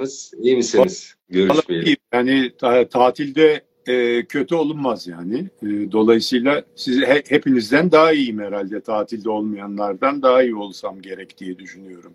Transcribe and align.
Nasılsınız? 0.00 0.44
İyi 0.44 0.56
misiniz? 0.56 1.14
Görüşmeyelim. 1.28 1.96
Yani 2.12 2.52
ta- 2.58 2.88
tatilde 2.88 3.62
e, 3.86 4.24
kötü 4.24 4.54
olunmaz 4.54 5.06
yani. 5.06 5.38
E, 5.62 5.92
dolayısıyla 5.92 6.62
siz 6.76 7.00
he- 7.02 7.22
hepinizden 7.28 7.92
daha 7.92 8.12
iyiyim 8.12 8.38
herhalde. 8.40 8.80
Tatilde 8.80 9.30
olmayanlardan 9.30 10.22
daha 10.22 10.42
iyi 10.42 10.54
olsam 10.54 11.02
gerek 11.02 11.38
diye 11.38 11.58
düşünüyorum. 11.58 12.12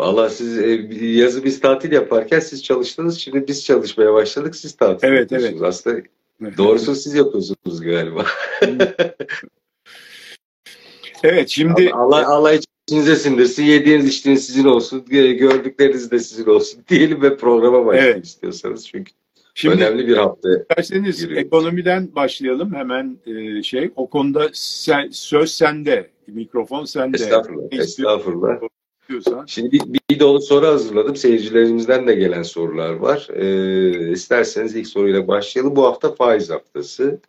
Valla 0.00 0.30
siz 0.30 0.58
e, 0.58 0.70
yazı 1.02 1.44
biz 1.44 1.60
tatil 1.60 1.92
yaparken 1.92 2.40
siz 2.40 2.64
çalıştınız. 2.64 3.18
Şimdi 3.18 3.48
biz 3.48 3.64
çalışmaya 3.64 4.14
başladık. 4.14 4.56
Siz 4.56 4.76
tatil 4.76 5.08
Evet, 5.08 5.32
yapıyorsunuz. 5.32 5.62
Aslında 5.62 6.02
doğrusu 6.56 6.94
siz 6.94 7.14
yapıyorsunuz 7.14 7.80
galiba. 7.80 8.26
Evet 11.22 11.48
şimdi 11.48 11.90
Allah, 11.94 12.26
Allah 12.26 12.58
içinize 12.88 13.16
sindirsin. 13.16 13.64
Yediğiniz 13.64 14.06
içtiğiniz 14.06 14.46
sizin 14.46 14.64
olsun. 14.64 15.04
Gördükleriniz 15.08 16.10
de 16.10 16.18
sizin 16.18 16.46
olsun 16.46 16.84
diyelim 16.88 17.22
ve 17.22 17.36
programa 17.36 17.86
başlayalım 17.86 18.14
Evet. 18.14 18.26
istiyorsanız. 18.26 18.88
Çünkü 18.88 19.12
şimdi 19.54 19.74
önemli 19.74 20.08
bir 20.08 20.16
hafta. 20.16 20.48
isterseniz 20.58 21.20
giriyoruz. 21.20 21.46
ekonomiden 21.46 22.14
başlayalım 22.14 22.74
hemen 22.74 23.18
e, 23.26 23.62
şey. 23.62 23.90
O 23.96 24.10
konuda 24.10 24.48
sen, 24.52 25.08
söz 25.12 25.50
sende, 25.50 26.10
mikrofon 26.26 26.84
sende. 26.84 27.16
Estağfurullah. 27.16 27.68
Ne 27.72 27.78
Estağfurullah. 27.78 28.58
istiyorsan. 29.00 29.46
Şimdi 29.46 29.72
bir, 29.72 29.82
bir 30.10 30.20
dolu 30.20 30.40
soru 30.40 30.66
hazırladım. 30.66 31.16
Seyircilerimizden 31.16 32.06
de 32.06 32.14
gelen 32.14 32.42
sorular 32.42 32.92
var. 32.92 33.28
Ee, 33.34 34.12
isterseniz 34.12 34.76
ilk 34.76 34.86
soruyla 34.86 35.28
başlayalım. 35.28 35.76
Bu 35.76 35.84
hafta 35.84 36.14
faiz 36.14 36.50
haftası. 36.50 37.20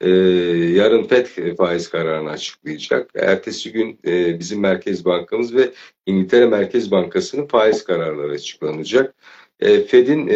Ee, 0.00 0.08
yarın 0.74 1.04
FED 1.04 1.56
faiz 1.56 1.88
kararını 1.90 2.30
açıklayacak. 2.30 3.10
Ertesi 3.14 3.72
gün 3.72 3.98
e, 4.06 4.38
bizim 4.38 4.60
Merkez 4.60 5.04
Bankamız 5.04 5.54
ve 5.54 5.70
İngiltere 6.06 6.46
Merkez 6.46 6.90
Bankası'nın 6.90 7.46
faiz 7.46 7.84
kararları 7.84 8.32
açıklanacak. 8.32 9.14
E, 9.60 9.80
Fed'in 9.82 10.28
e, 10.28 10.34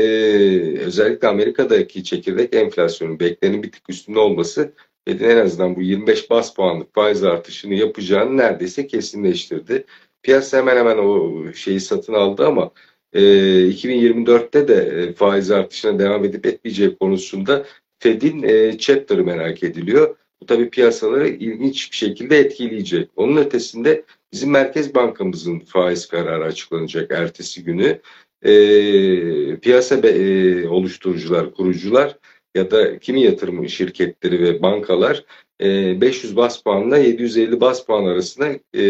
özellikle 0.80 1.28
Amerika'daki 1.28 2.04
çekirdek 2.04 2.54
enflasyonun 2.54 3.20
beklenenin 3.20 3.62
bir 3.62 3.72
tık 3.72 3.90
üstünde 3.90 4.18
olması 4.18 4.72
Fed'in 5.08 5.28
en 5.28 5.36
azından 5.36 5.76
bu 5.76 5.82
25 5.82 6.30
bas 6.30 6.54
puanlık 6.54 6.94
faiz 6.94 7.24
artışını 7.24 7.74
yapacağını 7.74 8.36
neredeyse 8.36 8.86
kesinleştirdi. 8.86 9.84
Piyasa 10.22 10.58
hemen 10.58 10.76
hemen 10.76 10.98
o 10.98 11.42
şeyi 11.52 11.80
satın 11.80 12.12
aldı 12.14 12.46
ama 12.46 12.70
e, 13.12 13.20
2024'te 13.68 14.68
de 14.68 14.74
e, 14.74 15.12
faiz 15.12 15.50
artışına 15.50 15.98
devam 15.98 16.24
edip 16.24 16.46
etmeyeceği 16.46 16.96
konusunda 16.96 17.64
Fed'in 17.98 18.42
e, 18.42 18.78
chapter'ı 18.78 19.24
merak 19.24 19.62
ediliyor. 19.62 20.16
Bu 20.40 20.46
tabii 20.46 20.70
piyasaları 20.70 21.28
ilginç 21.28 21.92
bir 21.92 21.96
şekilde 21.96 22.38
etkileyecek. 22.38 23.10
Onun 23.16 23.36
ötesinde 23.36 24.04
bizim 24.32 24.50
Merkez 24.50 24.94
Bankamızın 24.94 25.58
faiz 25.58 26.06
kararı 26.06 26.44
açıklanacak 26.44 27.10
ertesi 27.12 27.64
günü. 27.64 28.00
E, 28.42 29.56
piyasa 29.56 30.02
be- 30.02 30.08
e, 30.08 30.68
oluşturucular, 30.68 31.54
kurucular 31.54 32.18
ya 32.54 32.70
da 32.70 32.98
kimi 32.98 33.22
yatırım 33.22 33.68
şirketleri 33.68 34.42
ve 34.42 34.62
bankalar 34.62 35.24
e, 35.60 36.00
500 36.00 36.36
bas 36.36 36.62
puanla 36.62 36.98
750 36.98 37.60
bas 37.60 37.86
puan 37.86 38.04
arasında 38.04 38.46
e, 38.48 38.82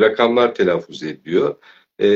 rakamlar 0.00 0.54
telaffuz 0.54 1.02
ediyor. 1.02 1.56
E, 2.00 2.06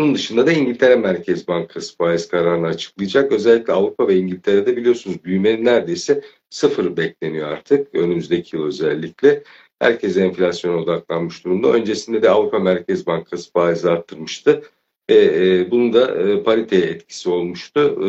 bunun 0.00 0.14
dışında 0.14 0.46
da 0.46 0.52
İngiltere 0.52 0.96
Merkez 0.96 1.48
Bankası 1.48 1.96
faiz 1.96 2.28
kararını 2.28 2.66
açıklayacak. 2.66 3.32
Özellikle 3.32 3.72
Avrupa 3.72 4.08
ve 4.08 4.16
İngiltere'de 4.16 4.76
biliyorsunuz 4.76 5.24
büyümenin 5.24 5.64
neredeyse 5.64 6.22
sıfır 6.50 6.96
bekleniyor 6.96 7.48
artık 7.48 7.94
önümüzdeki 7.94 8.56
yıl 8.56 8.66
özellikle. 8.66 9.42
Herkes 9.78 10.16
enflasyona 10.16 10.76
odaklanmış 10.76 11.44
durumda. 11.44 11.72
Öncesinde 11.72 12.22
de 12.22 12.30
Avrupa 12.30 12.58
Merkez 12.58 13.06
Bankası 13.06 13.52
faizi 13.52 13.90
arttırmıştı. 13.90 14.62
E, 15.08 15.14
e, 15.14 15.70
bunun 15.70 15.92
da 15.92 16.22
e, 16.22 16.42
pariteye 16.42 16.82
etkisi 16.82 17.28
olmuştu. 17.28 17.80
E, 17.80 18.06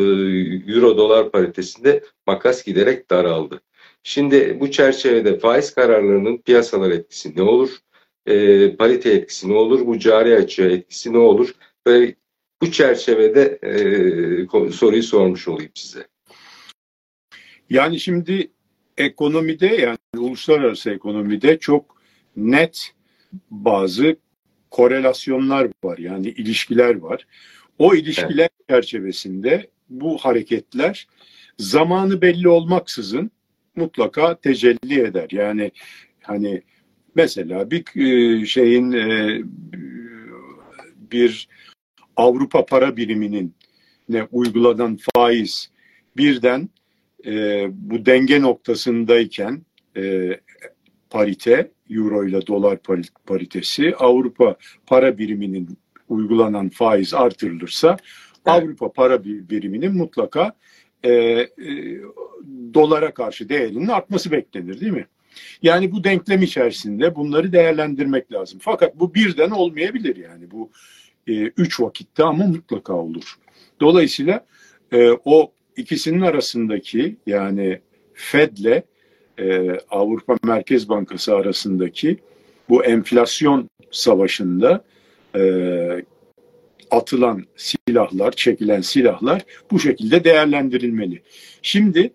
Euro 0.72 0.96
dolar 0.96 1.30
paritesinde 1.30 2.04
makas 2.26 2.64
giderek 2.64 3.10
daraldı. 3.10 3.60
Şimdi 4.02 4.60
bu 4.60 4.70
çerçevede 4.70 5.38
faiz 5.38 5.74
kararlarının 5.74 6.38
piyasalar 6.38 6.90
etkisi 6.90 7.36
ne 7.36 7.42
olur? 7.42 7.70
E, 8.26 8.76
parite 8.76 9.10
etkisi 9.10 9.48
ne 9.48 9.54
olur? 9.54 9.86
Bu 9.86 9.98
cari 9.98 10.36
açığa 10.36 10.66
etkisi 10.66 11.12
ne 11.12 11.18
olur? 11.18 11.54
Böyle 11.86 12.14
bu 12.62 12.70
çerçevede 12.72 13.58
e, 13.62 14.72
soruyu 14.72 15.02
sormuş 15.02 15.48
olayım 15.48 15.72
size. 15.74 16.06
Yani 17.70 18.00
şimdi 18.00 18.50
ekonomide 18.98 19.66
yani 19.66 19.98
uluslararası 20.16 20.90
ekonomide 20.90 21.58
çok 21.58 21.96
net 22.36 22.92
bazı 23.50 24.16
korelasyonlar 24.70 25.68
var. 25.84 25.98
Yani 25.98 26.28
ilişkiler 26.28 26.94
var. 26.94 27.26
O 27.78 27.94
ilişkiler 27.94 28.48
çerçevesinde 28.68 29.70
bu 29.88 30.18
hareketler 30.18 31.08
zamanı 31.58 32.22
belli 32.22 32.48
olmaksızın 32.48 33.30
mutlaka 33.76 34.40
tecelli 34.40 35.00
eder. 35.00 35.28
Yani 35.30 35.70
hani 36.22 36.62
mesela 37.14 37.70
bir 37.70 37.84
e, 37.96 38.46
şeyin 38.46 38.92
e, 38.92 39.40
bir 41.12 41.48
Avrupa 42.16 42.66
para 42.66 42.96
biriminin 42.96 43.54
ne 44.08 44.28
uygulanan 44.32 44.98
faiz 45.14 45.70
birden 46.16 46.68
e, 47.26 47.66
bu 47.70 48.06
denge 48.06 48.42
noktasındayken 48.42 49.62
e, 49.96 50.30
parite 51.10 51.70
euro 51.90 52.24
ile 52.28 52.46
dolar 52.46 52.76
pari- 52.76 53.10
paritesi 53.26 53.94
Avrupa 53.96 54.56
para 54.86 55.18
biriminin 55.18 55.78
uygulanan 56.08 56.68
faiz 56.68 57.14
artırılırsa 57.14 57.96
Avrupa 58.44 58.92
para 58.92 59.24
bir- 59.24 59.48
biriminin 59.48 59.96
mutlaka 59.96 60.52
e, 61.02 61.12
e, 61.12 61.48
dolara 62.74 63.14
karşı 63.14 63.48
değerinin 63.48 63.88
artması 63.88 64.30
beklenir 64.30 64.80
değil 64.80 64.92
mi? 64.92 65.06
Yani 65.62 65.92
bu 65.92 66.04
denklem 66.04 66.42
içerisinde 66.42 67.14
bunları 67.14 67.52
değerlendirmek 67.52 68.32
lazım. 68.32 68.58
Fakat 68.62 69.00
bu 69.00 69.14
birden 69.14 69.50
olmayabilir 69.50 70.16
yani 70.16 70.50
bu 70.50 70.70
e, 71.26 71.32
üç 71.32 71.80
vakitte 71.80 72.24
ama 72.24 72.46
mutlaka 72.46 72.92
olur. 72.92 73.34
Dolayısıyla 73.80 74.46
e, 74.92 75.10
o 75.24 75.52
ikisinin 75.76 76.20
arasındaki 76.20 77.16
yani 77.26 77.80
Fed'le 78.14 78.82
e, 79.38 79.70
Avrupa 79.90 80.36
Merkez 80.44 80.88
Bankası 80.88 81.34
arasındaki 81.34 82.18
bu 82.68 82.84
enflasyon 82.84 83.70
savaşında 83.90 84.84
e, 85.36 85.42
atılan 86.90 87.44
silahlar, 87.56 88.32
çekilen 88.32 88.80
silahlar 88.80 89.42
bu 89.70 89.80
şekilde 89.80 90.24
değerlendirilmeli. 90.24 91.22
Şimdi 91.62 92.12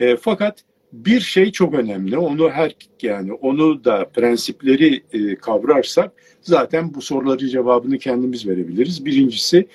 e, 0.00 0.16
fakat 0.16 0.64
bir 0.92 1.20
şey 1.20 1.52
çok 1.52 1.74
önemli. 1.74 2.18
Onu 2.18 2.50
her 2.50 2.76
yani 3.02 3.32
onu 3.32 3.84
da 3.84 4.08
prensipleri 4.08 5.02
e, 5.12 5.34
kavrarsak 5.36 6.12
zaten 6.40 6.94
bu 6.94 7.02
soruların 7.02 7.48
cevabını 7.48 7.98
kendimiz 7.98 8.48
verebiliriz. 8.48 9.04
Birincisi 9.04 9.68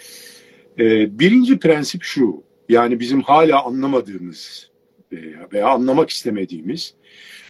e, 0.80 1.20
birinci 1.20 1.60
prensip 1.60 2.04
şu. 2.04 2.44
Yani 2.70 3.00
bizim 3.00 3.22
hala 3.22 3.64
anlamadığımız 3.64 4.70
veya, 5.12 5.48
veya 5.54 5.68
anlamak 5.68 6.10
istemediğimiz 6.10 6.94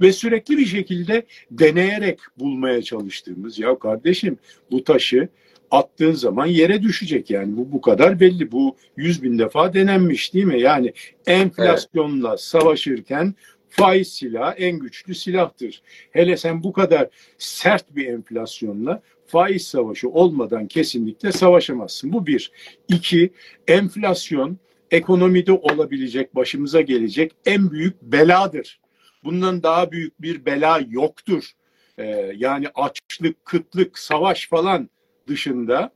ve 0.01 0.13
sürekli 0.13 0.57
bir 0.57 0.65
şekilde 0.65 1.25
deneyerek 1.51 2.19
bulmaya 2.39 2.81
çalıştığımız 2.81 3.59
ya 3.59 3.79
kardeşim 3.79 4.37
bu 4.71 4.83
taşı 4.83 5.29
attığın 5.71 6.11
zaman 6.11 6.45
yere 6.45 6.83
düşecek 6.83 7.29
yani 7.29 7.57
bu 7.57 7.71
bu 7.71 7.81
kadar 7.81 8.19
belli 8.19 8.51
bu 8.51 8.75
yüz 8.97 9.23
bin 9.23 9.39
defa 9.39 9.73
denenmiş 9.73 10.33
değil 10.33 10.45
mi 10.45 10.61
yani 10.61 10.93
enflasyonla 11.27 12.37
savaşırken 12.37 13.35
faiz 13.75 14.13
silahı 14.13 14.55
en 14.55 14.79
güçlü 14.79 15.15
silahtır. 15.15 15.81
Hele 16.11 16.37
sen 16.37 16.63
bu 16.63 16.73
kadar 16.73 17.09
sert 17.37 17.95
bir 17.95 18.07
enflasyonla 18.07 19.01
faiz 19.27 19.67
savaşı 19.67 20.09
olmadan 20.09 20.67
kesinlikle 20.67 21.31
savaşamazsın. 21.31 22.13
Bu 22.13 22.27
bir. 22.27 22.51
İki 22.87 23.33
enflasyon 23.67 24.57
ekonomide 24.91 25.51
olabilecek 25.51 26.35
başımıza 26.35 26.81
gelecek 26.81 27.31
en 27.45 27.71
büyük 27.71 28.01
beladır. 28.01 28.79
Bundan 29.23 29.63
daha 29.63 29.91
büyük 29.91 30.21
bir 30.21 30.45
bela 30.45 30.81
yoktur. 30.89 31.51
Ee, 31.97 32.33
yani 32.35 32.67
açlık 32.75 33.45
kıtlık 33.45 33.99
savaş 33.99 34.49
falan 34.49 34.89
dışında 35.27 35.91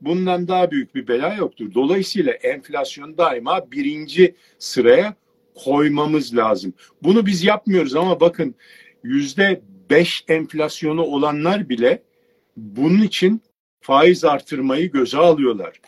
bundan 0.00 0.48
daha 0.48 0.70
büyük 0.70 0.94
bir 0.94 1.08
bela 1.08 1.34
yoktur. 1.34 1.74
Dolayısıyla 1.74 2.32
enflasyon 2.32 3.18
daima 3.18 3.72
birinci 3.72 4.34
sıraya 4.58 5.14
koymamız 5.64 6.36
lazım. 6.36 6.74
Bunu 7.02 7.26
biz 7.26 7.44
yapmıyoruz 7.44 7.96
ama 7.96 8.20
bakın 8.20 8.54
yüzde 9.04 9.60
beş 9.90 10.24
enflasyonu 10.28 11.02
olanlar 11.02 11.68
bile 11.68 12.02
bunun 12.56 13.02
için 13.02 13.42
faiz 13.80 14.24
artırmayı 14.24 14.90
göze 14.90 15.18
alıyorlar. 15.18 15.80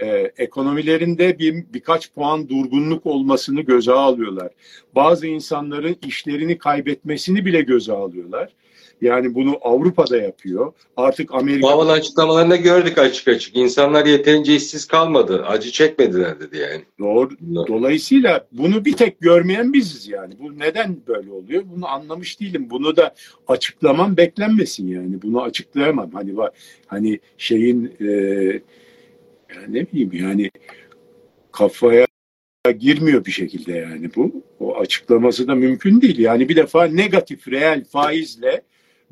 Ee, 0.00 0.32
ekonomilerinde 0.38 1.38
bir 1.38 1.64
birkaç 1.74 2.12
puan 2.12 2.48
durgunluk 2.48 3.06
olmasını 3.06 3.60
göze 3.60 3.92
alıyorlar. 3.92 4.50
Bazı 4.94 5.26
insanların 5.26 5.96
işlerini 6.06 6.58
kaybetmesini 6.58 7.46
bile 7.46 7.62
göze 7.62 7.92
alıyorlar. 7.92 8.52
Yani 9.00 9.34
bunu 9.34 9.58
Avrupa'da 9.60 10.16
yapıyor. 10.16 10.72
Artık 10.96 11.34
Amerika... 11.34 11.62
Bu 11.62 11.70
havalı 11.70 11.92
açıklamalarında 11.92 12.56
gördük 12.56 12.98
açık 12.98 13.28
açık. 13.28 13.56
İnsanlar 13.56 14.06
yeterince 14.06 14.56
işsiz 14.56 14.86
kalmadı. 14.86 15.44
Acı 15.46 15.70
çekmediler 15.70 16.40
dedi 16.40 16.56
yani. 16.56 16.82
Doğru. 16.98 17.30
Dolayısıyla 17.68 18.46
bunu 18.52 18.84
bir 18.84 18.96
tek 18.96 19.20
görmeyen 19.20 19.72
biziz 19.72 20.08
yani. 20.08 20.34
Bu 20.38 20.58
neden 20.58 20.96
böyle 21.06 21.30
oluyor? 21.30 21.62
Bunu 21.66 21.88
anlamış 21.88 22.40
değilim. 22.40 22.66
Bunu 22.70 22.96
da 22.96 23.14
açıklamam 23.48 24.16
beklenmesin 24.16 24.88
yani. 24.88 25.22
Bunu 25.22 25.42
açıklayamam. 25.42 26.10
Hani 26.10 26.36
var 26.36 26.50
hani 26.86 27.20
şeyin 27.38 27.92
e, 28.00 28.06
ne 29.68 29.86
bileyim 29.92 30.10
yani 30.12 30.50
kafaya 31.52 32.06
girmiyor 32.78 33.24
bir 33.24 33.30
şekilde 33.30 33.72
yani 33.72 34.10
bu. 34.16 34.42
O 34.60 34.76
açıklaması 34.76 35.48
da 35.48 35.54
mümkün 35.54 36.00
değil. 36.00 36.18
Yani 36.18 36.48
bir 36.48 36.56
defa 36.56 36.84
negatif 36.84 37.48
reel 37.48 37.84
faizle 37.84 38.62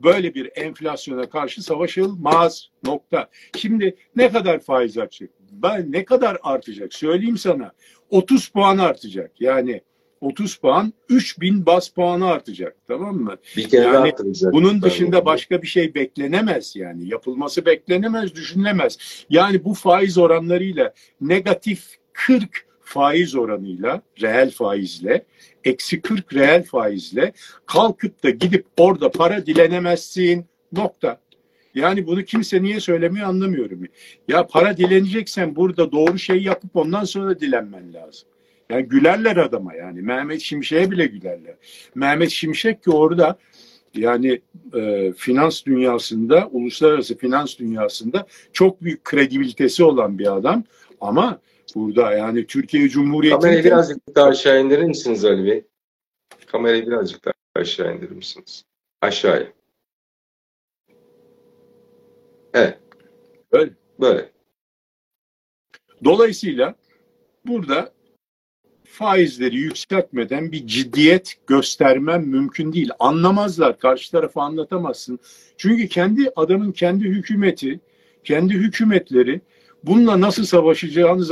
böyle 0.03 0.35
bir 0.35 0.51
enflasyona 0.55 1.29
karşı 1.29 1.63
savaşılmaz. 1.63 2.69
Nokta. 2.85 3.29
Şimdi 3.57 3.97
ne 4.17 4.33
kadar 4.33 4.61
faiz 4.61 4.99
artacak? 4.99 5.31
Ben 5.51 5.93
ne 5.93 6.05
kadar 6.05 6.39
artacak? 6.43 6.95
Söyleyeyim 6.95 7.39
sana. 7.39 7.73
30 8.11 8.49
puan 8.49 8.79
artacak. 8.79 9.41
Yani 9.41 9.83
30 10.21 10.57
puan 10.57 10.93
3000 11.09 11.67
bas 11.67 11.89
puanı 11.89 12.27
artacak. 12.27 12.77
Tamam 12.89 13.17
mı? 13.17 13.37
Bir 13.57 13.69
kere 13.69 13.83
yani 13.83 13.97
artacak. 13.97 14.53
bunun 14.53 14.83
dışında 14.83 15.25
başka 15.25 15.63
bir 15.63 15.67
şey 15.67 15.95
beklenemez 15.95 16.77
yani. 16.77 17.09
Yapılması 17.09 17.67
beklenemez, 17.67 18.35
düşünülemez. 18.35 19.25
Yani 19.31 19.65
bu 19.65 19.75
faiz 19.75 20.19
oranlarıyla 20.19 20.95
negatif 21.21 21.85
40 22.13 22.67
faiz 22.81 23.35
oranıyla, 23.35 24.03
reel 24.23 24.51
faizle, 24.51 25.25
eksi 25.65 26.01
40 26.01 26.35
reel 26.35 26.65
faizle 26.65 27.33
kalkıp 27.67 28.23
da 28.23 28.31
gidip 28.31 28.67
orada 28.77 29.11
para 29.11 29.47
dilenemezsin. 29.47 30.47
Nokta. 30.73 31.21
Yani 31.75 32.07
bunu 32.07 32.25
kimse 32.25 32.63
niye 32.63 32.81
söylemiyor 32.81 33.29
anlamıyorum. 33.29 33.83
Ya 34.29 34.47
para 34.47 34.77
dileneceksen 34.77 35.57
burada 35.57 35.93
doğru 35.93 36.19
şey 36.19 36.43
yapıp 36.43 36.77
ondan 36.77 37.05
sonra 37.05 37.41
dilenmen 37.41 37.95
lazım. 37.95 38.29
Yani 38.71 38.83
gülerler 38.83 39.37
adama 39.37 39.75
yani. 39.75 40.03
Mehmet 40.03 40.41
Şimşek'e 40.41 40.91
bile 40.91 41.07
gülerler. 41.07 41.55
Mehmet 41.95 42.31
Şimşek 42.31 42.83
ki 42.83 42.91
orada 42.91 43.39
yani 43.95 44.41
e, 44.75 45.13
finans 45.17 45.65
dünyasında, 45.65 46.49
uluslararası 46.53 47.17
finans 47.19 47.59
dünyasında 47.59 48.27
çok 48.53 48.83
büyük 48.83 49.05
kredibilitesi 49.05 49.85
olan 49.85 50.19
bir 50.19 50.37
adam. 50.37 50.65
Ama 51.01 51.41
burada 51.75 52.13
yani 52.13 52.47
Türkiye 52.47 52.89
Cumhuriyeti... 52.89 53.41
Kamerayı 53.41 53.65
birazcık 53.65 54.17
daha 54.17 54.29
aşağı 54.29 54.61
indirir 54.61 54.85
misiniz 54.85 55.25
Ali 55.25 55.45
Bey? 55.45 55.65
Kamerayı 56.47 56.87
birazcık 56.87 57.25
daha 57.25 57.35
aşağı 57.57 57.97
indirir 57.97 58.11
misiniz? 58.11 58.65
Aşağıya. 59.01 59.53
Evet. 62.55 62.79
Böyle. 63.53 63.73
Böyle. 64.01 64.31
Dolayısıyla 66.05 66.75
burada 67.47 67.93
faizleri 68.85 69.57
yükseltmeden 69.57 70.53
bir 70.53 70.67
ciddiyet 70.67 71.35
göstermem 71.47 72.27
mümkün 72.27 72.73
değil. 72.73 72.91
Anlamazlar. 72.99 73.79
Karşı 73.79 74.11
tarafa 74.11 74.43
anlatamazsın. 74.43 75.19
Çünkü 75.57 75.89
kendi 75.89 76.33
adamın 76.37 76.73
kendi 76.73 77.05
hükümeti, 77.05 77.81
kendi 78.25 78.55
hükümetleri 78.55 79.41
bununla 79.85 80.21
nasıl 80.21 80.45
savaşacağını 80.45 81.25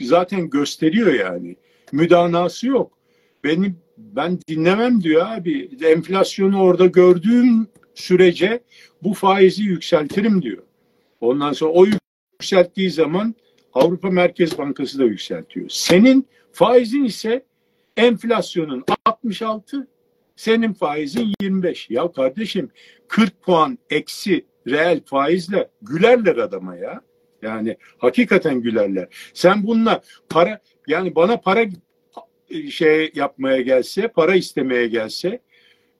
zaten 0.00 0.50
gösteriyor 0.50 1.14
yani. 1.14 1.56
Müdanası 1.92 2.66
yok. 2.66 2.98
Beni 3.44 3.74
ben 3.98 4.38
dinlemem 4.48 5.02
diyor 5.02 5.26
abi. 5.26 5.70
Enflasyonu 5.84 6.62
orada 6.62 6.86
gördüğüm 6.86 7.66
sürece 7.94 8.62
bu 9.02 9.14
faizi 9.14 9.62
yükseltirim 9.62 10.42
diyor. 10.42 10.62
Ondan 11.20 11.52
sonra 11.52 11.72
o 11.72 11.86
yükselttiği 12.40 12.90
zaman 12.90 13.34
Avrupa 13.74 14.10
Merkez 14.10 14.58
Bankası 14.58 14.98
da 14.98 15.04
yükseltiyor. 15.04 15.68
Senin 15.68 16.26
faizin 16.52 17.04
ise 17.04 17.44
enflasyonun 17.96 18.84
66, 19.06 19.88
senin 20.36 20.72
faizin 20.72 21.32
25. 21.40 21.90
Ya 21.90 22.12
kardeşim 22.12 22.70
40 23.08 23.42
puan 23.42 23.78
eksi 23.90 24.46
reel 24.66 25.00
faizle 25.04 25.70
gülerler 25.82 26.36
adama 26.36 26.76
ya. 26.76 27.02
Yani 27.42 27.76
hakikaten 27.98 28.60
gülerler. 28.60 29.08
Sen 29.34 29.66
bununla 29.66 30.00
para 30.28 30.60
yani 30.86 31.14
bana 31.14 31.36
para 31.36 31.64
şey 32.70 33.12
yapmaya 33.14 33.60
gelse, 33.60 34.08
para 34.08 34.34
istemeye 34.34 34.86
gelse 34.86 35.40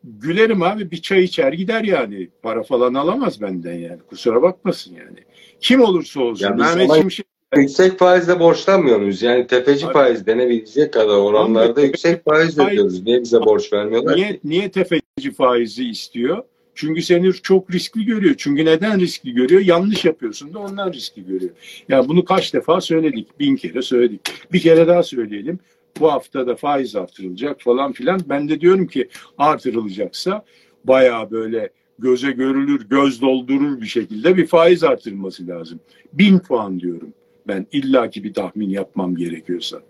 gülerim 0.04 0.62
abi 0.62 0.90
bir 0.90 1.02
çay 1.02 1.24
içer 1.24 1.52
gider 1.52 1.84
yani. 1.84 2.28
Para 2.42 2.62
falan 2.62 2.94
alamaz 2.94 3.40
benden 3.40 3.74
yani. 3.74 3.98
Kusura 4.10 4.42
bakmasın 4.42 4.94
yani. 4.94 5.18
Kim 5.60 5.80
olursa 5.80 6.20
olsun. 6.20 6.44
Ya 6.44 6.50
Mehmet 6.50 6.94
Şimşek 6.94 7.26
Yüksek 7.56 7.98
faizle 7.98 8.40
borçlanmıyor 8.40 8.98
muyuz? 8.98 9.22
Yani 9.22 9.46
tefeci 9.46 9.86
Abi, 9.86 9.92
faiz 9.92 10.26
denebilecek 10.26 10.92
kadar 10.92 11.16
oranlarda 11.16 11.80
yüksek 11.80 12.24
faiz- 12.24 12.66
ödüyoruz. 12.66 13.02
Niye 13.02 13.20
bize 13.22 13.40
borç 13.40 13.72
vermiyorlar 13.72 14.16
niye, 14.16 14.28
ki? 14.28 14.40
niye 14.44 14.70
tefeci 14.70 15.32
faizi 15.36 15.88
istiyor? 15.88 16.42
Çünkü 16.74 17.02
seni 17.02 17.32
çok 17.32 17.74
riskli 17.74 18.04
görüyor. 18.04 18.34
Çünkü 18.38 18.64
neden 18.64 19.00
riskli 19.00 19.32
görüyor? 19.34 19.60
Yanlış 19.60 20.04
yapıyorsun 20.04 20.54
da 20.54 20.58
ondan 20.58 20.92
riskli 20.92 21.26
görüyor. 21.26 21.50
Ya 21.88 22.08
bunu 22.08 22.24
kaç 22.24 22.54
defa 22.54 22.80
söyledik? 22.80 23.40
Bin 23.40 23.56
kere 23.56 23.82
söyledik. 23.82 24.20
Bir 24.52 24.60
kere 24.60 24.86
daha 24.86 25.02
söyleyelim. 25.02 25.58
Bu 26.00 26.12
hafta 26.12 26.46
da 26.46 26.56
faiz 26.56 26.96
artırılacak 26.96 27.60
falan 27.60 27.92
filan. 27.92 28.20
Ben 28.28 28.48
de 28.48 28.60
diyorum 28.60 28.86
ki 28.86 29.08
artırılacaksa 29.38 30.44
bayağı 30.84 31.30
böyle 31.30 31.70
göze 31.98 32.30
görülür, 32.30 32.88
göz 32.88 33.22
doldurur 33.22 33.80
bir 33.80 33.86
şekilde 33.86 34.36
bir 34.36 34.46
faiz 34.46 34.84
artırılması 34.84 35.46
lazım. 35.46 35.80
Bin 36.12 36.38
puan 36.38 36.80
diyorum. 36.80 37.14
Ben 37.48 37.66
illaki 37.72 38.24
bir 38.24 38.34
tahmin 38.34 38.70
yapmam 38.70 39.16
gerekiyorsa. 39.16 39.82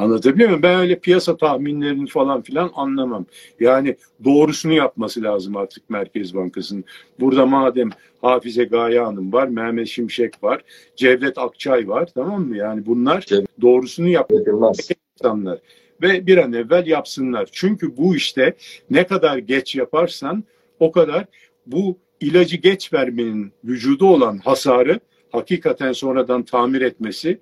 Anlatabiliyor 0.00 0.48
muyum? 0.48 0.62
Ben 0.62 0.80
öyle 0.80 0.98
piyasa 0.98 1.36
tahminlerini 1.36 2.06
falan 2.06 2.42
filan 2.42 2.70
anlamam. 2.74 3.26
Yani 3.60 3.96
doğrusunu 4.24 4.72
yapması 4.72 5.22
lazım 5.22 5.56
artık 5.56 5.90
Merkez 5.90 6.34
Bankası'nın. 6.34 6.84
Burada 7.20 7.46
madem 7.46 7.90
Hafize 8.22 8.64
Gaye 8.64 9.00
Hanım 9.00 9.32
var, 9.32 9.48
Mehmet 9.48 9.88
Şimşek 9.88 10.44
var, 10.44 10.62
Cevdet 10.96 11.38
Akçay 11.38 11.88
var 11.88 12.08
tamam 12.14 12.42
mı? 12.42 12.56
Yani 12.56 12.86
bunlar 12.86 13.26
doğrusunu 13.60 14.08
yap 14.08 14.32
Yapılmaz. 14.32 14.90
insanlar 15.20 15.58
ve 16.02 16.26
bir 16.26 16.36
an 16.36 16.52
evvel 16.52 16.86
yapsınlar. 16.86 17.48
Çünkü 17.52 17.96
bu 17.96 18.16
işte 18.16 18.54
ne 18.90 19.06
kadar 19.06 19.38
geç 19.38 19.76
yaparsan 19.76 20.44
o 20.80 20.92
kadar 20.92 21.24
bu 21.66 21.98
ilacı 22.20 22.56
geç 22.56 22.92
vermenin 22.92 23.52
vücuda 23.64 24.04
olan 24.04 24.38
hasarı 24.38 25.00
hakikaten 25.32 25.92
sonradan 25.92 26.42
tamir 26.42 26.80
etmesi 26.80 27.38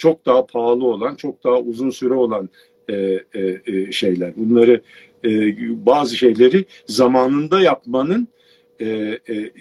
çok 0.00 0.26
daha 0.26 0.46
pahalı 0.46 0.86
olan, 0.86 1.14
çok 1.14 1.44
daha 1.44 1.58
uzun 1.58 1.90
süre 1.90 2.14
olan 2.14 2.48
e, 2.88 2.94
e, 3.34 3.60
e, 3.66 3.92
şeyler. 3.92 4.36
Bunları 4.36 4.82
e, 5.24 5.30
bazı 5.86 6.16
şeyleri 6.16 6.64
zamanında 6.86 7.60
yapmanın 7.60 8.28
e, 8.80 8.86
e, 9.28 9.52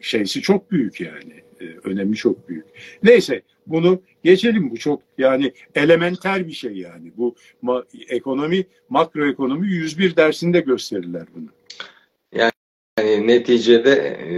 şeysi 0.00 0.42
çok 0.42 0.70
büyük 0.70 1.00
yani. 1.00 1.32
E, 1.60 1.64
önemi 1.84 2.16
çok 2.16 2.48
büyük. 2.48 2.64
Neyse 3.02 3.42
bunu 3.66 4.02
geçelim. 4.24 4.70
Bu 4.70 4.76
çok 4.76 5.02
yani 5.18 5.52
elementer 5.74 6.46
bir 6.46 6.52
şey 6.52 6.72
yani. 6.72 7.12
Bu 7.16 7.34
ma- 7.62 7.84
ekonomi, 8.08 8.66
makroekonomi 8.88 9.66
101 9.66 10.16
dersinde 10.16 10.60
gösterirler 10.60 11.26
bunu. 11.34 11.48
Yani 12.32 13.26
neticede 13.26 14.18
e, 14.28 14.34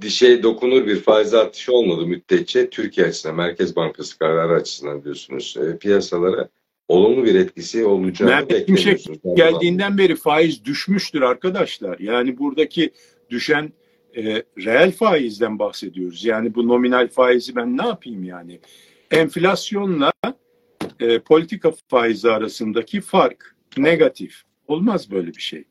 dişe 0.00 0.42
dokunur 0.42 0.86
bir 0.86 1.00
faiz 1.00 1.34
artışı 1.34 1.72
olmadı 1.72 2.06
müddetçe 2.06 2.70
Türkiye 2.70 3.06
açısından, 3.06 3.36
Merkez 3.36 3.76
Bankası 3.76 4.18
kararı 4.18 4.54
açısından 4.54 5.04
diyorsunuz. 5.04 5.56
E, 5.56 5.78
piyasalara 5.78 6.48
olumlu 6.88 7.24
bir 7.24 7.34
etkisi 7.34 7.84
olacağını 7.84 8.30
Mehmet 8.30 8.66
Şimşek 8.66 8.86
beklemiyorsunuz. 8.86 9.36
geldiğinden 9.36 9.98
beri 9.98 10.16
faiz 10.16 10.64
düşmüştür 10.64 11.22
arkadaşlar. 11.22 11.98
Yani 11.98 12.38
buradaki 12.38 12.90
düşen 13.30 13.72
e, 14.16 14.42
reel 14.64 14.92
faizden 14.92 15.58
bahsediyoruz. 15.58 16.24
Yani 16.24 16.54
bu 16.54 16.68
nominal 16.68 17.08
faizi 17.08 17.56
ben 17.56 17.76
ne 17.78 17.86
yapayım 17.86 18.24
yani? 18.24 18.60
Enflasyonla 19.10 20.12
e, 21.00 21.18
politika 21.18 21.72
faizi 21.88 22.30
arasındaki 22.30 23.00
fark 23.00 23.54
negatif. 23.76 24.42
Olmaz 24.68 25.10
böyle 25.10 25.28
bir 25.28 25.40
şey. 25.40 25.64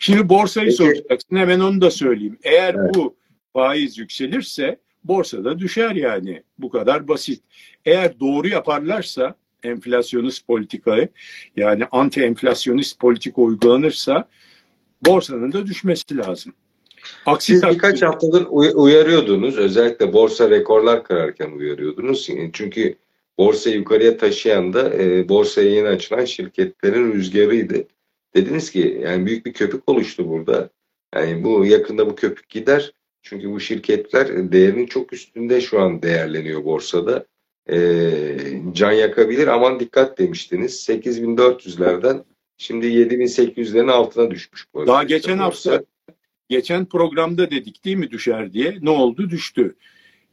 Şimdi 0.00 0.28
borsayı 0.28 0.66
Peki. 0.66 0.76
soracaksın 0.76 1.36
hemen 1.36 1.60
onu 1.60 1.80
da 1.80 1.90
söyleyeyim. 1.90 2.38
Eğer 2.42 2.74
Evet. 2.74 2.94
bu 2.94 3.16
faiz 3.56 3.98
yükselirse 3.98 4.78
borsada 5.04 5.58
düşer 5.58 5.94
yani. 5.94 6.42
Bu 6.58 6.70
kadar 6.70 7.08
basit. 7.08 7.42
Eğer 7.84 8.20
doğru 8.20 8.48
yaparlarsa 8.48 9.34
enflasyonist 9.62 10.46
politikayı 10.46 11.08
yani 11.56 11.84
anti 11.92 12.22
enflasyonist 12.22 13.00
politika 13.00 13.42
uygulanırsa 13.42 14.28
borsanın 15.06 15.52
da 15.52 15.66
düşmesi 15.66 16.16
lazım. 16.16 16.52
Aksi 17.26 17.52
Siz 17.52 17.62
birkaç 17.62 18.02
haftadır 18.02 18.46
uy- 18.50 18.72
uyarıyordunuz. 18.74 19.58
Özellikle 19.58 20.12
borsa 20.12 20.50
rekorlar 20.50 21.04
kırarken 21.04 21.50
uyarıyordunuz. 21.50 22.28
Çünkü 22.52 22.94
borsayı 23.38 23.76
yukarıya 23.76 24.16
taşıyan 24.16 24.72
da 24.72 24.94
e, 24.94 25.28
borsaya 25.28 25.70
yeni 25.70 25.88
açılan 25.88 26.24
şirketlerin 26.24 27.12
rüzgarıydı. 27.12 27.84
Dediniz 28.34 28.70
ki 28.70 29.00
yani 29.02 29.26
büyük 29.26 29.46
bir 29.46 29.52
köpük 29.52 29.88
oluştu 29.88 30.28
burada. 30.28 30.70
Yani 31.14 31.44
bu 31.44 31.64
yakında 31.66 32.10
bu 32.10 32.16
köpük 32.16 32.48
gider. 32.48 32.92
Çünkü 33.28 33.50
bu 33.50 33.60
şirketler 33.60 34.52
değerinin 34.52 34.86
çok 34.86 35.12
üstünde 35.12 35.60
şu 35.60 35.80
an 35.80 36.02
değerleniyor 36.02 36.64
borsada. 36.64 37.26
E, 37.70 37.78
can 38.72 38.92
yakabilir. 38.92 39.46
Aman 39.46 39.80
dikkat 39.80 40.18
demiştiniz. 40.18 40.88
8400'lerden 40.88 42.24
şimdi 42.56 42.86
7800'lerin 42.86 43.90
altına 43.90 44.30
düşmüş. 44.30 44.64
Bu 44.74 44.86
Daha 44.86 45.02
geçen 45.02 45.38
borsa. 45.38 45.72
hafta 45.72 45.84
geçen 46.48 46.84
programda 46.84 47.50
dedik 47.50 47.84
değil 47.84 47.96
mi 47.96 48.10
düşer 48.10 48.52
diye. 48.52 48.78
Ne 48.80 48.90
oldu? 48.90 49.30
Düştü. 49.30 49.76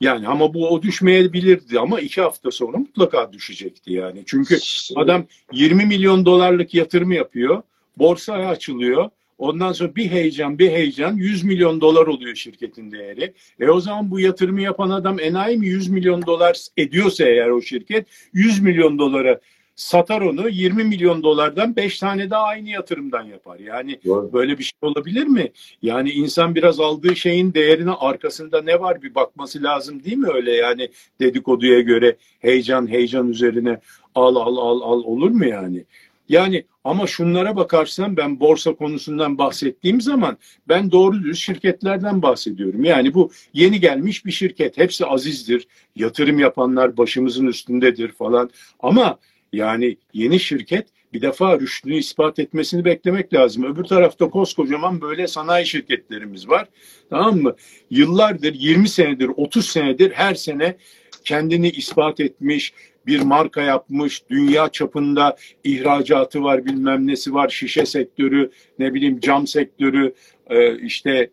Yani 0.02 0.28
ama 0.28 0.54
bu 0.54 0.70
o 0.70 0.82
düşmeyebilirdi 0.82 1.80
ama 1.80 2.00
iki 2.00 2.22
hafta 2.22 2.52
sonra 2.52 2.78
mutlaka 2.78 3.34
düşecekti 3.34 3.94
yani. 3.94 4.24
Çünkü 4.26 4.58
adam 4.96 5.26
20 5.52 5.86
milyon 5.86 6.26
dolarlık 6.26 6.74
yatırım 6.74 7.12
yapıyor. 7.12 7.62
Borsaya 7.98 8.50
açılıyor. 8.50 9.10
Ondan 9.38 9.72
sonra 9.72 9.96
bir 9.96 10.12
heyecan 10.12 10.60
bir 10.60 10.70
heyecan 10.70 11.16
100 11.16 11.44
milyon 11.44 11.82
dolar 11.82 12.08
oluyor 12.08 12.36
şirketin 12.36 12.92
değeri. 12.92 13.34
E 13.60 13.70
o 13.70 13.80
zaman 13.80 14.12
bu 14.12 14.20
yatırımı 14.20 14.62
yapan 14.62 14.90
adam 14.90 15.20
enayi 15.20 15.58
mi 15.58 15.68
100 15.68 15.90
milyon 15.90 16.26
dolar 16.26 16.68
ediyorsa 16.78 17.24
eğer 17.24 17.50
o 17.50 17.62
şirket 17.62 18.08
100 18.34 18.60
milyon 18.60 19.00
dolara 19.00 19.40
satar 19.76 20.22
onu 20.22 20.50
20 20.50 20.84
milyon 20.84 21.24
dolardan 21.24 21.76
5 21.76 22.00
tane 22.00 22.30
daha 22.30 22.44
aynı 22.44 22.70
yatırımdan 22.70 23.24
yapar. 23.24 23.60
Yani 23.60 24.00
Doğru. 24.06 24.34
böyle 24.34 24.58
bir 24.58 24.64
şey 24.64 24.78
olabilir 24.82 25.24
mi? 25.24 25.52
Yani 25.82 26.12
insan 26.12 26.56
biraz 26.56 26.80
aldığı 26.80 27.16
şeyin 27.16 27.54
değerine 27.54 27.92
arkasında 27.92 28.62
ne 28.62 28.80
var 28.80 29.02
bir 29.02 29.16
bakması 29.16 29.64
lazım 29.64 30.04
değil 30.04 30.18
mi 30.18 30.28
öyle 30.34 30.52
yani 30.52 30.90
dedikoduya 31.20 31.80
göre 31.80 32.16
heyecan 32.40 32.88
heyecan 32.88 33.30
üzerine 33.30 33.80
al 34.16 34.36
al 34.36 34.58
al 34.58 34.82
al 34.82 35.04
olur 35.04 35.30
mu 35.30 35.46
yani? 35.46 35.84
Yani 36.30 36.66
ama 36.84 37.08
şunlara 37.08 37.56
bakarsan 37.56 38.18
ben 38.18 38.40
borsa 38.40 38.76
konusundan 38.76 39.38
bahsettiğim 39.38 40.02
zaman 40.02 40.38
ben 40.68 40.92
doğru 40.92 41.24
düz 41.24 41.40
şirketlerden 41.40 42.22
bahsediyorum. 42.22 42.84
Yani 42.84 43.14
bu 43.14 43.32
yeni 43.54 43.80
gelmiş 43.80 44.26
bir 44.26 44.32
şirket. 44.32 44.78
Hepsi 44.78 45.06
azizdir. 45.06 45.68
Yatırım 45.96 46.40
yapanlar 46.40 46.98
başımızın 46.98 47.48
üstündedir 47.48 48.12
falan. 48.12 48.50
Ama 48.80 49.20
yani 49.54 49.98
yeni 50.14 50.40
şirket 50.40 50.88
bir 51.14 51.22
defa 51.22 51.60
rüştünü 51.60 51.96
ispat 51.96 52.40
etmesini 52.40 52.86
beklemek 52.86 53.34
lazım. 53.34 53.64
Öbür 53.64 53.84
tarafta 53.84 54.30
koskocaman 54.30 55.02
böyle 55.02 55.28
sanayi 55.28 55.66
şirketlerimiz 55.66 56.50
var. 56.50 56.68
Tamam 57.10 57.42
mı? 57.42 57.56
Yıllardır, 57.90 58.54
20 58.54 58.90
senedir, 58.90 59.28
30 59.28 59.70
senedir 59.70 60.12
her 60.12 60.36
sene 60.36 60.78
kendini 61.24 61.70
ispat 61.70 62.20
etmiş, 62.20 62.74
bir 63.08 63.22
marka 63.22 63.62
yapmış, 63.62 64.24
dünya 64.30 64.70
çapında 64.70 65.38
ihracatı 65.64 66.44
var, 66.44 66.66
bilmem 66.66 67.08
nesi 67.08 67.34
var, 67.34 67.50
şişe 67.50 67.86
sektörü, 67.86 68.52
ne 68.80 68.94
bileyim 68.94 69.20
cam 69.20 69.48
sektörü, 69.48 70.14
e, 70.50 70.78
işte 70.80 71.30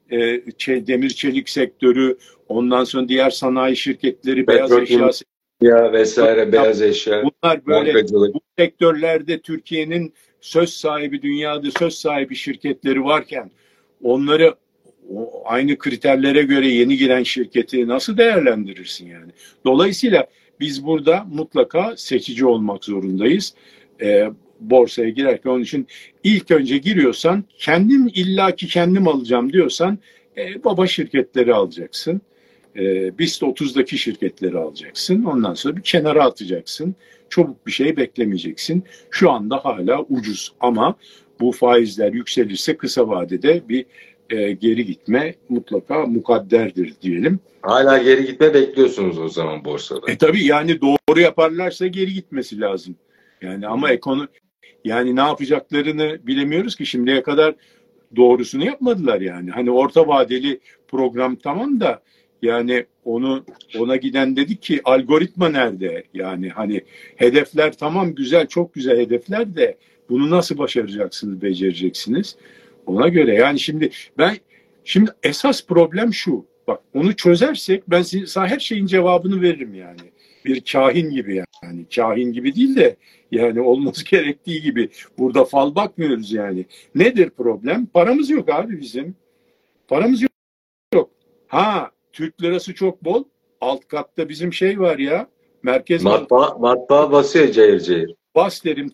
şey, 0.59 0.87
demir 0.87 1.11
çelik 1.11 1.49
sektörü, 1.49 2.19
ondan 2.49 2.85
sonra 2.85 3.09
diğer 3.09 3.31
sanayi 3.31 3.77
şirketleri, 3.77 4.47
beyaz 4.47 4.73
eşya 4.73 5.11
ya 5.61 5.93
vesaire 5.93 6.53
beyaz 6.53 6.83
eşya. 6.83 7.23
Bunlar 7.23 7.67
böyle 7.67 7.95
bu 8.11 8.41
sektörlerde 8.59 9.41
Türkiye'nin 9.41 10.15
söz 10.41 10.71
sahibi 10.71 11.23
dünyada 11.23 11.71
söz 11.71 11.95
sahibi 11.95 12.35
şirketleri 12.35 13.05
varken 13.05 13.50
onları 14.03 14.55
aynı 15.45 15.79
kriterlere 15.79 16.43
göre 16.43 16.69
yeni 16.69 16.97
giren 16.97 17.23
şirketi 17.23 17.89
nasıl 17.89 18.17
değerlendirirsin 18.17 19.09
yani? 19.09 19.33
Dolayısıyla 19.65 20.27
biz 20.61 20.87
burada 20.87 21.26
mutlaka 21.33 21.95
seçici 21.97 22.47
olmak 22.47 22.85
zorundayız. 22.85 23.55
Ee, 24.02 24.31
borsaya 24.61 25.09
girerken 25.09 25.50
onun 25.50 25.62
için 25.62 25.87
ilk 26.25 26.50
önce 26.50 26.79
giriyorsan 26.79 27.45
kendim 27.59 28.11
illaki 28.14 28.67
kendim 28.67 29.09
alacağım 29.09 29.52
diyorsan 29.52 29.99
e, 30.37 30.64
baba 30.64 30.87
şirketleri 30.87 31.55
alacaksın 31.55 32.21
e, 32.76 33.19
BIST 33.19 33.43
30'daki 33.43 33.99
şirketleri 33.99 34.59
alacaksın. 34.59 35.25
Ondan 35.25 35.55
sonra 35.55 35.76
bir 35.76 35.83
kenara 35.83 36.25
atacaksın. 36.25 36.95
Çabuk 37.31 37.67
bir 37.67 37.73
şey 37.73 37.97
beklemeyeceksin. 37.97 38.85
Şu 39.11 39.31
anda 39.31 39.64
hala 39.64 40.02
ucuz 40.02 40.52
ama 40.61 40.95
bu 41.40 41.52
faizler 41.52 42.12
yükselirse 42.12 42.76
kısa 42.76 43.09
vadede 43.09 43.69
bir 43.69 43.87
e, 44.30 44.52
geri 44.52 44.87
gitme 44.87 45.34
mutlaka 45.49 46.06
mukadderdir 46.06 46.94
diyelim. 47.02 47.40
Hala 47.62 47.99
geri 47.99 48.26
gitme 48.26 48.54
bekliyorsunuz 48.54 49.18
o 49.18 49.28
zaman 49.28 49.64
borsada. 49.64 50.00
E 50.12 50.18
tabii 50.18 50.44
yani 50.44 50.80
doğru 50.80 51.20
yaparlarsa 51.20 51.87
geri 51.87 52.14
gitmesi 52.14 52.60
lazım. 52.60 52.96
Yani 53.42 53.66
ama 53.66 53.90
ekonomi 53.90 54.28
yani 54.84 55.16
ne 55.16 55.20
yapacaklarını 55.20 56.18
bilemiyoruz 56.26 56.76
ki 56.76 56.87
şimdiye 56.87 57.22
kadar 57.22 57.54
doğrusunu 58.16 58.64
yapmadılar 58.64 59.20
yani. 59.20 59.50
Hani 59.50 59.70
orta 59.70 60.08
vadeli 60.08 60.60
program 60.88 61.37
tamam 61.37 61.80
da 61.80 62.02
yani 62.42 62.87
onu 63.04 63.44
ona 63.78 63.96
giden 63.96 64.37
dedi 64.37 64.56
ki 64.56 64.80
algoritma 64.84 65.49
nerede? 65.49 66.04
Yani 66.14 66.49
hani 66.49 66.80
hedefler 67.16 67.72
tamam 67.72 68.14
güzel 68.14 68.46
çok 68.46 68.75
güzel 68.75 68.99
hedefler 68.99 69.56
de 69.56 69.76
bunu 70.10 70.30
nasıl 70.30 70.58
başaracaksınız, 70.58 71.42
becereceksiniz? 71.42 72.37
Ona 72.90 73.09
göre 73.09 73.35
yani 73.35 73.61
şimdi 73.61 73.90
ben 74.18 74.37
şimdi 74.85 75.11
esas 75.23 75.66
problem 75.66 76.14
şu. 76.14 76.47
Bak 76.66 76.80
onu 76.94 77.16
çözersek 77.16 77.90
ben 77.90 78.02
size 78.02 78.40
her 78.40 78.59
şeyin 78.59 78.87
cevabını 78.87 79.42
veririm 79.42 79.75
yani. 79.75 80.00
Bir 80.44 80.61
kahin 80.73 81.11
gibi 81.11 81.42
yani. 81.62 81.87
Kahin 81.97 82.32
gibi 82.32 82.54
değil 82.54 82.76
de 82.76 82.97
yani 83.30 83.61
olması 83.61 84.04
gerektiği 84.11 84.62
gibi. 84.62 84.88
Burada 85.18 85.44
fal 85.44 85.75
bakmıyoruz 85.75 86.32
yani. 86.32 86.66
Nedir 86.94 87.30
problem? 87.30 87.87
Paramız 87.87 88.30
yok 88.30 88.49
abi 88.49 88.80
bizim. 88.80 89.14
Paramız 89.88 90.23
yok. 90.94 91.11
Ha 91.49 91.90
Türk 92.12 92.42
lirası 92.42 92.75
çok 92.75 93.04
bol. 93.04 93.25
Alt 93.61 93.88
katta 93.88 94.28
bizim 94.28 94.52
şey 94.52 94.80
var 94.80 94.99
ya. 94.99 95.28
Merkez 95.62 96.02
matbaa, 96.02 96.59
matbaa 96.59 97.12
basıyor 97.12 97.52
cayır 97.52 97.80
cayır. 97.80 98.14
Bas 98.35 98.64
derim 98.64 98.88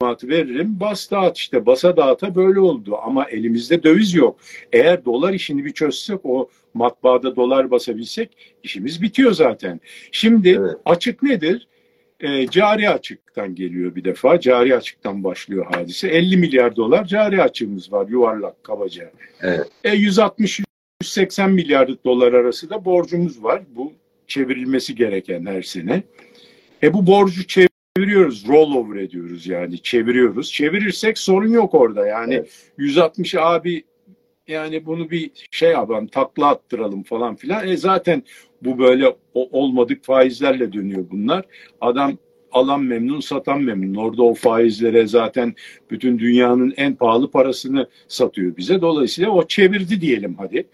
talimatı 0.00 0.28
veririm. 0.28 0.80
Bas 0.80 1.10
dağıt 1.10 1.38
işte. 1.38 1.66
Basa 1.66 1.96
dağıta 1.96 2.34
böyle 2.34 2.60
oldu. 2.60 2.98
Ama 3.02 3.24
elimizde 3.24 3.82
döviz 3.82 4.14
yok. 4.14 4.38
Eğer 4.72 5.04
dolar 5.04 5.32
işini 5.32 5.64
bir 5.64 5.72
çözsek 5.72 6.20
o 6.24 6.48
matbaada 6.74 7.36
dolar 7.36 7.70
basabilsek 7.70 8.56
işimiz 8.62 9.02
bitiyor 9.02 9.32
zaten. 9.32 9.80
Şimdi 10.12 10.48
evet. 10.48 10.74
açık 10.84 11.22
nedir? 11.22 11.68
E, 12.20 12.46
cari 12.46 12.90
açıktan 12.90 13.54
geliyor 13.54 13.94
bir 13.94 14.04
defa. 14.04 14.40
Cari 14.40 14.76
açıktan 14.76 15.24
başlıyor 15.24 15.66
hadise. 15.74 16.08
50 16.08 16.36
milyar 16.36 16.76
dolar 16.76 17.04
cari 17.04 17.42
açığımız 17.42 17.92
var 17.92 18.08
yuvarlak 18.08 18.64
kabaca. 18.64 19.10
Evet. 19.40 19.66
E, 19.84 19.92
160 19.92 20.60
180 21.02 21.50
milyar 21.50 22.04
dolar 22.04 22.32
arası 22.32 22.70
da 22.70 22.84
borcumuz 22.84 23.42
var. 23.42 23.62
Bu 23.76 23.92
çevrilmesi 24.26 24.94
gereken 24.94 25.46
her 25.46 25.62
sene. 25.62 26.02
E 26.82 26.92
bu 26.92 27.06
borcu 27.06 27.46
çeviriyoruz, 27.96 28.48
rollover 28.48 28.96
ediyoruz 28.96 29.46
yani 29.46 29.82
çeviriyoruz. 29.82 30.52
Çevirirsek 30.52 31.18
sorun 31.18 31.48
yok 31.48 31.74
orada 31.74 32.06
yani 32.06 32.34
evet. 32.34 32.72
160 32.78 33.34
abi 33.34 33.84
yani 34.48 34.86
bunu 34.86 35.10
bir 35.10 35.30
şey 35.50 35.70
yapalım 35.70 36.06
takla 36.06 36.46
attıralım 36.46 37.02
falan 37.02 37.36
filan. 37.36 37.68
E 37.68 37.76
zaten 37.76 38.22
bu 38.62 38.78
böyle 38.78 39.16
olmadık 39.34 40.04
faizlerle 40.04 40.72
dönüyor 40.72 41.06
bunlar. 41.10 41.44
Adam 41.80 42.18
alan 42.52 42.82
memnun, 42.82 43.20
satan 43.20 43.62
memnun. 43.62 43.94
Orada 43.94 44.22
o 44.22 44.34
faizlere 44.34 45.06
zaten 45.06 45.54
bütün 45.90 46.18
dünyanın 46.18 46.74
en 46.76 46.94
pahalı 46.94 47.30
parasını 47.30 47.88
satıyor 48.08 48.56
bize. 48.56 48.80
Dolayısıyla 48.80 49.30
o 49.30 49.46
çevirdi 49.46 50.00
diyelim 50.00 50.34
hadi 50.38 50.66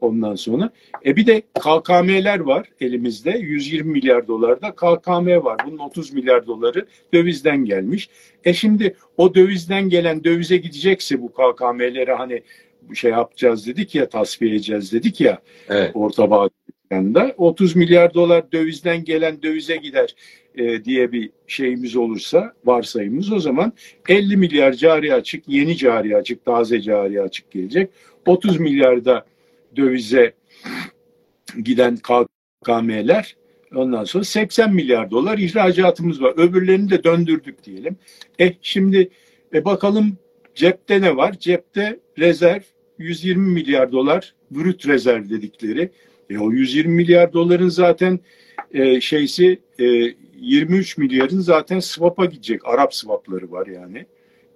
ondan 0.00 0.34
sonra. 0.34 0.70
E 1.04 1.16
bir 1.16 1.26
de 1.26 1.40
KKM'ler 1.40 2.40
var 2.40 2.68
elimizde. 2.80 3.30
120 3.30 3.92
milyar 3.92 4.28
dolarda 4.28 4.70
KKM 4.70 5.44
var. 5.44 5.56
Bunun 5.66 5.78
30 5.78 6.12
milyar 6.12 6.46
doları 6.46 6.86
dövizden 7.14 7.64
gelmiş. 7.64 8.10
E 8.44 8.52
şimdi 8.54 8.96
o 9.16 9.34
dövizden 9.34 9.88
gelen 9.88 10.24
dövize 10.24 10.56
gidecekse 10.56 11.22
bu 11.22 11.32
KKM'lere 11.32 12.14
hani 12.14 12.42
şey 12.94 13.10
yapacağız 13.10 13.66
dedik 13.66 13.94
ya 13.94 14.08
tasfiye 14.08 14.50
edeceğiz 14.50 14.92
dedik 14.92 15.20
ya 15.20 15.38
evet. 15.68 15.90
orta 15.94 16.30
vadede 16.30 17.34
30 17.36 17.76
milyar 17.76 18.14
dolar 18.14 18.52
dövizden 18.52 19.04
gelen 19.04 19.42
dövize 19.42 19.76
gider 19.76 20.14
e, 20.54 20.84
diye 20.84 21.12
bir 21.12 21.30
şeyimiz 21.46 21.96
olursa 21.96 22.52
varsayımız 22.64 23.32
o 23.32 23.40
zaman 23.40 23.72
50 24.08 24.36
milyar 24.36 24.72
cari 24.72 25.14
açık 25.14 25.48
yeni 25.48 25.76
cari 25.76 26.16
açık 26.16 26.44
taze 26.44 26.80
cari 26.80 27.22
açık 27.22 27.50
gelecek 27.50 27.90
30 28.26 28.60
milyarda 28.60 29.26
dövize 29.80 30.34
giden 31.62 31.96
KKM'ler 31.96 33.36
ondan 33.74 34.04
sonra 34.04 34.24
80 34.24 34.74
milyar 34.74 35.10
dolar 35.10 35.38
ihracatımız 35.38 36.22
var. 36.22 36.34
Öbürlerini 36.36 36.90
de 36.90 37.04
döndürdük 37.04 37.64
diyelim. 37.64 37.96
E 38.40 38.52
şimdi 38.62 39.10
e 39.54 39.64
bakalım 39.64 40.18
cepte 40.54 41.00
ne 41.00 41.16
var? 41.16 41.38
Cepte 41.38 42.00
rezerv 42.18 42.60
120 42.98 43.52
milyar 43.52 43.92
dolar 43.92 44.34
brüt 44.50 44.86
rezerv 44.86 45.30
dedikleri. 45.30 45.90
E 46.30 46.38
o 46.38 46.52
120 46.52 46.94
milyar 46.94 47.32
doların 47.32 47.68
zaten 47.68 48.20
e, 48.74 49.00
şeysi 49.00 49.60
e, 49.78 49.84
23 50.40 50.98
milyarın 50.98 51.40
zaten 51.40 51.80
swap'a 51.80 52.24
gidecek. 52.24 52.68
Arap 52.68 52.94
swap'ları 52.94 53.50
var 53.50 53.66
yani. 53.66 54.06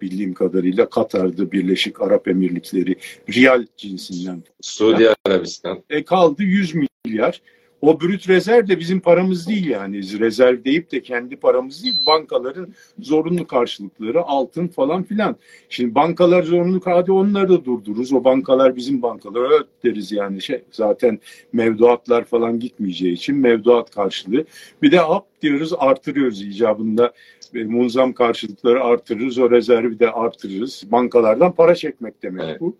Bildiğim 0.02 0.34
kadarıyla 0.34 0.90
Katar'da 0.90 1.52
Birleşik 1.52 2.02
Arap 2.02 2.28
Emirlikleri 2.28 2.96
riyal 3.34 3.66
cinsinden. 3.76 4.42
Suudi 4.60 5.08
Arabistan. 5.26 5.82
E 5.90 6.04
kaldı 6.04 6.42
100 6.42 6.74
milyar. 6.74 7.42
O 7.84 8.00
brüt 8.00 8.28
rezerv 8.28 8.68
de 8.68 8.78
bizim 8.78 9.00
paramız 9.00 9.48
değil 9.48 9.66
yani. 9.66 10.18
Rezerv 10.18 10.64
deyip 10.64 10.92
de 10.92 11.02
kendi 11.02 11.36
paramız 11.36 11.84
değil. 11.84 12.06
Bankaların 12.06 12.74
zorunlu 12.98 13.46
karşılıkları 13.46 14.22
altın 14.22 14.68
falan 14.68 15.02
filan. 15.02 15.36
Şimdi 15.68 15.94
bankalar 15.94 16.42
zorunlu 16.42 16.80
hadi 16.84 17.12
onları 17.12 17.48
da 17.48 17.64
durdururuz. 17.64 18.12
O 18.12 18.24
bankalar 18.24 18.76
bizim 18.76 19.02
bankalar 19.02 19.60
öt 19.60 19.66
deriz 19.84 20.12
yani. 20.12 20.42
Şey, 20.42 20.62
zaten 20.70 21.18
mevduatlar 21.52 22.24
falan 22.24 22.60
gitmeyeceği 22.60 23.12
için 23.12 23.36
mevduat 23.36 23.90
karşılığı. 23.90 24.44
Bir 24.82 24.92
de 24.92 24.98
hap 24.98 25.26
diyoruz 25.42 25.72
artırıyoruz 25.78 26.42
icabında. 26.42 27.12
E, 27.54 27.64
munzam 27.64 28.12
karşılıkları 28.12 28.84
artırırız. 28.84 29.38
O 29.38 29.50
rezervi 29.50 29.98
de 29.98 30.10
artırırız. 30.10 30.82
Bankalardan 30.86 31.52
para 31.52 31.74
çekmek 31.74 32.22
demek 32.22 32.44
evet. 32.44 32.60
bu. 32.60 32.76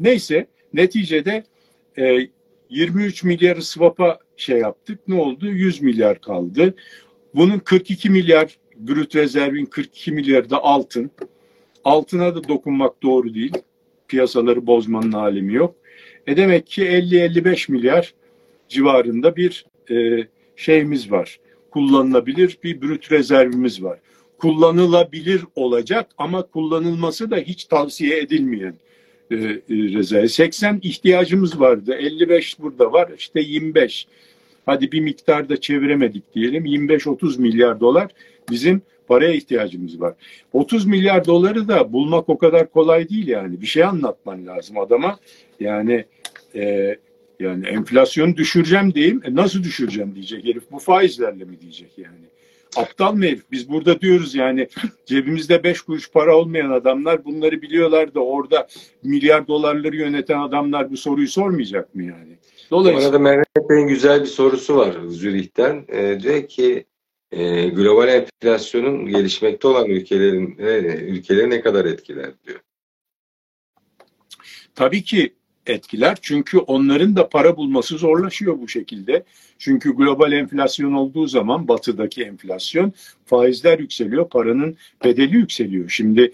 Neyse 0.00 0.46
neticede 0.74 1.44
e, 1.98 2.28
23 2.70 3.24
milyarı 3.24 3.62
swap'a 3.62 4.18
şey 4.36 4.58
yaptık. 4.58 4.98
Ne 5.08 5.20
oldu? 5.20 5.46
100 5.46 5.82
milyar 5.82 6.20
kaldı. 6.20 6.74
Bunun 7.34 7.58
42 7.58 8.10
milyar 8.10 8.58
brüt 8.76 9.16
rezervin 9.16 9.66
42 9.66 10.12
milyarı 10.12 10.50
da 10.50 10.62
altın. 10.64 11.10
Altına 11.84 12.34
da 12.34 12.48
dokunmak 12.48 13.02
doğru 13.02 13.34
değil. 13.34 13.52
Piyasaları 14.08 14.66
bozmanın 14.66 15.12
alemi 15.12 15.54
yok. 15.54 15.74
E 16.26 16.36
demek 16.36 16.66
ki 16.66 16.82
50-55 16.82 17.72
milyar 17.72 18.14
civarında 18.68 19.36
bir 19.36 19.66
e, 19.90 20.26
şeyimiz 20.56 21.10
var. 21.10 21.40
Kullanılabilir 21.70 22.58
bir 22.64 22.82
brüt 22.82 23.12
rezervimiz 23.12 23.82
var. 23.82 23.98
Kullanılabilir 24.38 25.44
olacak 25.54 26.10
ama 26.18 26.42
kullanılması 26.42 27.30
da 27.30 27.36
hiç 27.36 27.64
tavsiye 27.64 28.18
edilmeyen 28.18 28.74
e, 29.32 29.34
e, 29.34 29.62
rezerv. 29.68 30.26
80 30.26 30.80
ihtiyacımız 30.82 31.60
vardı. 31.60 31.94
55 31.94 32.60
burada 32.60 32.92
var. 32.92 33.10
İşte 33.18 33.40
25. 33.40 34.06
Hadi 34.66 34.92
bir 34.92 35.00
miktar 35.00 35.48
da 35.48 35.60
çeviremedik 35.60 36.34
diyelim. 36.34 36.64
25-30 36.64 37.40
milyar 37.40 37.80
dolar 37.80 38.08
bizim 38.50 38.82
paraya 39.08 39.32
ihtiyacımız 39.32 40.00
var. 40.00 40.14
30 40.52 40.86
milyar 40.86 41.26
doları 41.26 41.68
da 41.68 41.92
bulmak 41.92 42.28
o 42.28 42.38
kadar 42.38 42.70
kolay 42.70 43.08
değil 43.08 43.28
yani. 43.28 43.60
Bir 43.60 43.66
şey 43.66 43.84
anlatman 43.84 44.46
lazım 44.46 44.78
adama. 44.78 45.18
Yani 45.60 46.04
e, 46.54 46.96
yani 47.40 47.66
enflasyonu 47.66 48.36
düşüreceğim 48.36 48.94
diyeyim. 48.94 49.20
E 49.24 49.34
nasıl 49.34 49.62
düşüreceğim 49.62 50.14
diyecek 50.14 50.44
herif. 50.44 50.62
Bu 50.70 50.78
faizlerle 50.78 51.44
mi 51.44 51.60
diyecek 51.60 51.90
yani. 51.98 52.31
Aptal 52.76 53.14
mı 53.14 53.24
herif? 53.24 53.50
Biz 53.50 53.68
burada 53.68 54.00
diyoruz 54.00 54.34
yani 54.34 54.68
cebimizde 55.06 55.64
beş 55.64 55.80
kuruş 55.80 56.10
para 56.10 56.36
olmayan 56.36 56.70
adamlar 56.70 57.24
bunları 57.24 57.62
biliyorlar 57.62 58.14
da 58.14 58.20
orada 58.20 58.68
milyar 59.02 59.46
dolarları 59.46 59.96
yöneten 59.96 60.38
adamlar 60.38 60.90
bu 60.90 60.96
soruyu 60.96 61.28
sormayacak 61.28 61.94
mı 61.94 62.02
yani? 62.02 62.38
Dolayısıyla... 62.70 63.00
Bu 63.00 63.06
arada 63.06 63.18
Mehmet 63.18 63.70
Bey'in 63.70 63.86
güzel 63.86 64.20
bir 64.20 64.26
sorusu 64.26 64.76
var 64.76 64.96
Zürih'ten. 65.08 65.84
E, 65.88 66.20
diyor 66.20 66.48
ki 66.48 66.86
e, 67.32 67.68
global 67.68 68.08
enflasyonun 68.08 69.06
gelişmekte 69.06 69.68
olan 69.68 69.88
ülkelerin 69.88 70.58
e, 70.58 70.78
ülkeleri 70.96 71.50
ne 71.50 71.60
kadar 71.60 71.84
etkiler 71.84 72.30
diyor. 72.46 72.60
Tabii 74.74 75.04
ki 75.04 75.34
etkiler. 75.66 76.18
Çünkü 76.22 76.58
onların 76.58 77.16
da 77.16 77.28
para 77.28 77.56
bulması 77.56 77.98
zorlaşıyor 77.98 78.58
bu 78.60 78.68
şekilde. 78.68 79.24
Çünkü 79.58 79.96
global 79.96 80.32
enflasyon 80.32 80.92
olduğu 80.92 81.26
zaman 81.26 81.68
batıdaki 81.68 82.22
enflasyon 82.22 82.92
faizler 83.26 83.78
yükseliyor, 83.78 84.28
paranın 84.28 84.76
bedeli 85.04 85.36
yükseliyor. 85.36 85.88
Şimdi 85.88 86.32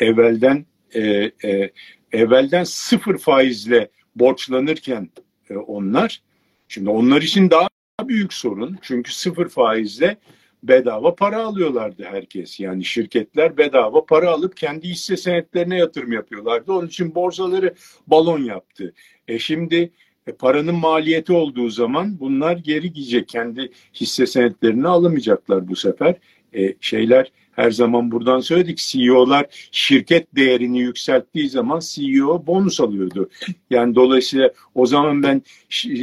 evvelden 0.00 0.66
e, 0.94 1.00
e, 1.44 1.70
evvelden 2.12 2.64
sıfır 2.64 3.18
faizle 3.18 3.88
borçlanırken 4.16 5.10
e, 5.50 5.54
onlar, 5.56 6.22
şimdi 6.68 6.90
onlar 6.90 7.22
için 7.22 7.50
daha 7.50 7.68
büyük 8.04 8.32
sorun. 8.32 8.78
Çünkü 8.82 9.14
sıfır 9.14 9.48
faizle 9.48 10.16
bedava 10.62 11.14
para 11.14 11.44
alıyorlardı 11.44 12.04
herkes. 12.04 12.60
Yani 12.60 12.84
şirketler 12.84 13.56
bedava 13.56 14.04
para 14.04 14.30
alıp 14.30 14.56
kendi 14.56 14.88
hisse 14.88 15.16
senetlerine 15.16 15.78
yatırım 15.78 16.12
yapıyorlardı. 16.12 16.72
Onun 16.72 16.86
için 16.86 17.14
borsaları 17.14 17.74
balon 18.06 18.44
yaptı. 18.44 18.94
E 19.28 19.38
şimdi 19.38 19.92
e, 20.26 20.32
paranın 20.32 20.74
maliyeti 20.74 21.32
olduğu 21.32 21.70
zaman 21.70 22.20
bunlar 22.20 22.56
geri 22.56 22.92
gidecek. 22.92 23.28
Kendi 23.28 23.72
hisse 23.94 24.26
senetlerini 24.26 24.88
alamayacaklar 24.88 25.68
bu 25.68 25.76
sefer. 25.76 26.14
E, 26.54 26.74
şeyler 26.80 27.32
her 27.52 27.70
zaman 27.70 28.10
buradan 28.10 28.40
söyledik 28.40 28.78
CEO'lar 28.78 29.46
şirket 29.72 30.36
değerini 30.36 30.80
yükselttiği 30.80 31.48
zaman 31.48 31.80
CEO 31.82 32.46
bonus 32.46 32.80
alıyordu. 32.80 33.30
Yani 33.70 33.94
dolayısıyla 33.94 34.50
o 34.74 34.86
zaman 34.86 35.22
ben 35.22 35.42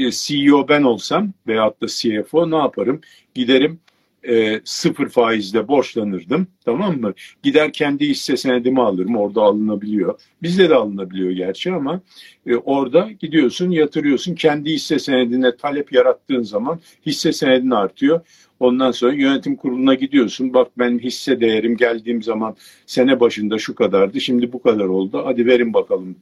CEO 0.09 0.67
ben 0.67 0.83
olsam 0.83 1.33
veyahut 1.47 1.81
da 1.81 1.87
CFO 1.87 2.51
ne 2.51 2.55
yaparım? 2.55 3.01
Giderim 3.33 3.79
e, 4.27 4.61
sıfır 4.63 5.09
faizle 5.09 5.67
borçlanırdım 5.67 6.47
tamam 6.65 7.01
mı? 7.01 7.13
Gider 7.43 7.73
kendi 7.73 8.09
hisse 8.09 8.37
senedimi 8.37 8.81
alırım 8.81 9.15
orada 9.17 9.41
alınabiliyor. 9.41 10.19
Bizde 10.41 10.69
de 10.69 10.75
alınabiliyor 10.75 11.31
gerçi 11.31 11.71
ama 11.71 12.01
e, 12.45 12.55
orada 12.55 13.09
gidiyorsun 13.19 13.71
yatırıyorsun 13.71 14.35
kendi 14.35 14.73
hisse 14.73 14.99
senedine 14.99 15.55
talep 15.55 15.93
yarattığın 15.93 16.43
zaman 16.43 16.79
hisse 17.05 17.33
senedin 17.33 17.71
artıyor. 17.71 18.21
Ondan 18.59 18.91
sonra 18.91 19.13
yönetim 19.13 19.55
kuruluna 19.55 19.93
gidiyorsun. 19.93 20.53
Bak 20.53 20.67
ben 20.77 20.99
hisse 20.99 21.41
değerim 21.41 21.77
geldiğim 21.77 22.23
zaman 22.23 22.55
sene 22.85 23.19
başında 23.19 23.57
şu 23.57 23.75
kadardı. 23.75 24.21
Şimdi 24.21 24.53
bu 24.53 24.61
kadar 24.61 24.85
oldu. 24.85 25.21
Hadi 25.25 25.45
verin 25.45 25.73
bakalım 25.73 26.15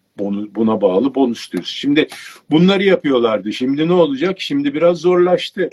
buna 0.55 0.81
bağlı 0.81 1.15
bonus 1.15 1.51
diyorsun. 1.51 1.75
Şimdi 1.75 2.07
bunları 2.51 2.83
yapıyorlardı. 2.83 3.53
Şimdi 3.53 3.87
ne 3.87 3.93
olacak? 3.93 4.39
Şimdi 4.39 4.73
biraz 4.73 4.97
zorlaştı. 4.97 5.69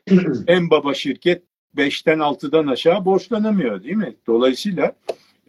en 0.46 0.70
baba 0.70 0.94
şirket 0.94 1.42
5'ten 1.76 2.18
6'dan 2.18 2.66
aşağı 2.66 3.04
borçlanamıyor 3.04 3.82
değil 3.82 3.96
mi? 3.96 4.16
Dolayısıyla 4.26 4.92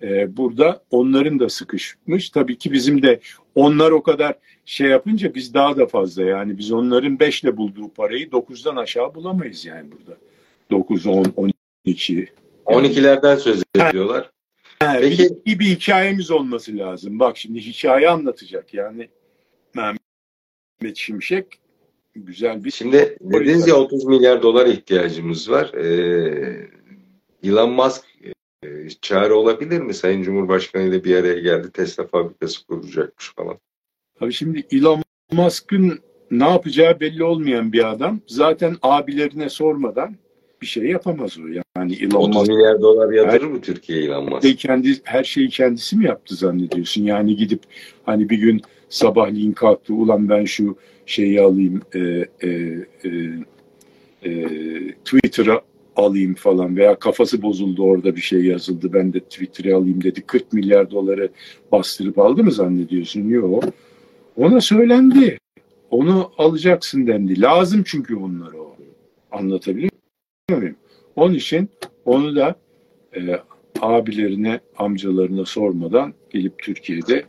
e, 0.02 0.38
burada 0.38 0.84
onların 0.92 1.40
da 1.40 1.50
sıkışmış. 1.50 2.30
Tabii 2.30 2.58
ki 2.58 2.72
bizim 2.72 3.02
de 3.02 3.20
onlar 3.56 3.92
o 3.92 4.04
kadar 4.04 4.36
şey 4.66 4.88
yapınca 4.88 5.36
biz 5.36 5.54
daha 5.54 5.78
da 5.78 5.88
fazla 5.88 6.24
yani 6.24 6.58
biz 6.58 6.72
onların 6.72 7.20
5 7.20 7.44
ile 7.44 7.58
bulduğu 7.58 7.90
parayı 7.90 8.28
9'dan 8.28 8.76
aşağı 8.76 9.16
bulamayız 9.16 9.66
yani 9.66 9.92
burada. 9.92 10.18
9, 10.72 11.08
10, 11.08 11.26
12. 11.86 12.30
12'lerden 12.66 13.36
söz 13.36 13.64
ediyorlar. 13.76 14.30
Ha, 14.80 14.98
Peki 15.02 15.30
bir, 15.46 15.60
bir 15.60 15.66
hikayemiz 15.66 16.32
olması 16.32 16.78
lazım. 16.78 17.20
Bak 17.20 17.38
şimdi 17.38 17.60
hikaye 17.60 18.10
anlatacak 18.10 18.74
yani. 18.74 19.10
Mehmet 19.74 20.98
Şimşek 20.98 21.60
güzel 22.26 22.64
bir... 22.64 22.72
Şimdi 22.72 23.18
dediniz 23.22 23.68
ya 23.68 23.76
30 23.76 24.06
milyar 24.06 24.42
dolar 24.42 24.66
ihtiyacımız 24.66 25.50
var. 25.50 25.74
Ee, 25.74 26.70
Elon 27.44 27.72
Musk 27.72 28.06
e, 28.64 28.90
çare 29.02 29.34
olabilir 29.34 29.82
mi? 29.82 29.94
Sayın 29.94 30.24
Cumhurbaşkanı 30.24 30.84
ile 30.84 31.04
bir 31.04 31.16
araya 31.16 31.40
geldi. 31.40 31.72
Tesla 31.72 32.08
fabrikası 32.08 32.68
kuracakmış 32.68 33.34
falan. 33.36 33.58
Tabii 34.20 34.34
şimdi 34.34 34.68
Elon 34.72 35.04
Musk'ın 35.32 36.00
ne 36.32 36.50
yapacağı 36.50 37.00
belli 37.00 37.24
olmayan 37.24 37.74
bir 37.74 37.92
adam. 37.92 38.20
Zaten 38.28 38.76
abilerine 38.82 39.50
sormadan 39.50 40.16
bir 40.62 40.68
şey 40.68 40.84
yapamaz 40.84 41.38
o. 41.40 41.48
Yani 41.76 41.96
Elon 41.96 42.22
30 42.22 42.36
Musk, 42.36 42.50
milyar 42.50 42.82
dolar 42.82 43.14
yatırır 43.14 43.46
mı 43.46 43.62
Türkiye 43.62 44.04
Elon 44.04 44.30
Musk? 44.30 44.60
Kendi, 44.60 45.02
her 45.04 45.24
şeyi 45.24 45.50
kendisi 45.50 45.98
mi 45.98 46.06
yaptı 46.06 46.36
zannediyorsun? 46.36 47.04
Yani 47.04 47.36
gidip 47.36 47.64
hani 48.06 48.30
bir 48.30 48.38
gün 48.38 48.62
sabahleyin 48.90 49.52
kalktı 49.52 49.94
ulan 49.94 50.30
ben 50.30 50.46
şu 50.46 50.78
şeyi 51.06 51.42
alayım 51.42 51.82
e, 51.96 52.00
e, 52.00 52.50
e, 53.04 53.10
e, 54.24 54.48
Twitter'a 55.06 55.62
alayım 55.96 56.36
falan 56.36 56.78
veya 56.78 57.00
kafası 57.00 57.42
bozuldu 57.42 57.84
orada 57.84 58.16
bir 58.16 58.22
şey 58.22 58.46
yazıldı 58.46 58.94
ben 58.94 59.14
de 59.14 59.20
Twitter'ı 59.20 59.76
alayım 59.76 60.04
dedi 60.04 60.22
40 60.22 60.54
milyar 60.54 60.92
doları 60.92 61.30
bastırıp 61.72 62.20
aldı 62.20 62.44
mı 62.44 62.52
zannediyorsun? 62.52 63.30
Yok. 63.30 63.64
Ona 64.38 64.62
söylendi. 64.62 65.38
Onu 65.92 66.32
alacaksın 66.38 67.08
dendi. 67.08 67.42
Lazım 67.42 67.84
çünkü 67.86 68.16
onlara 68.16 68.58
o. 68.58 68.76
Anlatabiliyor 69.32 69.92
muyum? 70.50 70.76
Onun 71.16 71.34
için 71.34 71.70
onu 72.06 72.36
da 72.36 72.56
e, 73.16 73.20
abilerine, 73.82 74.60
amcalarına 74.78 75.46
sormadan 75.46 76.14
gelip 76.30 76.60
Türkiye'de 76.60 77.24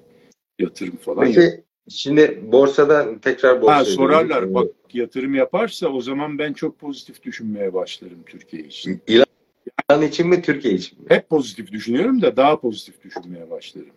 yatırım 0.61 0.97
falan 0.97 1.25
Peki, 1.25 1.65
Şimdi 1.89 2.41
borsadan 2.53 3.19
tekrar 3.19 3.63
borsa. 3.63 3.77
Ha, 3.77 3.85
sorarlar 3.85 4.55
bak 4.55 4.69
yatırım 4.93 5.35
yaparsa 5.35 5.89
o 5.89 6.01
zaman 6.01 6.39
ben 6.39 6.53
çok 6.53 6.79
pozitif 6.79 7.23
düşünmeye 7.23 7.75
başlarım 7.75 8.23
Türkiye 8.27 8.63
için. 8.63 9.03
İlan 9.07 10.03
için 10.03 10.29
mi 10.29 10.43
Türkiye 10.43 10.75
için 10.75 10.99
mi? 10.99 11.05
Hep 11.09 11.29
pozitif 11.29 11.73
düşünüyorum 11.73 12.23
da 12.23 12.37
daha 12.37 12.61
pozitif 12.61 13.05
düşünmeye 13.05 13.51
başlarım. 13.51 13.91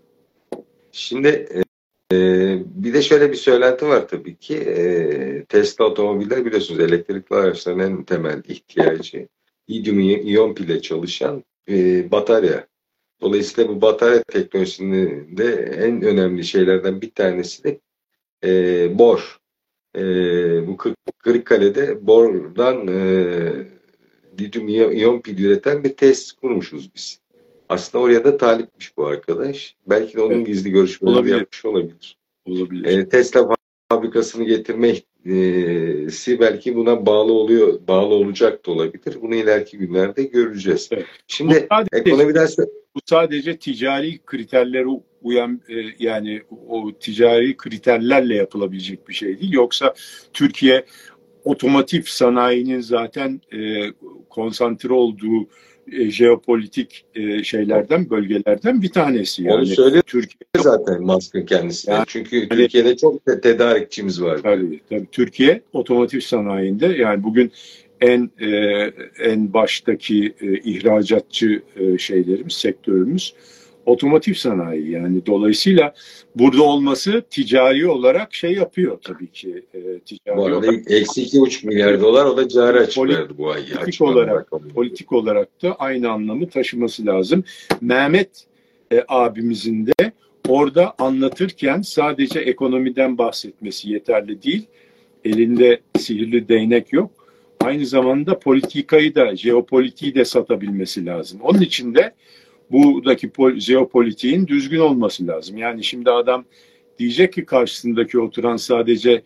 Şimdi 0.92 1.48
e, 2.12 2.18
bir 2.66 2.94
de 2.94 3.02
şöyle 3.02 3.32
bir 3.32 3.38
söylenti 3.38 3.88
var 3.88 4.08
tabii 4.08 4.36
ki. 4.36 4.56
E, 4.56 5.46
Tesla 5.46 5.86
otomobiller 5.86 6.46
biliyorsunuz 6.46 6.80
elektrikli 6.80 7.34
araçların 7.34 7.80
en 7.80 8.04
temel 8.04 8.44
ihtiyacı 8.48 9.28
lityum 9.70 10.00
iyon 10.00 10.54
pile 10.54 10.82
çalışan 10.82 11.44
e, 11.70 12.12
batarya. 12.12 12.68
Dolayısıyla 13.24 13.70
bu 13.70 13.82
batarya 13.82 14.24
teknolojisinin 14.24 15.38
de 15.38 15.54
en 15.56 16.02
önemli 16.02 16.44
şeylerden 16.44 17.02
bir 17.02 17.12
tanesi 17.12 17.64
de 17.64 17.80
e, 18.44 19.00
bor. 19.00 19.40
E, 19.96 20.02
bu 20.68 20.78
Kırıkkale'de 21.18 22.08
bordan 22.08 22.88
e, 22.88 23.52
lityum 24.40 24.68
iyon 24.68 25.22
pil 25.22 25.44
üreten 25.46 25.84
bir 25.84 25.94
test 25.94 26.32
kurmuşuz 26.32 26.96
biz. 26.96 27.20
Aslında 27.70 28.04
oraya 28.04 28.24
da 28.24 28.38
talipmiş 28.38 28.98
bu 28.98 29.06
arkadaş. 29.06 29.76
Belki 29.88 30.18
de 30.18 30.22
onun 30.22 30.36
evet. 30.36 30.48
gizli 30.48 30.72
görüşmeleri 30.72 31.16
olabilir. 31.16 31.38
yapmış 31.38 31.66
olabilir. 31.66 32.18
Olabilir. 32.46 32.86
E, 32.86 33.10
Tesla 33.10 33.56
fabrikasını 33.90 34.44
getirmesi 36.14 36.40
belki 36.40 36.76
buna 36.76 37.06
bağlı 37.06 37.34
oluyor, 37.34 37.80
bağlı 37.88 38.14
olacak 38.14 38.66
da 38.66 38.72
olabilir. 38.72 39.18
Bunu 39.22 39.36
ileriki 39.36 39.78
günlerde 39.78 40.24
göreceğiz. 40.24 40.90
Evet. 40.92 41.06
Şimdi 41.28 41.54
bu 41.54 41.68
sadece, 41.72 42.10
ekonomiden 42.10 42.48
bu 42.96 43.00
sadece 43.06 43.58
ticari 43.58 44.20
kriterlere 44.26 44.88
uyan 45.22 45.62
e, 45.70 45.76
yani 46.00 46.42
o 46.68 46.92
ticari 47.00 47.58
kriterlerle 47.58 48.36
yapılabilecek 48.36 49.08
bir 49.08 49.14
şey 49.14 49.40
değil. 49.40 49.52
Yoksa 49.52 49.94
Türkiye 50.34 50.86
otomotiv 51.44 52.02
sanayinin 52.06 52.82
zaten 52.82 53.42
e, 53.54 53.92
konsantre 54.30 54.94
olduğu 54.94 55.48
e, 55.92 56.12
jeopolitik 56.12 57.06
e, 57.16 57.44
şeylerden, 57.44 58.10
bölgelerden 58.10 58.82
bir 58.82 58.90
tanesi. 58.90 59.44
Yani 59.44 59.56
Onu 59.56 59.66
söylüyor 59.66 60.04
Türkiye 60.06 60.48
zaten 60.58 61.02
Musk'ın 61.02 61.46
kendisi. 61.46 61.92
Yani, 61.92 62.04
Çünkü 62.08 62.36
yani, 62.36 62.50
Türkiye'de 62.50 62.98
çok 62.98 63.26
tedarikçimiz 63.44 64.22
var. 64.22 64.38
Tabii, 64.44 64.80
tabii. 64.90 65.08
Türkiye 65.12 65.62
otomotiv 65.74 66.20
sanayinde 66.20 66.86
yani 66.86 67.24
bugün 67.24 67.52
en 68.02 68.32
e, 68.42 68.50
en 69.20 69.54
baştaki 69.54 70.34
e, 70.42 70.54
ihracatçı 70.54 71.62
e, 71.76 71.98
şeylerimiz, 71.98 72.54
sektörümüz 72.54 73.34
otomotiv 73.86 74.34
sanayi 74.34 74.92
yani 74.92 75.26
dolayısıyla 75.26 75.94
burada 76.36 76.64
olması 76.64 77.24
ticari 77.30 77.88
olarak 77.88 78.34
şey 78.34 78.54
yapıyor 78.54 78.98
tabii 79.04 79.28
ki. 79.28 79.64
E, 79.74 80.00
ticari 80.00 80.38
bu 80.38 80.46
arada 80.46 80.74
eksi 80.88 81.24
iki 81.24 81.40
buçuk 81.40 81.64
milyar 81.64 82.02
dolar 82.02 82.26
o 82.26 82.38
da 82.38 82.48
cari 82.48 82.80
açık 82.80 83.10
verdi 83.10 83.34
bu 83.38 83.52
ay. 83.52 83.62
Politik 83.74 84.02
olarak, 84.02 84.52
politik 84.76 85.12
olarak 85.12 85.62
da 85.62 85.76
aynı 85.76 86.12
anlamı 86.12 86.50
taşıması 86.50 87.06
lazım. 87.06 87.44
Mehmet 87.82 88.30
e, 88.92 89.04
abimizin 89.08 89.88
de 89.88 90.12
orada 90.48 90.94
anlatırken 91.00 91.82
sadece 91.82 92.40
ekonomiden 92.40 93.18
bahsetmesi 93.18 93.90
yeterli 93.90 94.44
değil. 94.44 94.66
Elinde 95.26 95.80
sihirli 95.98 96.48
değnek 96.48 96.94
yok. 96.94 97.12
Aynı 97.60 97.86
zamanda 97.86 98.40
politikayı 98.40 99.16
da, 99.16 99.36
jeopolitiği 99.36 100.16
de 100.16 100.26
satabilmesi 100.26 101.06
lazım. 101.06 101.40
Onun 101.44 101.62
için 101.62 101.96
de 101.96 102.14
buradaki 102.72 103.32
jeopolitiğin 103.58 104.48
düzgün 104.48 104.80
olması 104.80 105.28
lazım. 105.28 105.58
Yani 105.58 105.84
şimdi 105.84 106.12
adam 106.12 106.46
diyecek 107.00 107.34
ki 107.34 107.46
karşısındaki 107.46 108.20
oturan 108.20 108.58
sadece 108.58 109.22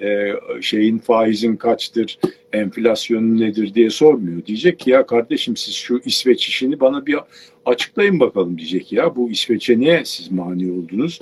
e, 0.00 0.32
şeyin 0.60 0.98
faizin 0.98 1.56
kaçtır, 1.56 2.18
enflasyonun 2.52 3.40
nedir 3.40 3.74
diye 3.74 3.90
sormuyor. 3.90 4.46
Diyecek 4.46 4.78
ki 4.78 4.90
ya 4.90 5.06
kardeşim 5.06 5.56
siz 5.56 5.74
şu 5.74 6.00
İsveç 6.04 6.48
işini 6.48 6.80
bana 6.80 7.06
bir 7.06 7.16
açıklayın 7.66 8.20
bakalım 8.20 8.58
diyecek 8.58 8.92
ya. 8.92 9.16
Bu 9.16 9.30
İsveç'e 9.30 9.78
niye 9.78 10.02
siz 10.04 10.32
mani 10.32 10.72
oldunuz? 10.72 11.18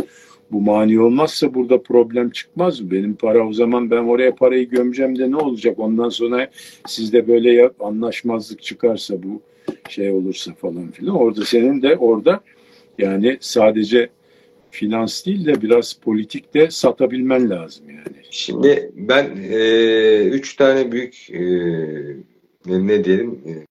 Bu 0.52 0.60
mani 0.60 1.00
olmazsa 1.00 1.54
burada 1.54 1.82
problem 1.82 2.30
çıkmaz 2.30 2.80
mı? 2.80 2.90
Benim 2.90 3.14
para 3.14 3.48
o 3.48 3.52
zaman 3.52 3.90
ben 3.90 4.02
oraya 4.04 4.34
parayı 4.34 4.68
gömeceğim 4.68 5.18
de 5.18 5.30
ne 5.30 5.36
olacak? 5.36 5.78
Ondan 5.78 6.08
sonra 6.08 6.50
sizde 6.86 7.28
böyle 7.28 7.70
anlaşmazlık 7.80 8.62
çıkarsa 8.62 9.22
bu 9.22 9.40
şey 9.88 10.10
olursa 10.10 10.54
falan 10.54 10.90
filan. 10.90 11.16
Orada 11.16 11.44
senin 11.44 11.82
de 11.82 11.96
orada 11.96 12.40
yani 12.98 13.38
sadece 13.40 14.10
finans 14.70 15.26
değil 15.26 15.46
de 15.46 15.62
biraz 15.62 15.92
politik 15.92 16.54
de 16.54 16.70
satabilmen 16.70 17.50
lazım 17.50 17.90
yani. 17.90 18.16
Şimdi 18.30 18.90
ben 18.94 19.36
e, 19.50 20.18
üç 20.24 20.56
tane 20.56 20.92
büyük 20.92 21.30
e, 21.30 21.40
ne 22.66 23.04
diyelim 23.04 23.40
e, 23.46 23.68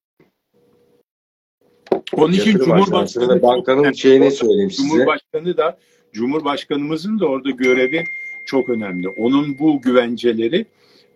onun 2.12 2.32
için 2.32 2.58
Cumhurbaşkanı 2.58 3.42
bankanın 3.42 3.84
yani, 3.84 3.96
şeyini 3.96 4.30
söyleyeyim 4.30 4.70
size. 4.70 4.88
Cumhurbaşkanı 4.88 5.56
da 5.56 5.78
Cumhurbaşkanımızın 6.12 7.18
da 7.18 7.26
orada 7.26 7.50
görevi 7.50 8.04
çok 8.46 8.68
önemli. 8.68 9.08
Onun 9.08 9.58
bu 9.58 9.80
güvenceleri 9.80 10.66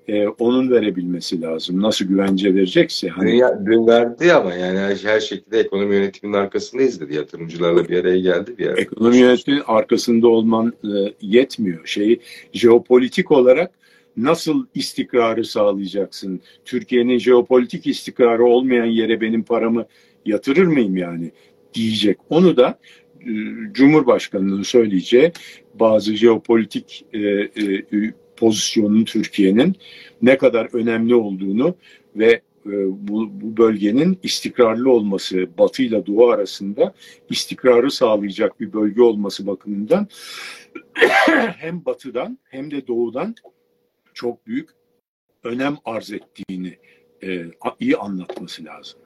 e, 0.09 0.29
onun 0.29 0.71
verebilmesi 0.71 1.41
lazım. 1.41 1.83
Nasıl 1.83 2.05
güvence 2.05 2.55
verecekse. 2.55 3.09
Hani... 3.09 3.33
Dünya, 3.33 3.67
dün 3.67 3.87
verdi 3.87 4.33
ama 4.33 4.55
yani 4.55 4.79
her, 4.79 4.97
her 4.97 5.21
şekilde 5.21 5.61
ekonomi 5.61 5.95
yönetiminin 5.95 6.37
arkasındayız 6.37 7.01
dedi. 7.01 7.15
Yatırımcılarla 7.15 7.89
bir 7.89 7.99
araya 7.99 8.19
geldi. 8.19 8.55
Bir 8.59 8.67
araya. 8.67 8.81
Ekonomi 8.81 9.17
yönetiminin 9.17 9.63
arkasında 9.67 10.29
olman 10.29 10.73
e, 10.85 11.15
yetmiyor. 11.21 11.87
Şeyi 11.87 12.21
jeopolitik 12.53 13.31
olarak 13.31 13.71
nasıl 14.17 14.67
istikrarı 14.75 15.45
sağlayacaksın? 15.45 16.41
Türkiye'nin 16.65 17.19
jeopolitik 17.19 17.87
istikrarı 17.87 18.45
olmayan 18.45 18.87
yere 18.87 19.21
benim 19.21 19.43
paramı 19.43 19.87
yatırır 20.27 20.67
mıyım 20.67 20.97
yani 20.97 21.31
diyecek. 21.75 22.19
Onu 22.31 22.57
da 22.57 22.79
e, 23.21 23.31
Cumhurbaşkanı'nın 23.73 24.63
söyleyeceği 24.63 25.33
bazı 25.75 26.17
jeopolitik 26.17 27.05
e, 27.13 27.19
e, 27.19 27.51
pozisyonun 28.37 29.05
Türkiye'nin 29.05 29.77
ne 30.23 30.39
kadar 30.39 30.69
önemli 30.73 31.15
olduğunu 31.15 31.75
ve 32.17 32.41
e, 32.67 32.73
bu, 33.09 33.41
bu 33.41 33.57
bölgenin 33.57 34.19
istikrarlı 34.23 34.91
olması, 34.91 35.49
Batı 35.59 35.83
ile 35.83 36.07
Doğu 36.07 36.31
arasında 36.31 36.95
istikrarı 37.31 37.91
sağlayacak 37.91 38.61
bir 38.61 38.73
bölge 38.73 39.03
olması 39.03 39.47
bakımından 39.47 40.09
hem 41.57 41.85
Batı'dan 41.85 42.39
hem 42.45 42.71
de 42.71 42.87
Doğu'dan 42.87 43.35
çok 44.15 44.47
büyük 44.47 44.71
önem 45.45 45.77
arz 45.85 46.13
ettiğini 46.13 46.79
e, 47.23 47.45
iyi 47.81 47.97
anlatması 47.97 48.65
lazım. 48.65 49.02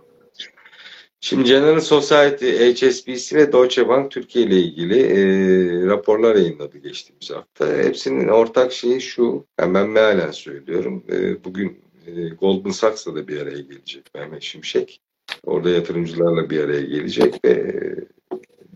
Şimdi 1.20 1.44
General 1.44 1.80
Society, 1.80 2.72
HSBC 2.72 3.36
ve 3.36 3.52
Deutsche 3.52 3.88
Bank 3.88 4.10
Türkiye 4.10 4.44
ile 4.44 4.58
ilgili 4.58 5.00
e, 5.00 5.86
raporlar 5.86 6.34
yayınladı 6.34 6.78
geçtiğimiz 6.78 7.30
hafta. 7.30 7.76
Hepsinin 7.76 8.28
ortak 8.28 8.72
şeyi 8.72 9.00
şu, 9.00 9.46
yani 9.60 9.74
ben 9.74 9.88
mealen 9.88 10.30
söylüyorum. 10.30 11.04
E, 11.12 11.44
bugün 11.44 11.80
e, 12.06 12.28
Goldman 12.28 12.70
Sachs'la 12.70 13.14
da 13.14 13.28
bir 13.28 13.40
araya 13.40 13.60
gelecek 13.60 14.14
Mehmet 14.14 14.42
Şimşek. 14.42 15.00
Orada 15.44 15.70
yatırımcılarla 15.70 16.50
bir 16.50 16.60
araya 16.60 16.82
gelecek 16.82 17.44
ve 17.44 17.50
e, 17.50 17.72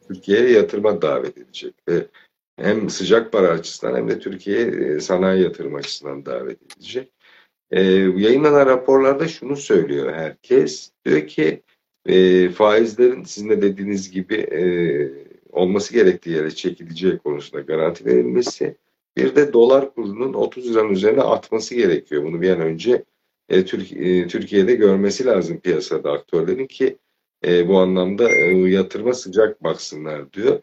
Türkiye'ye 0.08 0.50
yatırıma 0.50 1.02
davet 1.02 1.38
edecek. 1.38 1.74
Ve 1.88 2.06
hem 2.56 2.90
sıcak 2.90 3.32
para 3.32 3.48
açısından 3.48 3.96
hem 3.96 4.08
de 4.08 4.18
Türkiye 4.18 4.60
e, 4.60 5.00
sanayi 5.00 5.42
yatırım 5.42 5.74
açısından 5.74 6.26
davet 6.26 6.62
edecek. 6.62 7.12
E, 7.70 7.82
yayınlanan 8.16 8.66
raporlarda 8.66 9.28
şunu 9.28 9.56
söylüyor 9.56 10.12
herkes. 10.12 10.90
Diyor 11.06 11.26
ki 11.26 11.62
e, 12.06 12.48
faizlerin 12.48 13.24
sizin 13.24 13.50
de 13.50 13.62
dediğiniz 13.62 14.10
gibi 14.10 14.34
e, 14.34 14.62
olması 15.52 15.94
gerektiği 15.94 16.30
yere 16.30 16.50
çekileceği 16.50 17.18
konusunda 17.18 17.62
garanti 17.62 18.04
verilmesi 18.04 18.76
bir 19.16 19.36
de 19.36 19.52
dolar 19.52 19.94
kurunun 19.94 20.34
30 20.34 20.70
liranın 20.70 20.90
üzerine 20.90 21.22
atması 21.22 21.74
gerekiyor. 21.74 22.24
Bunu 22.24 22.42
bir 22.42 22.50
an 22.50 22.60
önce 22.60 23.04
e, 23.48 23.64
Türk, 23.64 23.92
e, 23.92 24.26
Türkiye'de 24.28 24.74
görmesi 24.74 25.26
lazım 25.26 25.60
piyasada 25.60 26.12
aktörlerin 26.12 26.66
ki 26.66 26.98
e, 27.46 27.68
bu 27.68 27.78
anlamda 27.78 28.30
e, 28.30 28.70
yatırıma 28.70 29.14
sıcak 29.14 29.64
baksınlar 29.64 30.32
diyor. 30.32 30.60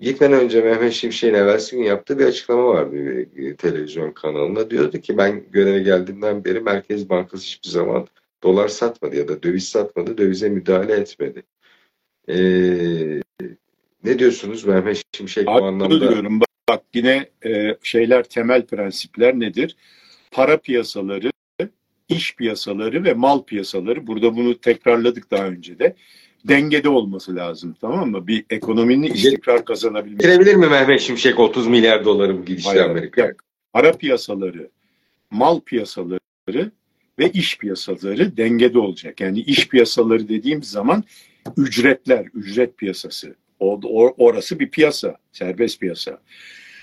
Gitmeden 0.00 0.40
önce 0.40 0.62
Mehmet 0.62 0.92
Şimşek'in 0.92 1.34
evvelsi 1.34 1.76
gün 1.76 1.82
yaptığı 1.82 2.18
bir 2.18 2.24
açıklama 2.24 2.64
vardı 2.64 2.92
bir, 2.92 3.36
bir 3.36 3.56
televizyon 3.56 4.12
kanalında. 4.12 4.70
Diyordu 4.70 4.98
ki 4.98 5.18
ben 5.18 5.44
göreve 5.50 5.78
geldiğimden 5.78 6.44
beri 6.44 6.60
Merkez 6.60 7.10
Bankası 7.10 7.44
hiçbir 7.44 7.68
zaman 7.68 8.06
dolar 8.42 8.68
satmadı 8.68 9.16
ya 9.16 9.28
da 9.28 9.42
döviz 9.42 9.68
satmadı, 9.68 10.18
dövize 10.18 10.48
müdahale 10.48 10.92
etmedi. 10.92 11.42
Ee, 12.28 13.20
ne 14.04 14.18
diyorsunuz 14.18 14.64
Mehmet 14.64 15.02
Şimşek 15.16 15.46
bu 15.46 15.50
anlamda? 15.50 16.00
diyorum. 16.00 16.40
Bak 16.68 16.82
yine 16.94 17.28
e, 17.46 17.76
şeyler 17.82 18.22
temel 18.22 18.66
prensipler 18.66 19.40
nedir? 19.40 19.76
Para 20.30 20.56
piyasaları, 20.56 21.30
iş 22.08 22.36
piyasaları 22.36 23.04
ve 23.04 23.14
mal 23.14 23.42
piyasaları. 23.42 24.06
Burada 24.06 24.36
bunu 24.36 24.58
tekrarladık 24.60 25.30
daha 25.30 25.46
önce 25.46 25.78
de. 25.78 25.96
Dengede 26.44 26.88
olması 26.88 27.36
lazım 27.36 27.76
tamam 27.80 28.10
mı? 28.10 28.26
Bir 28.26 28.44
ekonominin 28.50 29.12
istikrar 29.12 29.64
kazanabilmesi. 29.64 30.26
Getirebilir 30.26 30.54
mi 30.54 30.66
Mehmet 30.66 31.00
Şimşek 31.00 31.38
30 31.38 31.66
milyar 31.66 32.04
doları 32.04 32.38
bu 32.38 32.44
gidişle 32.44 32.82
Amerika? 32.82 33.32
Para 33.72 33.92
piyasaları, 33.92 34.70
mal 35.30 35.60
piyasaları 35.60 36.70
ve 37.18 37.30
iş 37.30 37.58
piyasaları 37.58 38.36
dengede 38.36 38.78
olacak. 38.78 39.20
Yani 39.20 39.40
iş 39.40 39.68
piyasaları 39.68 40.28
dediğim 40.28 40.62
zaman 40.62 41.04
ücretler, 41.56 42.26
ücret 42.34 42.78
piyasası. 42.78 43.34
O, 43.60 43.80
orası 44.18 44.60
bir 44.60 44.70
piyasa, 44.70 45.16
serbest 45.32 45.80
piyasa. 45.80 46.18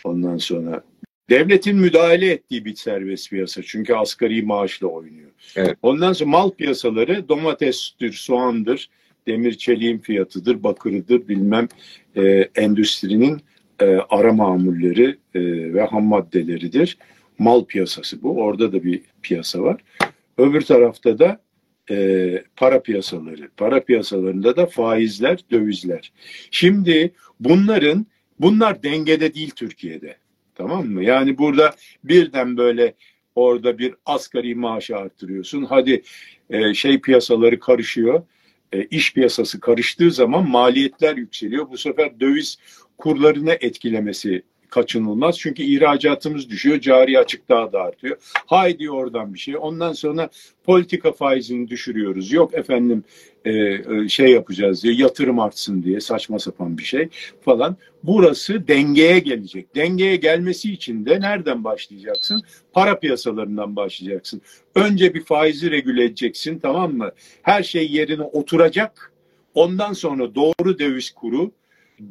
Ondan 0.03 0.37
sonra 0.37 0.83
devletin 1.29 1.77
müdahale 1.77 2.31
ettiği 2.31 2.65
bir 2.65 2.75
serbest 2.75 3.29
piyasa. 3.29 3.61
Çünkü 3.63 3.93
asgari 3.93 4.41
maaşla 4.41 4.87
oynuyor. 4.87 5.31
Evet. 5.55 5.77
Ondan 5.81 6.13
sonra 6.13 6.29
mal 6.29 6.51
piyasaları 6.51 7.29
domatestir, 7.29 8.13
soğandır, 8.13 8.89
demir 9.27 9.53
çeliğin 9.53 9.97
fiyatıdır, 9.97 10.63
bakırıdır, 10.63 11.27
bilmem 11.27 11.67
e, 12.15 12.49
endüstrinin 12.55 13.41
e, 13.81 13.85
ara 13.85 14.33
mamulleri 14.33 15.17
e, 15.35 15.41
ve 15.73 15.81
ham 15.81 16.03
maddeleridir. 16.03 16.97
Mal 17.39 17.65
piyasası 17.65 18.23
bu. 18.23 18.41
Orada 18.41 18.73
da 18.73 18.83
bir 18.83 19.01
piyasa 19.21 19.61
var. 19.61 19.81
Öbür 20.37 20.61
tarafta 20.61 21.19
da 21.19 21.41
e, 21.91 22.43
para 22.55 22.81
piyasaları. 22.81 23.49
Para 23.57 23.83
piyasalarında 23.83 24.55
da 24.55 24.65
faizler, 24.65 25.39
dövizler. 25.51 26.13
Şimdi 26.51 27.13
bunların 27.39 28.05
bunlar 28.39 28.83
dengede 28.83 29.33
değil 29.33 29.49
Türkiye'de. 29.49 30.17
Tamam 30.55 30.87
mı? 30.87 31.03
Yani 31.03 31.37
burada 31.37 31.75
birden 32.03 32.57
böyle 32.57 32.93
orada 33.35 33.77
bir 33.77 33.93
asgari 34.05 34.55
maaşı 34.55 34.97
arttırıyorsun. 34.97 35.63
Hadi 35.63 36.01
e, 36.49 36.73
şey 36.73 37.01
piyasaları 37.01 37.59
karışıyor. 37.59 38.23
E, 38.71 38.83
iş 38.83 39.13
piyasası 39.13 39.59
karıştığı 39.59 40.11
zaman 40.11 40.49
maliyetler 40.49 41.17
yükseliyor. 41.17 41.69
Bu 41.69 41.77
sefer 41.77 42.19
döviz 42.19 42.57
kurlarını 42.97 43.57
etkilemesi 43.61 44.43
kaçınılmaz. 44.75 45.39
Çünkü 45.39 45.63
ihracatımız 45.63 46.49
düşüyor, 46.49 46.79
cari 46.79 47.19
açık 47.19 47.49
daha 47.49 47.73
da 47.73 47.81
artıyor. 47.81 48.17
Haydi 48.45 48.91
oradan 48.91 49.33
bir 49.33 49.39
şey. 49.39 49.57
Ondan 49.57 49.93
sonra 49.93 50.29
politika 50.63 51.11
faizini 51.11 51.67
düşürüyoruz. 51.67 52.31
Yok 52.31 52.53
efendim 52.53 53.03
e, 53.45 53.51
e, 53.51 54.09
şey 54.09 54.27
yapacağız 54.27 54.83
diye, 54.83 54.93
yatırım 54.93 55.39
artsın 55.39 55.83
diye 55.83 55.99
saçma 55.99 56.39
sapan 56.39 56.77
bir 56.77 56.83
şey 56.83 57.09
falan. 57.41 57.77
Burası 58.03 58.67
dengeye 58.67 59.19
gelecek. 59.19 59.75
Dengeye 59.75 60.15
gelmesi 60.15 60.71
için 60.71 61.05
de 61.05 61.19
nereden 61.21 61.63
başlayacaksın? 61.63 62.41
Para 62.73 62.99
piyasalarından 62.99 63.75
başlayacaksın. 63.75 64.41
Önce 64.75 65.13
bir 65.13 65.23
faizi 65.23 65.71
regüle 65.71 66.03
edeceksin 66.03 66.59
tamam 66.59 66.93
mı? 66.93 67.11
Her 67.41 67.63
şey 67.63 67.91
yerine 67.91 68.23
oturacak. 68.23 69.11
Ondan 69.53 69.93
sonra 69.93 70.35
doğru 70.35 70.79
döviz 70.79 71.11
kuru, 71.11 71.51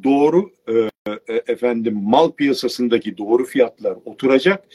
doğru 0.03 0.51
e, 0.69 0.94
efendim 1.27 1.99
mal 2.03 2.31
piyasasındaki 2.31 3.17
doğru 3.17 3.45
fiyatlar 3.45 3.97
oturacak. 4.05 4.65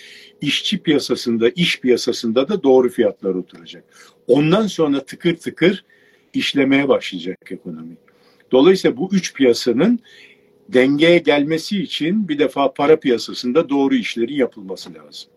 İşçi 0.41 0.83
piyasasında, 0.83 1.49
iş 1.49 1.81
piyasasında 1.81 2.49
da 2.49 2.63
doğru 2.63 2.89
fiyatlar 2.89 3.35
oturacak. 3.35 3.85
Ondan 4.27 4.67
sonra 4.67 5.05
tıkır 5.05 5.37
tıkır 5.37 5.85
işlemeye 6.35 6.89
başlayacak 6.89 7.39
ekonomi. 7.51 7.97
Dolayısıyla 8.53 8.97
bu 8.97 9.09
üç 9.13 9.35
piyasanın 9.35 9.99
dengeye 10.69 11.19
gelmesi 11.19 11.83
için 11.83 12.29
bir 12.29 12.39
defa 12.39 12.73
para 12.73 13.01
piyasasında 13.01 13.69
doğru 13.69 13.95
işlerin 13.95 14.35
yapılması 14.35 14.95
lazım. 14.95 15.31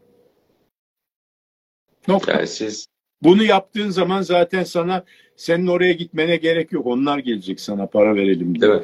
Nokta. 2.07 2.31
Yani 2.31 2.47
siz 2.47 2.87
bunu 3.21 3.43
yaptığın 3.43 3.89
zaman 3.89 4.21
zaten 4.21 4.63
sana 4.63 5.05
senin 5.35 5.67
oraya 5.67 5.93
gitmene 5.93 6.35
gerek 6.35 6.71
yok. 6.71 6.85
Onlar 6.85 7.19
gelecek 7.19 7.59
sana 7.59 7.87
para 7.87 8.15
verelim 8.15 8.61
diye. 8.61 8.71
Değil 8.71 8.83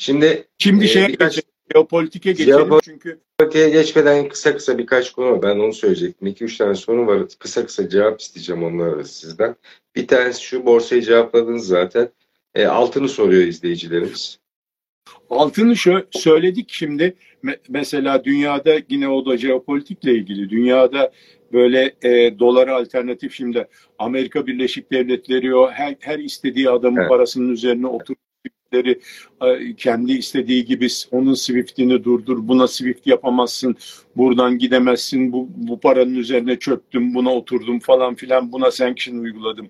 Şimdi 0.00 0.48
şimdi 0.58 0.88
şey 0.88 1.08
birkaç, 1.08 1.40
geopolitike 1.74 2.32
geçelim 2.32 2.56
geopolitik 2.56 2.84
çünkü 2.84 3.20
Politiğe 3.38 3.68
geçmeden 3.70 4.28
kısa 4.28 4.56
kısa 4.56 4.78
birkaç 4.78 5.12
konu 5.12 5.30
var. 5.30 5.42
Ben 5.42 5.58
onu 5.58 5.72
söyleyecektim. 5.72 6.28
2-3 6.28 6.58
tane 6.58 6.74
soru 6.74 7.06
var. 7.06 7.22
Kısa 7.38 7.66
kısa 7.66 7.88
cevap 7.88 8.20
isteyeceğim 8.20 8.64
onlara 8.64 9.04
sizden. 9.04 9.56
Bir 9.96 10.06
tanesi 10.06 10.42
şu 10.42 10.66
borsayı 10.66 11.02
cevapladınız 11.02 11.66
zaten. 11.66 12.08
E, 12.54 12.66
altını 12.66 13.08
soruyor 13.08 13.42
izleyicilerimiz. 13.42 14.38
Altını 15.30 15.76
şö 15.76 16.02
söyledik 16.10 16.68
şimdi. 16.70 17.14
Me 17.42 17.56
mesela 17.68 18.24
dünyada 18.24 18.76
yine 18.88 19.08
o 19.08 19.26
da 19.26 19.36
jeopolitikle 19.36 20.12
ilgili. 20.14 20.50
Dünyada 20.50 21.12
böyle 21.52 21.94
e, 22.02 22.38
dolara 22.38 22.76
alternatif 22.76 23.34
şimdi 23.34 23.68
Amerika 23.98 24.46
Birleşik 24.46 24.92
Devletleri 24.92 25.54
o 25.54 25.70
her, 25.70 25.96
her 26.00 26.18
istediği 26.18 26.70
adamın 26.70 27.00
evet. 27.00 27.08
parasının 27.08 27.52
üzerine 27.52 27.86
oturup 27.86 28.29
Swift'leri 28.72 29.00
kendi 29.74 30.12
istediği 30.12 30.64
gibi 30.64 30.88
onun 31.10 31.34
Swift'ini 31.34 32.04
durdur, 32.04 32.48
buna 32.48 32.68
Swift 32.68 33.06
yapamazsın, 33.06 33.76
buradan 34.16 34.58
gidemezsin, 34.58 35.32
bu, 35.32 35.48
bu 35.56 35.80
paranın 35.80 36.14
üzerine 36.14 36.58
çöktüm, 36.58 37.14
buna 37.14 37.34
oturdum 37.34 37.80
falan 37.80 38.14
filan, 38.14 38.52
buna 38.52 38.70
sanction 38.70 39.18
uyguladım 39.18 39.68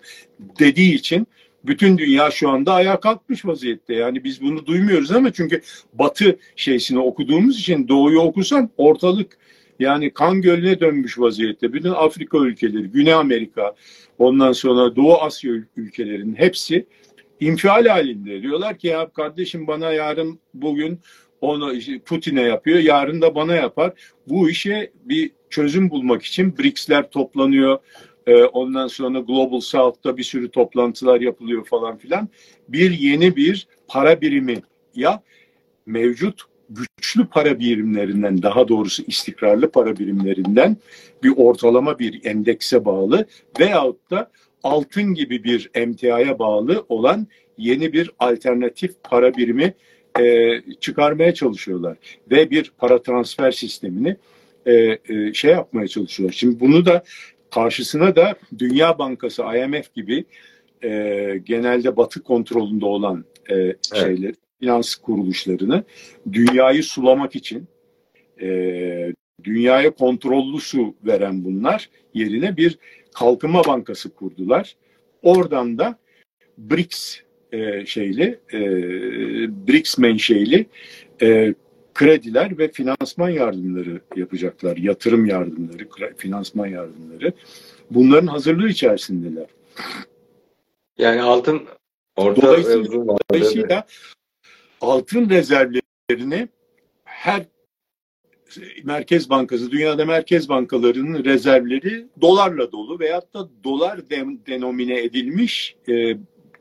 dediği 0.58 0.94
için 0.94 1.26
bütün 1.64 1.98
dünya 1.98 2.30
şu 2.30 2.48
anda 2.48 2.72
ayağa 2.72 3.00
kalkmış 3.00 3.46
vaziyette. 3.46 3.94
Yani 3.94 4.24
biz 4.24 4.42
bunu 4.42 4.66
duymuyoruz 4.66 5.10
ama 5.10 5.32
çünkü 5.32 5.60
batı 5.92 6.38
şeysini 6.56 6.98
okuduğumuz 6.98 7.60
için 7.60 7.88
doğuyu 7.88 8.20
okusan 8.20 8.70
ortalık 8.76 9.38
yani 9.78 10.10
kan 10.10 10.42
gölüne 10.42 10.80
dönmüş 10.80 11.18
vaziyette. 11.18 11.72
Bütün 11.72 11.90
Afrika 11.90 12.38
ülkeleri, 12.38 12.88
Güney 12.88 13.14
Amerika, 13.14 13.74
ondan 14.18 14.52
sonra 14.52 14.96
Doğu 14.96 15.14
Asya 15.14 15.52
ülkelerinin 15.76 16.34
hepsi 16.34 16.86
infial 17.40 17.86
halinde. 17.86 18.42
Diyorlar 18.42 18.78
ki 18.78 18.86
ya 18.86 19.10
kardeşim 19.10 19.66
bana 19.66 19.92
yarın 19.92 20.40
bugün 20.54 21.00
onu 21.40 21.72
Putin'e 22.04 22.42
yapıyor, 22.42 22.78
yarın 22.78 23.22
da 23.22 23.34
bana 23.34 23.54
yapar. 23.54 23.92
Bu 24.28 24.50
işe 24.50 24.92
bir 25.04 25.30
çözüm 25.50 25.90
bulmak 25.90 26.22
için 26.22 26.58
BRICS'ler 26.58 27.10
toplanıyor. 27.10 27.78
Ee, 28.26 28.44
ondan 28.44 28.86
sonra 28.86 29.20
Global 29.20 29.60
South'ta 29.60 30.16
bir 30.16 30.22
sürü 30.22 30.50
toplantılar 30.50 31.20
yapılıyor 31.20 31.64
falan 31.64 31.96
filan. 31.96 32.28
Bir 32.68 32.90
yeni 32.90 33.36
bir 33.36 33.68
para 33.88 34.20
birimi 34.20 34.62
ya 34.94 35.22
mevcut 35.86 36.42
güçlü 36.70 37.26
para 37.26 37.58
birimlerinden 37.58 38.42
daha 38.42 38.68
doğrusu 38.68 39.02
istikrarlı 39.06 39.70
para 39.70 39.98
birimlerinden 39.98 40.76
bir 41.22 41.32
ortalama 41.36 41.98
bir 41.98 42.24
endekse 42.24 42.84
bağlı 42.84 43.26
veyahut 43.60 44.10
da 44.10 44.30
altın 44.62 45.14
gibi 45.14 45.44
bir 45.44 45.70
emtiaya 45.74 46.38
bağlı 46.38 46.84
olan 46.88 47.26
yeni 47.58 47.92
bir 47.92 48.10
alternatif 48.18 48.94
para 49.02 49.36
birimi 49.36 49.74
e, 50.20 50.56
çıkarmaya 50.80 51.34
çalışıyorlar 51.34 51.96
ve 52.30 52.50
bir 52.50 52.72
para 52.78 53.02
transfer 53.02 53.50
sistemini 53.50 54.16
e, 54.66 54.98
e, 55.08 55.32
şey 55.34 55.50
yapmaya 55.50 55.88
çalışıyorlar. 55.88 56.34
Şimdi 56.34 56.60
bunu 56.60 56.86
da 56.86 57.04
karşısına 57.50 58.16
da 58.16 58.34
Dünya 58.58 58.98
Bankası, 58.98 59.42
IMF 59.42 59.94
gibi 59.94 60.24
e, 60.84 61.40
genelde 61.44 61.96
Batı 61.96 62.22
kontrolünde 62.22 62.84
olan 62.84 63.24
e, 63.48 63.54
evet. 63.54 63.78
şeyler, 63.92 64.34
finans 64.60 64.94
kuruluşlarını 64.94 65.84
dünyayı 66.32 66.82
sulamak 66.82 67.36
için 67.36 67.68
e, 68.42 69.12
dünyaya 69.44 69.90
kontrollü 69.90 70.60
su 70.60 70.94
veren 71.04 71.44
bunlar 71.44 71.90
yerine 72.14 72.56
bir 72.56 72.78
kalkınma 73.14 73.64
bankası 73.64 74.14
kurdular. 74.14 74.76
Oradan 75.22 75.78
da 75.78 75.98
BRICS 76.58 77.20
e, 77.52 77.86
şeyli, 77.86 78.40
e, 78.52 78.60
BRICS 79.66 79.98
menşeili 79.98 80.66
e, 81.22 81.54
krediler 81.94 82.58
ve 82.58 82.68
finansman 82.68 83.30
yardımları 83.30 84.00
yapacaklar. 84.16 84.76
Yatırım 84.76 85.26
yardımları, 85.26 85.88
finansman 86.16 86.66
yardımları. 86.66 87.32
Bunların 87.90 88.26
hazırlığı 88.26 88.68
içerisindeler. 88.68 89.46
Yani 90.98 91.22
altın 91.22 91.62
orta 92.16 92.42
dolayısıyla, 92.42 93.06
dolayısıyla 93.30 93.86
altın 94.80 95.30
rezervlerini 95.30 96.48
her 97.04 97.44
Merkez 98.84 99.30
Bankası, 99.30 99.70
dünyada 99.70 100.04
merkez 100.04 100.48
bankalarının 100.48 101.24
rezervleri 101.24 102.06
dolarla 102.20 102.72
dolu 102.72 103.00
veyahut 103.00 103.34
da 103.34 103.48
dolar 103.64 104.10
denomine 104.46 105.02
edilmiş 105.02 105.76
e, 105.88 106.16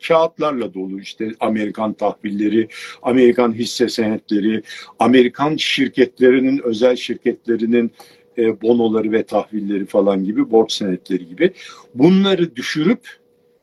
kağıtlarla 0.08 0.73
dolu. 0.73 1.02
İşte 1.02 1.32
Amerikan 1.39 1.93
tahvilleri, 1.93 2.67
Amerikan 3.02 3.54
hisse 3.54 3.89
senetleri, 3.89 4.63
Amerikan 4.99 5.56
şirketlerinin, 5.56 6.62
özel 6.63 6.95
şirketlerinin 6.95 7.91
e, 8.38 8.62
bonoları 8.62 9.12
ve 9.12 9.23
tahvilleri 9.23 9.86
falan 9.86 10.23
gibi, 10.23 10.52
borç 10.52 10.71
senetleri 10.71 11.28
gibi. 11.28 11.54
Bunları 11.95 12.56
düşürüp 12.56 13.08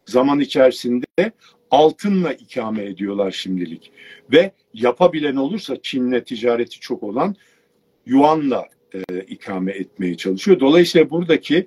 zaman 0.07 0.41
içerisinde 0.41 1.33
altınla 1.71 2.33
ikame 2.33 2.85
ediyorlar 2.85 3.31
şimdilik. 3.31 3.93
Ve 4.33 4.53
yapabilen 4.75 5.37
olursa 5.37 5.77
Çin'le 5.83 6.21
ticareti 6.21 6.81
çok 6.81 7.03
olan 7.03 7.37
yuanla 8.07 8.69
e, 8.95 9.21
ikame 9.21 9.73
etmeye 9.73 10.17
çalışıyor. 10.17 10.61
Dolayısıyla 10.61 11.11
buradaki 11.11 11.67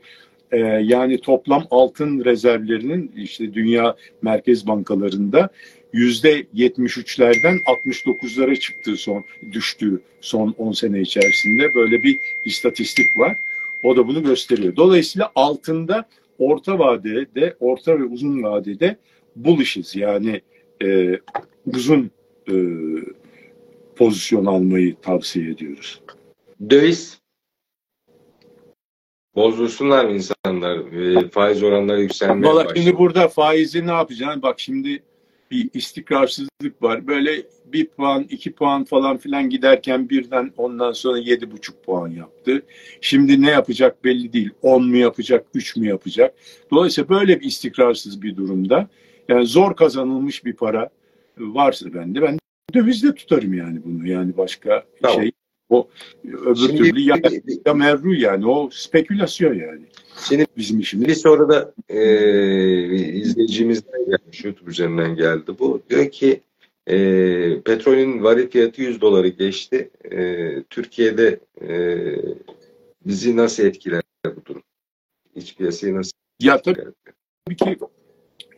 e, 0.51 0.57
yani 0.83 1.21
toplam 1.21 1.63
altın 1.71 2.25
rezervlerinin 2.25 3.11
işte 3.15 3.53
dünya 3.53 3.95
merkez 4.21 4.67
bankalarında 4.67 5.49
yüzde 5.93 6.41
73'lerden 6.55 7.57
69'lara 7.57 8.59
çıktığı 8.59 8.95
son 8.95 9.23
düştüğü 9.51 10.01
son 10.21 10.55
10 10.57 10.71
sene 10.71 11.01
içerisinde 11.01 11.75
böyle 11.75 12.03
bir 12.03 12.19
istatistik 12.45 13.17
var. 13.17 13.37
O 13.83 13.97
da 13.97 14.07
bunu 14.07 14.23
gösteriyor. 14.23 14.75
Dolayısıyla 14.75 15.31
altında 15.35 16.05
orta 16.39 16.79
vadede, 16.79 17.55
orta 17.59 17.99
ve 17.99 18.03
uzun 18.03 18.43
vadede 18.43 18.97
buluşuz. 19.35 19.95
Yani 19.95 20.41
e, 20.83 21.19
uzun 21.65 22.11
e, 22.51 22.55
pozisyon 23.95 24.45
almayı 24.45 24.95
tavsiye 25.01 25.49
ediyoruz. 25.49 26.01
Döviz 26.69 27.19
Bozdursunlar 29.35 30.05
mı 30.05 30.11
insanlar? 30.11 30.77
E, 30.77 31.29
faiz 31.29 31.63
oranları 31.63 32.01
yükselmeye 32.01 32.53
Valla 32.53 32.75
şimdi 32.75 32.97
burada 32.97 33.27
faizi 33.27 33.87
ne 33.87 33.91
yapacaksın? 33.91 34.41
Bak 34.41 34.59
şimdi 34.59 35.03
bir 35.51 35.69
istikrarsızlık 35.73 36.81
var. 36.81 37.07
Böyle 37.07 37.43
bir 37.65 37.87
puan, 37.87 38.23
iki 38.23 38.51
puan 38.51 38.83
falan 38.83 39.17
filan 39.17 39.49
giderken 39.49 40.09
birden 40.09 40.53
ondan 40.57 40.91
sonra 40.91 41.17
yedi 41.17 41.51
buçuk 41.51 41.83
puan 41.83 42.07
yaptı. 42.07 42.61
Şimdi 43.01 43.41
ne 43.41 43.49
yapacak 43.49 44.03
belli 44.03 44.33
değil. 44.33 44.49
On 44.61 44.85
mu 44.85 44.97
yapacak, 44.97 45.45
üç 45.53 45.75
mü 45.75 45.87
yapacak? 45.87 46.35
Dolayısıyla 46.71 47.09
böyle 47.09 47.39
bir 47.39 47.45
istikrarsız 47.45 48.21
bir 48.21 48.35
durumda 48.35 48.87
yani 49.27 49.45
zor 49.45 49.75
kazanılmış 49.75 50.45
bir 50.45 50.53
para 50.53 50.89
varsa 51.37 51.93
bende 51.93 52.21
ben 52.21 52.39
dövizde 52.73 53.15
tutarım 53.15 53.53
yani 53.53 53.79
bunu. 53.85 54.07
Yani 54.07 54.37
başka 54.37 54.83
Tamam. 55.01 55.21
şey 55.21 55.31
o 55.69 55.87
öbür 56.23 56.55
Şimdi- 56.55 56.77
türlü 56.77 56.99
ya, 56.99 57.15
ya 57.65 57.73
merru 57.73 58.15
yani 58.15 58.47
o 58.47 58.69
spekülasyon 58.73 59.53
yani 59.53 59.81
Şimdi 60.27 60.45
bizim 60.57 60.79
işimiz. 60.79 61.07
bir 61.07 61.15
soru 61.15 61.49
da 61.49 61.73
e, 61.89 61.99
izleyicimizden 63.11 64.05
gelmiş. 64.05 64.45
YouTube 64.45 64.69
üzerinden 64.71 65.15
geldi 65.15 65.51
bu. 65.59 65.81
Diyor 65.89 66.09
ki 66.11 66.41
e, 66.87 66.95
petrolün 67.61 68.23
varil 68.23 68.49
fiyatı 68.49 68.81
100 68.81 69.01
doları 69.01 69.27
geçti. 69.27 69.89
E, 70.11 70.63
Türkiye'de 70.69 71.39
e, 71.61 71.69
bizi 73.05 73.37
nasıl 73.37 73.63
etkiler 73.63 74.01
bu 74.25 74.45
durum? 74.45 74.63
İç 75.35 75.55
piyasayı 75.57 75.95
nasıl 75.95 76.11
Ya 76.39 76.61
tabii 76.61 76.79
etkiler? 76.79 76.93
Tabii 77.45 77.75
ki 77.75 77.79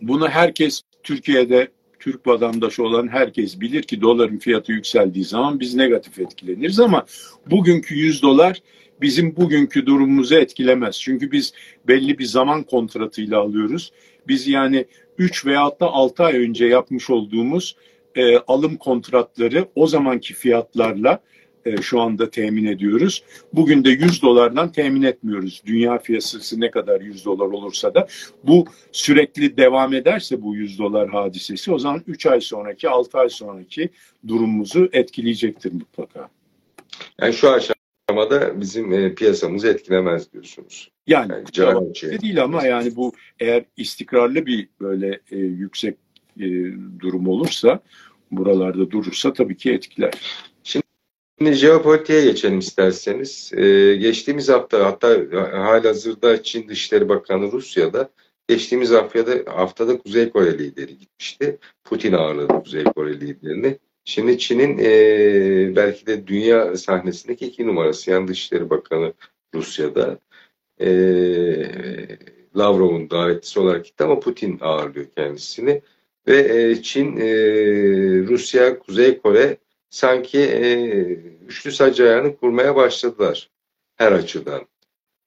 bunu 0.01 0.29
herkes 0.29 0.81
Türkiye'de 1.03 1.67
Türk 2.01 2.27
vatandaşı 2.27 2.83
olan 2.83 3.07
herkes 3.07 3.61
bilir 3.61 3.83
ki 3.83 4.01
doların 4.01 4.37
fiyatı 4.37 4.71
yükseldiği 4.71 5.25
zaman 5.25 5.59
biz 5.59 5.75
negatif 5.75 6.19
etkileniriz 6.19 6.79
ama 6.79 7.05
bugünkü 7.51 7.95
100 7.95 8.21
dolar 8.21 8.61
bizim 9.01 9.35
bugünkü 9.35 9.85
durumumuzu 9.85 10.35
etkilemez. 10.35 10.99
Çünkü 10.99 11.31
biz 11.31 11.53
belli 11.87 12.19
bir 12.19 12.25
zaman 12.25 12.63
kontratıyla 12.63 13.39
alıyoruz. 13.39 13.91
Biz 14.27 14.47
yani 14.47 14.85
3 15.17 15.45
veya 15.45 15.71
da 15.79 15.87
6 15.87 16.23
ay 16.23 16.37
önce 16.37 16.65
yapmış 16.65 17.09
olduğumuz 17.09 17.75
e, 18.15 18.37
alım 18.37 18.77
kontratları 18.77 19.65
o 19.75 19.87
zamanki 19.87 20.33
fiyatlarla 20.33 21.19
e, 21.65 21.81
şu 21.81 22.01
anda 22.01 22.29
temin 22.29 22.65
ediyoruz. 22.65 23.23
Bugün 23.53 23.83
de 23.83 23.89
100 23.89 24.21
dolardan 24.21 24.71
temin 24.71 25.01
etmiyoruz. 25.01 25.61
Dünya 25.65 25.97
piyasası 25.97 26.59
ne 26.59 26.71
kadar 26.71 27.01
100 27.01 27.25
dolar 27.25 27.45
olursa 27.45 27.93
da 27.93 28.07
bu 28.43 28.65
sürekli 28.91 29.57
devam 29.57 29.93
ederse 29.93 30.41
bu 30.41 30.55
100 30.55 30.79
dolar 30.79 31.09
hadisesi 31.09 31.71
o 31.71 31.79
zaman 31.79 32.01
3 32.07 32.25
ay 32.25 32.41
sonraki 32.41 32.89
6 32.89 33.17
ay 33.17 33.29
sonraki 33.29 33.89
durumumuzu 34.27 34.89
etkileyecektir 34.93 35.73
mutlaka. 35.73 36.29
Yani 37.21 37.33
şu 37.33 37.49
aşamada 37.49 38.61
bizim 38.61 38.93
e, 38.93 39.15
piyasamızı 39.15 39.67
etkilemez 39.67 40.33
diyorsunuz. 40.33 40.91
Yani 41.07 41.33
Yani 41.57 41.95
şey. 41.95 42.21
değil 42.21 42.43
ama 42.43 42.65
yani 42.65 42.95
bu 42.95 43.13
eğer 43.39 43.63
istikrarlı 43.77 44.45
bir 44.45 44.67
böyle 44.81 45.19
e, 45.31 45.37
yüksek 45.37 45.95
e, 46.39 46.47
durum 46.99 47.27
olursa 47.27 47.79
buralarda 48.31 48.91
durursa 48.91 49.33
tabii 49.33 49.57
ki 49.57 49.71
etkiler. 49.71 50.13
Şimdi 51.41 51.53
jeopolitiğe 51.55 52.25
geçelim 52.25 52.59
isterseniz. 52.59 53.51
Ee, 53.53 53.95
geçtiğimiz 53.95 54.49
hafta 54.49 54.85
hatta 54.85 55.07
halihazırda 55.51 56.43
Çin 56.43 56.67
Dışişleri 56.67 57.09
Bakanı 57.09 57.51
Rusya'da 57.51 58.09
geçtiğimiz 58.47 58.91
haftada, 58.91 59.51
haftada 59.55 59.97
Kuzey 59.97 60.29
Kore 60.29 60.59
lideri 60.59 60.97
gitmişti. 60.97 61.57
Putin 61.83 62.13
ağırladı 62.13 62.63
Kuzey 62.63 62.83
Kore 62.83 63.19
liderini. 63.19 63.77
Şimdi 64.05 64.37
Çin'in 64.37 64.77
e, 64.77 65.75
belki 65.75 66.07
de 66.07 66.27
dünya 66.27 66.77
sahnesindeki 66.77 67.45
iki 67.45 67.67
numarası 67.67 68.11
yani 68.11 68.27
Dışişleri 68.27 68.69
Bakanı 68.69 69.13
Rusya'da. 69.55 70.19
E, 70.81 70.89
Lavrov'un 72.57 73.09
davetlisi 73.09 73.59
olarak 73.59 73.85
gitti 73.85 74.03
ama 74.03 74.19
Putin 74.19 74.57
ağırlıyor 74.61 75.05
kendisini. 75.15 75.81
Ve 76.27 76.37
e, 76.37 76.81
Çin, 76.81 77.17
e, 77.17 77.27
Rusya, 78.27 78.79
Kuzey 78.79 79.17
Kore 79.17 79.57
sanki 79.91 80.39
e, 80.39 80.91
üçlü 81.47 81.71
sac 81.71 81.99
ayağını 81.99 82.35
kurmaya 82.35 82.75
başladılar 82.75 83.49
her 83.95 84.11
açıdan. 84.11 84.61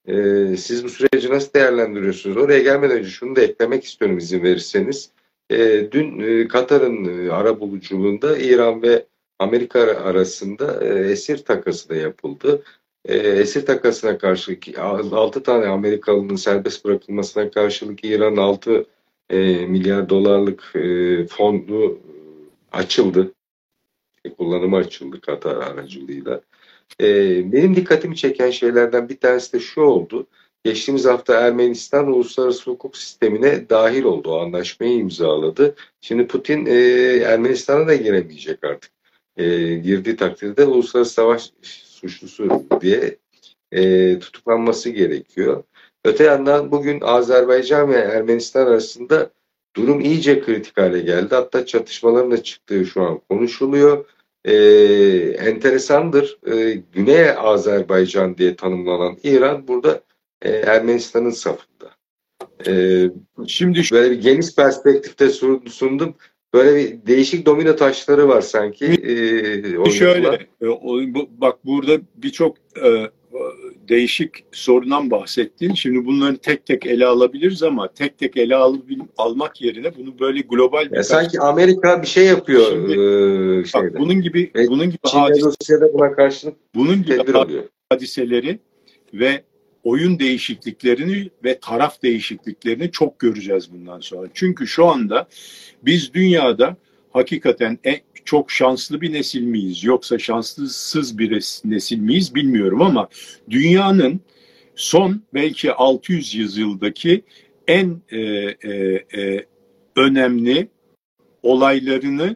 E, 0.07 0.13
siz 0.57 0.83
bu 0.83 0.89
süreci 0.89 1.29
nasıl 1.29 1.53
değerlendiriyorsunuz? 1.53 2.37
Oraya 2.37 2.59
gelmeden 2.59 2.97
önce 2.97 3.09
şunu 3.09 3.35
da 3.35 3.41
eklemek 3.41 3.83
istiyorum 3.83 4.17
izin 4.17 4.43
verirseniz. 4.43 5.09
E, 5.49 5.91
dün 5.91 6.19
e, 6.19 6.47
Katar'ın 6.47 7.27
e, 7.27 7.31
arabuluculuğunda 7.31 8.37
İran 8.37 8.81
ve 8.81 9.05
Amerika 9.39 9.79
arasında 9.79 10.85
e, 10.85 11.11
esir 11.11 11.37
takası 11.37 11.89
da 11.89 11.95
yapıldı. 11.95 12.63
E, 13.05 13.17
esir 13.17 13.65
takasına 13.65 14.17
karşılık 14.17 14.79
6 14.79 15.43
tane 15.43 15.65
Amerikalının 15.65 16.35
serbest 16.35 16.85
bırakılmasına 16.85 17.51
karşılık 17.51 18.05
İran 18.05 18.35
6 18.35 18.85
e, 19.29 19.37
milyar 19.65 20.09
dolarlık 20.09 20.75
e, 20.75 21.27
fondu 21.27 21.99
açıldı 22.71 23.31
kullanıma 24.33 24.77
açıldı 24.77 25.21
Katar 25.21 25.55
aracılığıyla. 25.55 26.41
Ee, 27.01 27.51
benim 27.51 27.75
dikkatimi 27.75 28.15
çeken 28.15 28.51
şeylerden 28.51 29.09
bir 29.09 29.17
tanesi 29.17 29.53
de 29.53 29.59
şu 29.59 29.81
oldu. 29.81 30.27
Geçtiğimiz 30.63 31.05
hafta 31.05 31.41
Ermenistan 31.41 32.07
uluslararası 32.07 32.71
hukuk 32.71 32.97
sistemine 32.97 33.69
dahil 33.69 34.03
oldu. 34.03 34.31
O 34.31 34.39
anlaşmayı 34.39 34.97
imzaladı. 34.97 35.75
Şimdi 36.01 36.27
Putin 36.27 36.65
e, 36.65 36.75
Ermenistan'a 37.25 37.87
da 37.87 37.95
giremeyecek 37.95 38.63
artık. 38.63 38.91
E, 39.37 39.75
girdiği 39.75 40.15
takdirde 40.15 40.65
uluslararası 40.65 41.13
savaş 41.13 41.51
suçlusu 41.61 42.63
diye 42.81 43.17
e, 43.71 44.19
tutuklanması 44.19 44.89
gerekiyor. 44.89 45.63
Öte 46.05 46.23
yandan 46.23 46.71
bugün 46.71 47.01
Azerbaycan 47.01 47.89
ve 47.89 47.95
Ermenistan 47.95 48.67
arasında 48.67 49.29
durum 49.75 50.01
iyice 50.01 50.41
kritik 50.41 50.77
hale 50.77 50.99
geldi. 50.99 51.35
Hatta 51.35 51.65
çatışmaların 51.65 52.31
da 52.31 52.43
çıktığı 52.43 52.85
şu 52.85 53.01
an 53.01 53.21
konuşuluyor. 53.29 54.05
Ee, 54.45 54.53
enteresandır. 55.39 56.37
Ee, 56.47 56.81
Güney 56.93 57.29
Azerbaycan 57.29 58.37
diye 58.37 58.55
tanımlanan 58.55 59.17
İran 59.23 59.67
burada 59.67 60.01
e, 60.41 60.49
Ermenistan'ın 60.49 61.29
safında. 61.29 61.91
Ee, 62.67 63.09
Şimdi 63.47 63.81
böyle 63.91 64.11
bir 64.11 64.21
geniş 64.21 64.55
perspektifte 64.55 65.25
sun- 65.25 65.69
sundum. 65.69 66.15
Böyle 66.53 66.75
bir 66.75 67.05
değişik 67.07 67.45
domino 67.45 67.75
taşları 67.75 68.27
var 68.27 68.41
sanki. 68.41 68.85
Oynatılan. 69.65 69.89
Şöyle, 69.89 70.27
e, 70.61 70.67
bak 71.41 71.65
burada 71.65 72.01
birçok 72.15 72.57
e, 72.81 72.87
e, 72.87 73.09
değişik 73.89 74.29
sorundan 74.51 75.11
bahsettin. 75.11 75.73
Şimdi 75.73 76.05
bunları 76.05 76.37
tek 76.37 76.65
tek 76.65 76.85
ele 76.85 77.05
alabiliriz 77.05 77.63
ama 77.63 77.87
tek 77.93 78.17
tek 78.17 78.37
ele 78.37 78.55
al, 78.55 78.77
almak 79.17 79.61
yerine 79.61 79.95
bunu 79.97 80.19
böyle 80.19 80.41
global 80.41 80.91
bir 80.91 80.95
Ya 80.95 81.03
sanki 81.03 81.39
Amerika 81.39 82.01
bir 82.01 82.07
şey 82.07 82.25
yapıyor. 82.25 82.65
Şimdi- 82.71 82.93
ee, 82.93 83.73
bak, 83.73 83.99
bunun 83.99 84.21
gibi 84.21 84.51
Ve 84.55 84.67
bunun 84.67 84.85
gibi 84.85 84.97
Çin 85.07 85.17
ve 85.17 85.21
hadis- 85.21 85.43
Rusya'da 85.45 85.93
buna 85.93 86.11
karşılık 86.15 86.55
bunun 86.75 87.03
gibi 87.03 87.37
alıyor. 87.37 87.63
hadiseleri 87.89 88.59
ve 89.13 89.43
oyun 89.83 90.19
değişikliklerini 90.19 91.29
ve 91.43 91.59
taraf 91.59 92.03
değişikliklerini 92.03 92.91
çok 92.91 93.19
göreceğiz 93.19 93.73
bundan 93.73 93.99
sonra. 93.99 94.27
Çünkü 94.33 94.67
şu 94.67 94.85
anda 94.85 95.27
biz 95.83 96.13
dünyada 96.13 96.75
hakikaten 97.13 97.77
en, 97.83 97.97
çok 98.25 98.51
şanslı 98.51 99.01
bir 99.01 99.13
nesil 99.13 99.41
miyiz 99.41 99.83
yoksa 99.83 100.19
şanslısız 100.19 101.17
bir 101.17 101.31
nesil 101.65 101.97
miyiz 101.97 102.35
bilmiyorum 102.35 102.81
ama 102.81 103.09
dünyanın 103.49 104.21
son 104.75 105.21
belki 105.33 105.73
600 105.73 106.35
yüzyıldaki 106.35 107.23
en 107.67 108.01
e, 108.09 108.19
e, 108.19 108.71
e, 109.15 109.45
önemli 109.95 110.67
olaylarını 111.43 112.35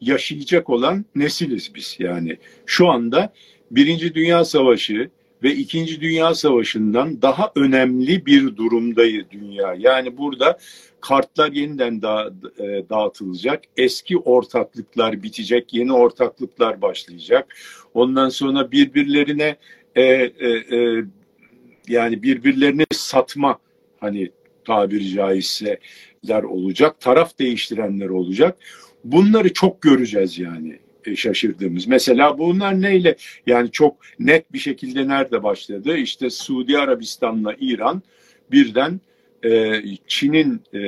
yaşayacak 0.00 0.70
olan 0.70 1.04
nesiliz 1.14 1.74
biz 1.74 1.96
yani. 1.98 2.36
Şu 2.66 2.88
anda 2.88 3.32
Birinci 3.70 4.14
Dünya 4.14 4.44
Savaşı 4.44 5.10
ve 5.42 5.54
İkinci 5.54 6.00
Dünya 6.00 6.34
Savaşı'ndan 6.34 7.22
daha 7.22 7.52
önemli 7.56 8.26
bir 8.26 8.56
durumdayız 8.56 9.24
dünya. 9.30 9.74
Yani 9.78 10.16
burada 10.16 10.58
kartlar 11.00 11.52
yeniden 11.52 12.02
da, 12.02 12.32
e, 12.58 12.88
dağıtılacak. 12.90 13.62
Eski 13.76 14.18
ortaklıklar 14.18 15.22
bitecek, 15.22 15.74
yeni 15.74 15.92
ortaklıklar 15.92 16.82
başlayacak. 16.82 17.56
Ondan 17.94 18.28
sonra 18.28 18.70
birbirlerine 18.70 19.56
e, 19.96 20.02
e, 20.02 20.48
e, 20.76 21.04
yani 21.88 22.22
birbirlerini 22.22 22.84
satma 22.92 23.58
hani 24.00 24.30
tabiri 24.64 25.08
caizse 25.08 25.78
der 26.28 26.42
olacak. 26.42 27.00
Taraf 27.00 27.38
değiştirenler 27.38 28.08
olacak. 28.08 28.58
Bunları 29.04 29.52
çok 29.52 29.82
göreceğiz 29.82 30.38
yani 30.38 30.78
şaşırdığımız. 31.16 31.86
Mesela 31.86 32.38
bunlar 32.38 32.82
neyle 32.82 33.16
yani 33.46 33.70
çok 33.70 33.96
net 34.18 34.52
bir 34.52 34.58
şekilde 34.58 35.08
nerede 35.08 35.42
başladı? 35.42 35.96
İşte 35.96 36.30
Suudi 36.30 36.78
Arabistan'la 36.78 37.54
İran 37.60 38.02
birden 38.50 39.00
e, 39.44 39.82
Çin'in 40.06 40.60
e, 40.72 40.80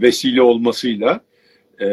vesile 0.00 0.42
olmasıyla 0.42 1.20
e, 1.80 1.88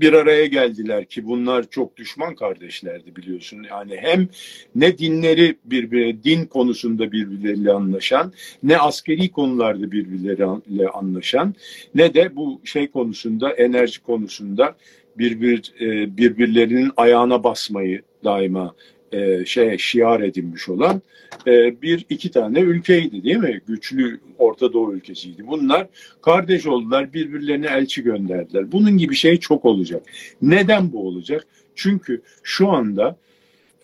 bir 0.00 0.12
araya 0.12 0.46
geldiler 0.46 1.04
ki 1.04 1.26
bunlar 1.26 1.70
çok 1.70 1.96
düşman 1.96 2.34
kardeşlerdi 2.34 3.16
biliyorsun. 3.16 3.66
Yani 3.70 3.96
hem 3.96 4.28
ne 4.74 4.98
dinleri 4.98 5.56
birbirine 5.64 6.24
din 6.24 6.44
konusunda 6.44 7.12
birbirleriyle 7.12 7.72
anlaşan, 7.72 8.32
ne 8.62 8.78
askeri 8.78 9.30
konularda 9.30 9.92
birbirleriyle 9.92 10.88
anlaşan, 10.88 11.54
ne 11.94 12.14
de 12.14 12.36
bu 12.36 12.60
şey 12.64 12.90
konusunda, 12.90 13.52
enerji 13.52 14.02
konusunda 14.02 14.76
birbir 15.18 15.72
e, 15.80 16.16
birbirlerinin 16.16 16.90
ayağına 16.96 17.44
basmayı 17.44 18.02
daima 18.24 18.74
e, 19.12 19.44
şey 19.44 19.78
şiar 19.78 20.20
edinmiş 20.20 20.68
olan 20.68 21.02
e, 21.46 21.82
bir 21.82 22.06
iki 22.08 22.30
tane 22.30 22.60
ülkeydi 22.60 23.24
değil 23.24 23.36
mi? 23.36 23.60
Güçlü 23.66 24.20
Orta 24.38 24.72
Doğu 24.72 24.94
ülkesiydi. 24.94 25.46
Bunlar 25.46 25.86
kardeş 26.22 26.66
oldular, 26.66 27.12
birbirlerine 27.12 27.66
elçi 27.66 28.02
gönderdiler. 28.02 28.72
Bunun 28.72 28.98
gibi 28.98 29.14
şey 29.14 29.36
çok 29.36 29.64
olacak. 29.64 30.02
Neden 30.42 30.92
bu 30.92 31.06
olacak? 31.06 31.46
Çünkü 31.74 32.22
şu 32.42 32.68
anda 32.68 33.16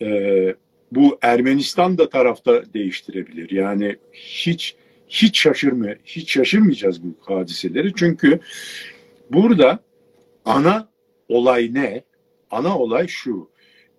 e, 0.01 0.55
bu 0.91 1.17
Ermenistan 1.21 1.97
da 1.97 2.09
tarafta 2.09 2.73
değiştirebilir. 2.73 3.51
Yani 3.51 3.95
hiç 4.13 4.75
hiç 5.09 5.39
şaşırma, 5.39 5.87
hiç 6.05 6.31
şaşırmayacağız 6.31 7.03
bu 7.03 7.15
hadiseleri. 7.21 7.93
Çünkü 7.95 8.39
burada 9.31 9.79
ana 10.45 10.89
olay 11.29 11.73
ne? 11.73 12.03
Ana 12.51 12.79
olay 12.79 13.07
şu. 13.07 13.49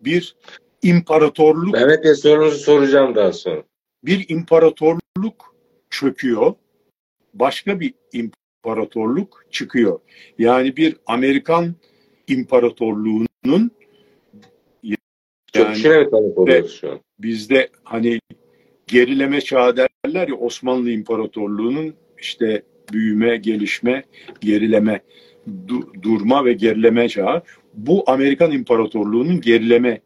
Bir 0.00 0.36
imparatorluk 0.82 1.74
Mehmet 1.74 2.04
Bey 2.04 2.14
sorunuzu 2.14 2.58
soracağım 2.58 3.14
daha 3.14 3.32
sonra. 3.32 3.62
bir 4.04 4.26
imparatorluk 4.28 5.54
çöküyor. 5.90 6.54
Başka 7.34 7.80
bir 7.80 7.94
imparatorluk 8.12 9.44
çıkıyor. 9.50 10.00
Yani 10.38 10.76
bir 10.76 10.96
Amerikan 11.06 11.74
imparatorluğunun 12.26 13.70
Çöküşüne 15.52 15.98
mi 15.98 16.10
tanık 16.10 16.70
şu 16.70 16.92
an? 16.92 17.00
bizde 17.18 17.68
hani 17.84 18.20
gerileme 18.86 19.40
çağı 19.40 19.76
derler 19.76 20.28
ya 20.28 20.34
Osmanlı 20.34 20.90
İmparatorluğu'nun 20.90 21.94
işte 22.18 22.62
büyüme, 22.92 23.36
gelişme, 23.36 24.04
gerileme, 24.40 25.00
du- 25.68 26.02
durma 26.02 26.44
ve 26.44 26.52
gerileme 26.52 27.08
çağı. 27.08 27.42
Bu 27.74 28.04
Amerikan 28.06 28.52
İmparatorluğu'nun 28.52 29.40
gerileme 29.40 30.00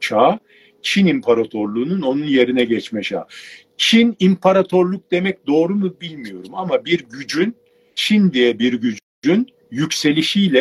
çağı, 0.00 0.38
Çin 0.82 1.06
İmparatorluğu'nun 1.06 2.02
onun 2.02 2.24
yerine 2.24 2.64
geçme 2.64 3.02
çağı. 3.02 3.26
Çin 3.76 4.16
İmparatorluk 4.18 5.10
demek 5.10 5.46
doğru 5.46 5.74
mu 5.74 5.94
bilmiyorum 6.00 6.50
ama 6.52 6.84
bir 6.84 7.04
gücün, 7.10 7.54
Çin 7.94 8.32
diye 8.32 8.58
bir 8.58 8.72
gücün 8.72 9.46
yükselişiyle 9.70 10.58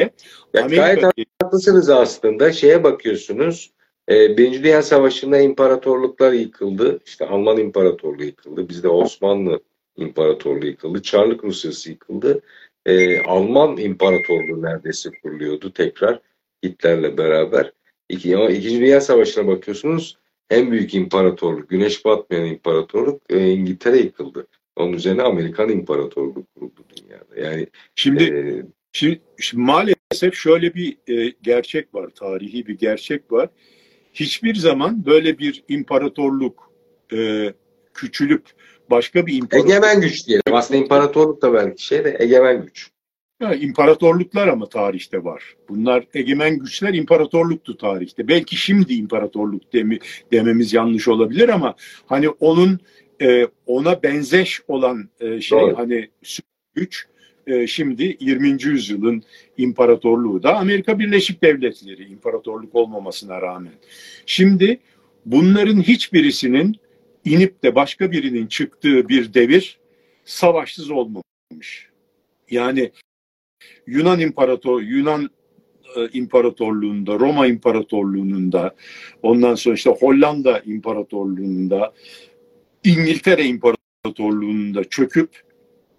Ya 0.53 0.61
gayet 0.61 0.79
Amerika 0.79 1.11
haklısınız 1.41 1.89
aslında. 1.89 2.51
Şeye 2.51 2.83
bakıyorsunuz. 2.83 3.71
E, 4.09 4.37
Birinci 4.37 4.63
Dünya 4.63 4.83
Savaşı'nda 4.83 5.39
imparatorluklar 5.39 6.33
yıkıldı. 6.33 6.99
İşte 7.05 7.27
Alman 7.27 7.57
İmparatorluğu 7.57 8.23
yıkıldı. 8.23 8.69
Bizde 8.69 8.87
Osmanlı 8.89 9.59
İmparatorluğu 9.97 10.65
yıkıldı. 10.65 11.01
Çarlık 11.01 11.43
Rusyası 11.43 11.89
yıkıldı. 11.89 12.41
E, 12.87 13.21
Alman 13.21 13.77
İmparatorluğu 13.77 14.61
neredeyse 14.61 15.09
kuruluyordu 15.23 15.73
tekrar 15.73 16.19
Hitler'le 16.65 17.17
beraber. 17.17 17.71
İki, 18.09 18.37
ama 18.37 18.49
İkinci 18.49 18.79
Dünya 18.79 19.01
Savaşı'na 19.01 19.47
bakıyorsunuz. 19.47 20.17
En 20.49 20.71
büyük 20.71 20.93
imparatorluk, 20.93 21.69
güneş 21.69 22.05
batmayan 22.05 22.45
imparatorluk 22.45 23.21
e, 23.29 23.49
İngiltere 23.51 23.97
yıkıldı. 23.97 24.47
Onun 24.75 24.93
üzerine 24.93 25.21
Amerikan 25.21 25.69
İmparatorluğu 25.69 26.45
kuruldu 26.55 26.85
dünyada. 26.95 27.49
Yani 27.49 27.67
şimdi 27.95 28.23
e, 28.23 28.65
Şimdi, 28.97 29.21
şimdi 29.39 29.63
maalesef 29.63 30.33
şöyle 30.33 30.73
bir 30.73 30.97
e, 31.07 31.33
gerçek 31.41 31.95
var, 31.95 32.09
tarihi 32.09 32.67
bir 32.67 32.77
gerçek 32.77 33.31
var. 33.31 33.49
Hiçbir 34.13 34.55
zaman 34.55 35.05
böyle 35.05 35.39
bir 35.39 35.63
imparatorluk 35.69 36.71
e, 37.13 37.53
küçülüp 37.93 38.45
başka 38.89 39.27
bir 39.27 39.33
imparatorluk, 39.33 39.71
egemen 39.71 40.01
güç 40.01 40.27
diyelim. 40.27 40.43
Aslında 40.51 40.79
imparatorluk 40.79 41.41
da 41.41 41.53
belki 41.53 41.85
şey 41.85 42.03
de 42.03 42.17
egemen 42.19 42.61
güç. 42.61 42.89
Ya, 43.41 43.53
imparatorluklar 43.53 44.47
ama 44.47 44.69
tarihte 44.69 45.23
var. 45.23 45.55
Bunlar 45.69 46.03
egemen 46.13 46.59
güçler 46.59 46.93
imparatorluktu 46.93 47.77
tarihte. 47.77 48.27
Belki 48.27 48.55
şimdi 48.55 48.93
imparatorluk 48.93 49.73
demi, 49.73 49.99
dememiz 50.31 50.73
yanlış 50.73 51.07
olabilir 51.07 51.49
ama 51.49 51.75
hani 52.05 52.29
onun 52.29 52.79
e, 53.21 53.47
ona 53.65 54.03
benzeş 54.03 54.61
olan 54.67 55.09
e, 55.19 55.41
şey 55.41 55.59
Doğru. 55.59 55.77
hani 55.77 56.09
güç 56.75 57.07
e, 57.47 57.67
şimdi 57.67 58.17
20. 58.19 58.63
yüzyılın 58.63 59.23
imparatorluğu 59.57 60.43
da 60.43 60.55
Amerika 60.55 60.99
Birleşik 60.99 61.43
Devletleri 61.43 62.03
imparatorluk 62.03 62.75
olmamasına 62.75 63.41
rağmen. 63.41 63.73
Şimdi 64.25 64.79
bunların 65.25 65.81
hiçbirisinin 65.81 66.75
inip 67.33 67.63
de 67.63 67.75
başka 67.75 68.11
birinin 68.11 68.47
çıktığı 68.47 69.09
bir 69.09 69.33
devir 69.33 69.79
savaşsız 70.25 70.91
olmamış. 70.91 71.89
Yani 72.51 72.91
Yunan 73.87 74.19
İmparator 74.19 74.81
Yunan 74.81 75.29
e, 75.95 76.09
İmparatorluğunda, 76.13 77.19
Roma 77.19 77.47
İmparatorluğu'nda, 77.47 78.75
ondan 79.21 79.55
sonra 79.55 79.75
işte 79.75 79.89
Hollanda 79.89 80.59
İmparatorluğu'nda, 80.59 81.93
İngiltere 82.83 83.45
İmparatorluğu'nda 83.45 84.83
çöküp 84.83 85.29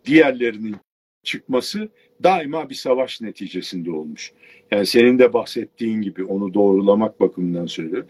diğerlerinin 0.04 0.76
çıkması 1.22 1.88
daima 2.22 2.70
bir 2.70 2.74
savaş 2.74 3.20
neticesinde 3.20 3.90
olmuş. 3.90 4.32
Yani 4.70 4.86
senin 4.86 5.18
de 5.18 5.32
bahsettiğin 5.32 6.02
gibi 6.02 6.24
onu 6.24 6.54
doğrulamak 6.54 7.20
bakımından 7.20 7.66
söylüyorum. 7.66 8.08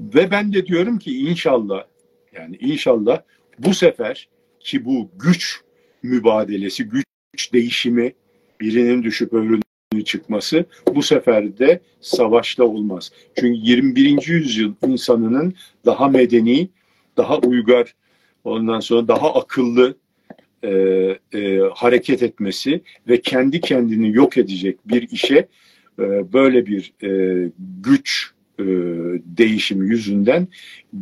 Ve 0.00 0.30
ben 0.30 0.52
de 0.52 0.66
diyorum 0.66 0.98
ki 0.98 1.18
inşallah 1.18 1.84
yani 2.32 2.56
inşallah 2.60 3.22
bu 3.58 3.74
sefer 3.74 4.28
ki 4.60 4.84
bu 4.84 5.10
güç 5.18 5.60
mübadelesi, 6.02 6.84
güç 6.84 7.52
değişimi 7.52 8.12
birinin 8.60 9.02
düşüp 9.02 9.32
öbürünün 9.32 10.04
çıkması 10.04 10.64
bu 10.94 11.02
sefer 11.02 11.58
de 11.58 11.80
savaşla 12.00 12.64
olmaz. 12.64 13.12
Çünkü 13.38 13.58
21. 13.58 14.26
yüzyıl 14.26 14.74
insanının 14.86 15.54
daha 15.84 16.08
medeni, 16.08 16.68
daha 17.16 17.38
uygar, 17.38 17.94
ondan 18.44 18.80
sonra 18.80 19.08
daha 19.08 19.34
akıllı 19.34 19.96
e, 20.62 20.70
e, 21.34 21.58
hareket 21.74 22.22
etmesi 22.22 22.82
ve 23.08 23.20
kendi 23.20 23.60
kendini 23.60 24.16
yok 24.16 24.38
edecek 24.38 24.78
bir 24.84 25.10
işe 25.10 25.48
e, 25.98 26.32
böyle 26.32 26.66
bir 26.66 26.92
e, 27.02 27.50
güç 27.82 28.32
e, 28.60 29.22
değişimi 29.24 29.88
yüzünden 29.88 30.48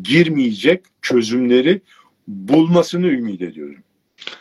girmeyecek 0.02 0.82
çözümleri 1.02 1.80
bulmasını 2.28 3.06
ümit 3.06 3.42
ediyorum. 3.42 3.82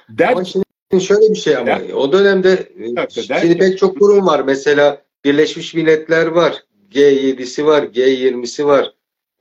Der, 0.10 0.32
Ama 0.32 0.44
şimdi 0.46 1.04
şöyle 1.04 1.30
bir 1.30 1.36
şey 1.36 1.58
ama 1.58 1.66
Der- 1.66 1.94
o 1.94 2.12
dönemde 2.12 2.70
e, 2.80 2.96
dakika, 2.96 3.34
der 3.36 3.40
şimdi 3.42 3.54
ki- 3.54 3.60
pek 3.60 3.78
çok 3.78 4.00
kurum 4.00 4.26
var. 4.28 4.44
Mesela 4.46 5.02
Birleşmiş 5.26 5.74
Milletler 5.74 6.26
var. 6.28 6.64
G7'si 6.92 7.66
var, 7.66 7.84
G20'si 7.84 8.66
var, 8.66 8.94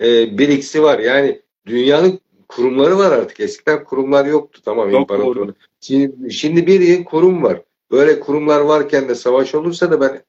e, 0.03 0.39
BRICS'i 0.39 0.83
var. 0.83 0.99
Yani 0.99 1.41
dünyanın 1.67 2.21
kurumları 2.49 2.99
var 2.99 3.13
artık. 3.13 3.41
Eskiden 3.41 3.85
kurumlar 3.85 4.27
yoktu. 4.27 4.61
Tamam 4.65 4.95
imparatorluk. 4.95 5.37
doğru. 5.37 5.55
Şimdi, 5.81 6.33
şimdi 6.33 6.67
bir 6.67 7.05
kurum 7.05 7.43
var. 7.43 7.63
Böyle 7.91 8.21
kurumlar 8.21 8.61
varken 8.61 9.09
de 9.09 9.15
savaş 9.15 9.55
olursa 9.55 9.91
da 9.91 10.01
ben 10.01 10.23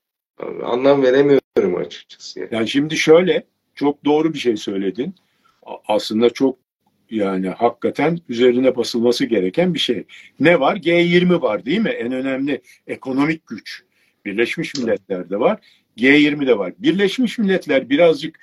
anlam 0.63 1.03
veremiyorum 1.03 1.75
açıkçası. 1.75 2.39
Yani. 2.39 2.49
Yani 2.51 2.67
şimdi 2.67 2.97
şöyle 2.97 3.43
çok 3.75 4.05
doğru 4.05 4.33
bir 4.33 4.39
şey 4.39 4.57
söyledin. 4.57 5.15
Aslında 5.87 6.29
çok 6.29 6.57
yani 7.09 7.49
hakikaten 7.49 8.19
üzerine 8.29 8.75
basılması 8.75 9.25
gereken 9.25 9.73
bir 9.73 9.79
şey. 9.79 10.03
Ne 10.39 10.59
var? 10.59 10.75
G20 10.75 11.41
var 11.41 11.65
değil 11.65 11.79
mi? 11.79 11.89
En 11.89 12.11
önemli 12.11 12.61
ekonomik 12.87 13.47
güç. 13.47 13.83
Birleşmiş 14.25 14.75
Milletler'de 14.75 15.39
var. 15.39 15.59
G20'de 15.97 16.57
var. 16.57 16.73
Birleşmiş 16.79 17.37
Milletler 17.37 17.89
birazcık 17.89 18.39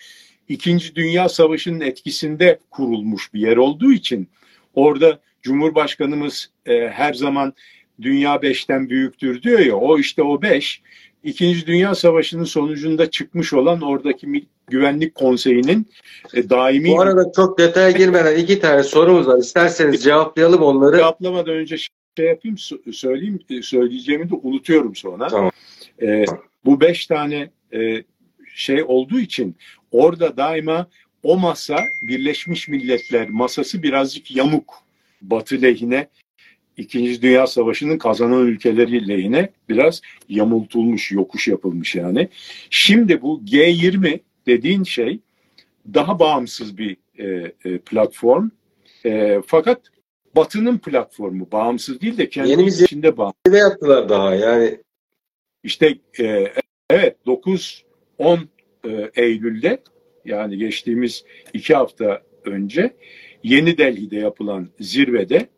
İkinci 0.48 0.94
Dünya 0.94 1.28
Savaşı'nın 1.28 1.80
etkisinde 1.80 2.58
kurulmuş 2.70 3.34
bir 3.34 3.40
yer 3.40 3.56
olduğu 3.56 3.92
için 3.92 4.28
orada 4.74 5.20
Cumhurbaşkanımız 5.42 6.50
e, 6.66 6.88
her 6.88 7.14
zaman 7.14 7.54
dünya 8.02 8.42
beşten 8.42 8.90
büyüktür 8.90 9.42
diyor 9.42 9.58
ya 9.58 9.76
o 9.76 9.98
işte 9.98 10.22
o 10.22 10.42
beş 10.42 10.82
İkinci 11.24 11.66
Dünya 11.66 11.94
Savaşı'nın 11.94 12.44
sonucunda 12.44 13.10
çıkmış 13.10 13.52
olan 13.52 13.80
oradaki 13.80 14.46
Güvenlik 14.66 15.14
Konseyi'nin 15.14 15.86
e, 16.34 16.50
daimi 16.50 16.88
Bu 16.88 17.00
arada 17.00 17.32
çok 17.36 17.58
detaya 17.58 17.90
girmeden 17.90 18.36
iki 18.36 18.60
tane 18.60 18.82
sorumuz 18.82 19.26
var. 19.26 19.38
İsterseniz 19.38 20.04
cevaplayalım 20.04 20.62
onları. 20.62 20.96
cevaplamadan 20.96 21.54
önce 21.54 21.76
şey 22.16 22.26
yapayım 22.26 22.56
sö- 22.56 22.92
söyleyeyim 22.92 23.38
e, 23.50 23.62
söyleyeceğimi 23.62 24.30
de 24.30 24.34
unutuyorum 24.34 24.94
sonra. 24.96 25.28
Tamam. 25.28 25.50
E, 26.02 26.24
bu 26.64 26.80
beş 26.80 27.06
tane 27.06 27.50
e, 27.74 28.04
şey 28.54 28.82
olduğu 28.82 29.18
için 29.20 29.56
orada 29.90 30.36
daima 30.36 30.86
o 31.22 31.36
masa 31.38 31.76
Birleşmiş 32.08 32.68
Milletler 32.68 33.28
masası 33.28 33.82
birazcık 33.82 34.36
yamuk. 34.36 34.74
Batı 35.22 35.62
lehine 35.62 36.08
İkinci 36.76 37.22
Dünya 37.22 37.46
Savaşı'nın 37.46 37.98
kazanan 37.98 38.46
ülkeleri 38.46 39.08
lehine 39.08 39.48
biraz 39.68 40.00
yamultulmuş, 40.28 41.12
yokuş 41.12 41.48
yapılmış 41.48 41.94
yani. 41.94 42.28
Şimdi 42.70 43.22
bu 43.22 43.40
G20 43.44 44.20
dediğin 44.46 44.82
şey 44.82 45.20
daha 45.94 46.18
bağımsız 46.18 46.78
bir 46.78 46.96
e, 47.18 47.52
e, 47.64 47.78
platform. 47.78 48.48
E, 49.06 49.40
fakat 49.46 49.80
Batı'nın 50.36 50.78
platformu 50.78 51.48
bağımsız 51.52 52.00
değil 52.00 52.18
de 52.18 52.28
kendi 52.28 52.50
Yeni 52.50 52.66
içinde 52.66 53.16
bağımsız. 53.16 53.52
Ne 53.52 53.58
yaptılar 53.58 54.08
daha 54.08 54.34
yani? 54.34 54.78
İşte 55.64 55.98
e, 56.20 56.52
evet 56.90 57.16
9-10 57.26 57.84
e, 58.84 59.10
Eylül'de 59.14 59.82
yani 60.24 60.58
geçtiğimiz 60.58 61.24
iki 61.52 61.74
hafta 61.74 62.22
önce 62.44 62.96
Yeni 63.42 63.78
Delhi'de 63.78 64.16
yapılan 64.16 64.68
zirvede 64.80 65.48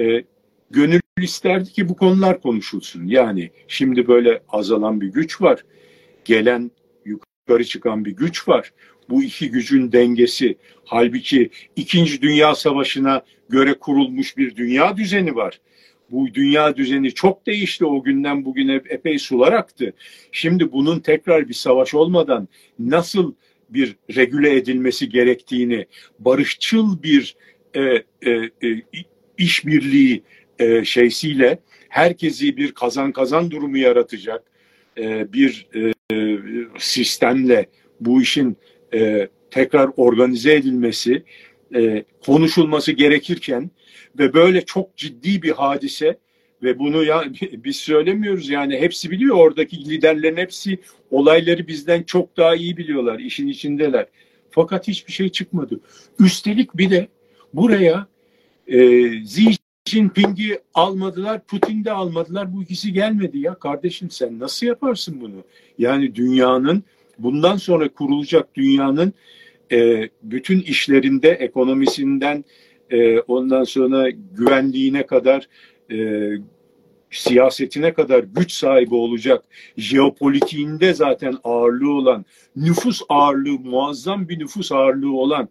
e, 0.00 0.24
gönül 0.70 1.00
isterdi 1.20 1.72
ki 1.72 1.88
bu 1.88 1.96
konular 1.96 2.40
konuşulsun. 2.40 3.06
Yani 3.06 3.50
şimdi 3.68 4.08
böyle 4.08 4.42
azalan 4.48 5.00
bir 5.00 5.06
güç 5.06 5.40
var. 5.42 5.64
Gelen 6.24 6.70
yukarı 7.04 7.64
çıkan 7.64 8.04
bir 8.04 8.10
güç 8.10 8.48
var. 8.48 8.72
Bu 9.10 9.22
iki 9.22 9.50
gücün 9.50 9.92
dengesi 9.92 10.56
halbuki 10.84 11.50
İkinci 11.76 12.22
Dünya 12.22 12.54
Savaşı'na 12.54 13.22
göre 13.48 13.74
kurulmuş 13.74 14.36
bir 14.36 14.56
dünya 14.56 14.96
düzeni 14.96 15.34
var. 15.36 15.60
Bu 16.10 16.34
dünya 16.34 16.76
düzeni 16.76 17.14
çok 17.14 17.46
değişti 17.46 17.86
o 17.86 18.02
günden 18.02 18.44
bugüne 18.44 18.80
epey 18.88 19.18
sular 19.18 19.52
aktı. 19.52 19.92
Şimdi 20.32 20.72
bunun 20.72 21.00
tekrar 21.00 21.48
bir 21.48 21.54
savaş 21.54 21.94
olmadan 21.94 22.48
nasıl 22.78 23.34
bir 23.70 23.96
regüle 24.16 24.56
edilmesi 24.56 25.08
gerektiğini, 25.08 25.86
barışçıl 26.18 27.02
bir 27.02 27.36
e, 27.74 27.80
e, 27.82 28.30
e, 28.62 28.82
işbirliği 29.38 30.22
e, 30.58 30.84
şeysiyle 30.84 31.58
herkesi 31.88 32.56
bir 32.56 32.72
kazan 32.72 33.12
kazan 33.12 33.50
durumu 33.50 33.78
yaratacak 33.78 34.42
e, 34.98 35.32
bir 35.32 35.66
e, 35.74 35.92
sistemle 36.78 37.66
bu 38.00 38.22
işin 38.22 38.56
e, 38.94 39.28
tekrar 39.50 39.90
organize 39.96 40.54
edilmesi, 40.54 41.22
e, 41.74 42.04
konuşulması 42.26 42.92
gerekirken 42.92 43.70
ve 44.18 44.34
böyle 44.34 44.64
çok 44.64 44.96
ciddi 44.96 45.42
bir 45.42 45.50
hadise 45.50 46.18
ve 46.62 46.78
bunu 46.78 47.04
ya 47.04 47.24
biz 47.52 47.76
söylemiyoruz 47.76 48.48
yani 48.48 48.80
hepsi 48.80 49.10
biliyor 49.10 49.36
oradaki 49.36 49.90
liderlerin 49.90 50.36
hepsi 50.36 50.78
olayları 51.10 51.68
bizden 51.68 52.02
çok 52.02 52.36
daha 52.36 52.56
iyi 52.56 52.76
biliyorlar 52.76 53.18
işin 53.18 53.48
içindeler. 53.48 54.06
Fakat 54.50 54.88
hiçbir 54.88 55.12
şey 55.12 55.28
çıkmadı. 55.28 55.80
Üstelik 56.18 56.76
bir 56.76 56.90
de 56.90 57.08
buraya 57.54 58.06
e, 58.66 59.06
Xi 59.06 59.65
Jinping'i 59.86 60.58
almadılar, 60.74 61.46
Putin 61.46 61.84
de 61.84 61.92
almadılar. 61.92 62.54
Bu 62.54 62.62
ikisi 62.62 62.92
gelmedi 62.92 63.38
ya. 63.38 63.54
Kardeşim 63.54 64.10
sen 64.10 64.38
nasıl 64.38 64.66
yaparsın 64.66 65.20
bunu? 65.20 65.44
Yani 65.78 66.14
dünyanın 66.14 66.82
bundan 67.18 67.56
sonra 67.56 67.88
kurulacak 67.88 68.54
dünyanın 68.54 69.12
e, 69.72 70.08
bütün 70.22 70.60
işlerinde 70.60 71.30
ekonomisinden 71.30 72.44
e, 72.90 73.20
ondan 73.20 73.64
sonra 73.64 74.10
güvenliğine 74.10 75.06
kadar 75.06 75.48
e, 75.92 76.28
siyasetine 77.10 77.94
kadar 77.94 78.24
güç 78.24 78.52
sahibi 78.52 78.94
olacak, 78.94 79.44
jeopolitiğinde 79.76 80.94
zaten 80.94 81.36
ağırlığı 81.44 81.92
olan, 81.92 82.24
nüfus 82.56 83.02
ağırlığı, 83.08 83.58
muazzam 83.58 84.28
bir 84.28 84.38
nüfus 84.38 84.72
ağırlığı 84.72 85.16
olan 85.16 85.48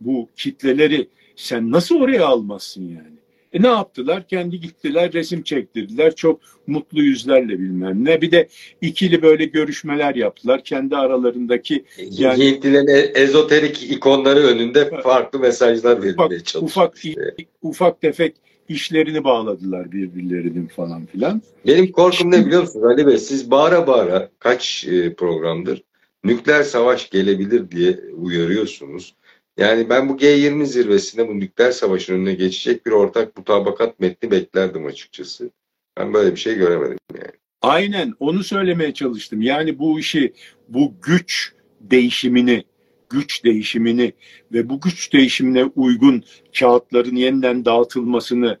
bu 0.00 0.28
kitleleri 0.36 1.08
sen 1.36 1.70
nasıl 1.70 2.00
oraya 2.00 2.26
almazsın 2.26 2.84
yani? 2.88 3.17
E 3.52 3.62
ne 3.62 3.66
yaptılar? 3.66 4.28
Kendi 4.28 4.60
gittiler, 4.60 5.12
resim 5.12 5.42
çektirdiler. 5.42 6.14
Çok 6.14 6.40
mutlu 6.66 7.02
yüzlerle 7.02 7.58
bilmem 7.58 8.04
ne. 8.04 8.20
Bir 8.20 8.30
de 8.30 8.48
ikili 8.80 9.22
böyle 9.22 9.44
görüşmeler 9.44 10.14
yaptılar. 10.14 10.64
Kendi 10.64 10.96
aralarındaki 10.96 11.84
yani 12.10 12.44
Hintlilerin 12.44 12.86
e, 12.86 12.98
ezoterik 12.98 13.82
ikonları 13.82 14.40
önünde 14.40 15.00
farklı 15.02 15.38
mesajlar 15.38 16.02
verilmeye 16.02 16.40
çalışıyor. 16.40 16.62
Ufak, 16.62 17.04
işte. 17.04 17.34
ufak 17.62 18.00
tefek 18.00 18.36
işlerini 18.68 19.24
bağladılar 19.24 19.92
birbirlerinin 19.92 20.66
falan 20.66 21.06
filan. 21.06 21.42
Benim 21.66 21.92
korkum 21.92 22.30
ne 22.30 22.46
biliyor 22.46 22.60
musunuz 22.60 22.84
Ali 22.84 23.06
Bey? 23.06 23.18
Siz 23.18 23.50
bağıra 23.50 23.86
bağıra 23.86 24.30
kaç 24.38 24.86
e, 24.88 25.14
programdır 25.14 25.82
nükleer 26.24 26.62
savaş 26.62 27.10
gelebilir 27.10 27.70
diye 27.70 28.00
uyarıyorsunuz. 28.16 29.14
Yani 29.58 29.88
ben 29.90 30.08
bu 30.08 30.16
G20 30.16 30.64
zirvesinde 30.64 31.28
bu 31.28 31.40
nükleer 31.40 31.70
savaşın 31.70 32.14
önüne 32.14 32.34
geçecek 32.34 32.86
bir 32.86 32.90
ortak 32.90 33.36
mutabakat 33.36 34.00
metni 34.00 34.30
beklerdim 34.30 34.86
açıkçası. 34.86 35.50
Ben 35.98 36.14
böyle 36.14 36.30
bir 36.30 36.40
şey 36.40 36.54
göremedim 36.54 36.98
yani. 37.14 37.32
Aynen 37.62 38.14
onu 38.20 38.44
söylemeye 38.44 38.94
çalıştım. 38.94 39.42
Yani 39.42 39.78
bu 39.78 40.00
işi, 40.00 40.32
bu 40.68 40.94
güç 41.02 41.52
değişimini, 41.80 42.64
güç 43.10 43.44
değişimini 43.44 44.12
ve 44.52 44.68
bu 44.68 44.80
güç 44.80 45.12
değişimine 45.12 45.64
uygun 45.64 46.24
kağıtların 46.58 47.16
yeniden 47.16 47.64
dağıtılmasını 47.64 48.58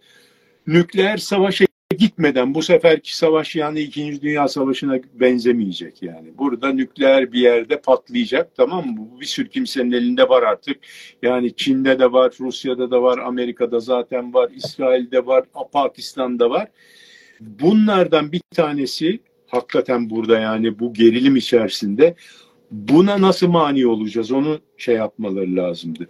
nükleer 0.66 1.16
savaşa 1.16 1.64
gitmeden 1.98 2.54
bu 2.54 2.62
seferki 2.62 3.16
savaş 3.16 3.56
yani 3.56 3.80
İkinci 3.80 4.22
Dünya 4.22 4.48
Savaşı'na 4.48 4.98
benzemeyecek 5.14 6.02
yani. 6.02 6.38
Burada 6.38 6.72
nükleer 6.72 7.32
bir 7.32 7.40
yerde 7.40 7.80
patlayacak 7.80 8.56
tamam 8.56 8.86
mı? 8.86 8.96
Bu 8.98 9.20
bir 9.20 9.26
sürü 9.26 9.48
kimsenin 9.48 9.92
elinde 9.92 10.28
var 10.28 10.42
artık. 10.42 10.76
Yani 11.22 11.56
Çin'de 11.56 11.98
de 11.98 12.12
var, 12.12 12.32
Rusya'da 12.40 12.90
da 12.90 13.02
var, 13.02 13.18
Amerika'da 13.18 13.80
zaten 13.80 14.34
var, 14.34 14.50
İsrail'de 14.54 15.26
var, 15.26 15.44
Pakistan'da 15.72 16.50
var. 16.50 16.68
Bunlardan 17.40 18.32
bir 18.32 18.40
tanesi 18.54 19.20
hakikaten 19.46 20.10
burada 20.10 20.38
yani 20.38 20.78
bu 20.78 20.94
gerilim 20.94 21.36
içerisinde 21.36 22.14
buna 22.70 23.20
nasıl 23.20 23.48
mani 23.48 23.86
olacağız 23.86 24.32
onu 24.32 24.60
şey 24.76 24.94
yapmaları 24.94 25.56
lazımdı. 25.56 26.08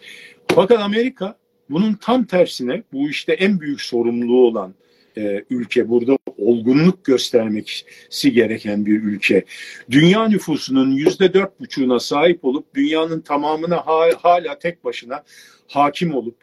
Fakat 0.55 0.81
Amerika 0.81 1.39
bunun 1.71 1.95
tam 1.95 2.25
tersine 2.25 2.83
bu 2.93 3.09
işte 3.09 3.33
en 3.33 3.61
büyük 3.61 3.81
sorumluluğu 3.81 4.47
olan 4.47 4.75
e, 5.19 5.45
ülke 5.51 5.89
burada 5.89 6.19
olgunluk 6.39 7.05
göstermesi 7.05 8.33
gereken 8.33 8.87
bir 8.87 9.03
ülke. 9.03 9.45
Dünya 9.91 10.29
nüfusunun 10.29 10.91
yüzde 10.91 11.35
dört 11.35 11.61
buçuğuna 11.61 12.01
sahip 12.01 12.45
olup 12.45 12.75
dünyanın 12.75 13.21
tamamına 13.21 13.77
ha, 13.77 14.09
hala 14.23 14.59
tek 14.59 14.85
başına 14.85 15.25
hakim 15.67 16.15
olup 16.15 16.37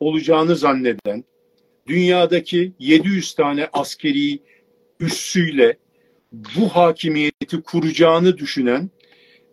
olacağını 0.00 0.56
zanneden 0.56 1.24
dünyadaki 1.86 2.72
700 2.78 3.34
tane 3.34 3.68
askeri 3.72 4.38
üssüyle 5.00 5.76
bu 6.32 6.68
hakimiyeti 6.68 7.62
kuracağını 7.62 8.38
düşünen 8.38 8.90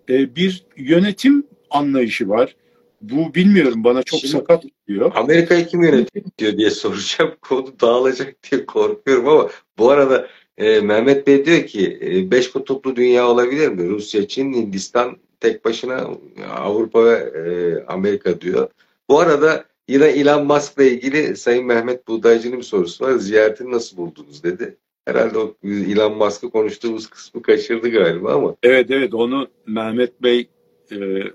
e, 0.09 0.36
bir 0.36 0.65
yönetim 0.77 1.47
anlayışı 1.69 2.30
var. 2.30 2.55
Bu 3.01 3.36
bilmiyorum 3.36 3.84
bana 3.84 4.03
çok 4.03 4.19
Şimdi, 4.19 4.32
sakat 4.32 4.65
diyor. 4.89 5.11
Amerika'yı 5.15 5.67
kim 5.67 5.83
yönetiyor 5.83 6.57
diye 6.57 6.69
soracağım. 6.69 7.31
Konu 7.41 7.79
dağılacak 7.81 8.35
diye 8.51 8.65
korkuyorum 8.65 9.27
ama 9.27 9.49
bu 9.77 9.89
arada 9.89 10.27
e, 10.57 10.81
Mehmet 10.81 11.27
Bey 11.27 11.45
diyor 11.45 11.65
ki 11.65 11.99
e, 12.01 12.31
beş 12.31 12.51
kutuplu 12.51 12.95
dünya 12.95 13.27
olabilir 13.27 13.67
mi? 13.67 13.89
Rusya, 13.89 14.27
Çin, 14.27 14.53
Hindistan 14.53 15.17
tek 15.39 15.65
başına 15.65 16.07
Avrupa 16.55 17.05
ve 17.05 17.15
e, 17.15 17.43
Amerika 17.87 18.41
diyor. 18.41 18.69
Bu 19.09 19.19
arada 19.19 19.65
yine 19.87 20.05
Elon 20.05 20.45
Musk'la 20.45 20.83
ilgili 20.83 21.35
Sayın 21.35 21.65
Mehmet 21.65 22.07
Buğdaycı'nın 22.07 22.57
bir 22.57 22.63
sorusu 22.63 23.05
var. 23.05 23.13
Ziyaretini 23.13 23.71
nasıl 23.71 23.97
buldunuz 23.97 24.43
dedi. 24.43 24.77
Herhalde 25.05 25.37
o 25.37 25.55
Elon 25.63 26.17
Musk'ı 26.17 26.49
konuştuğumuz 26.49 27.07
kısmı 27.07 27.41
kaçırdı 27.41 27.89
galiba 27.89 28.33
ama. 28.33 28.55
Evet 28.63 28.91
evet 28.91 29.13
onu 29.13 29.47
Mehmet 29.67 30.23
Bey 30.23 30.49
e, 30.91 30.95
e, 30.95 31.31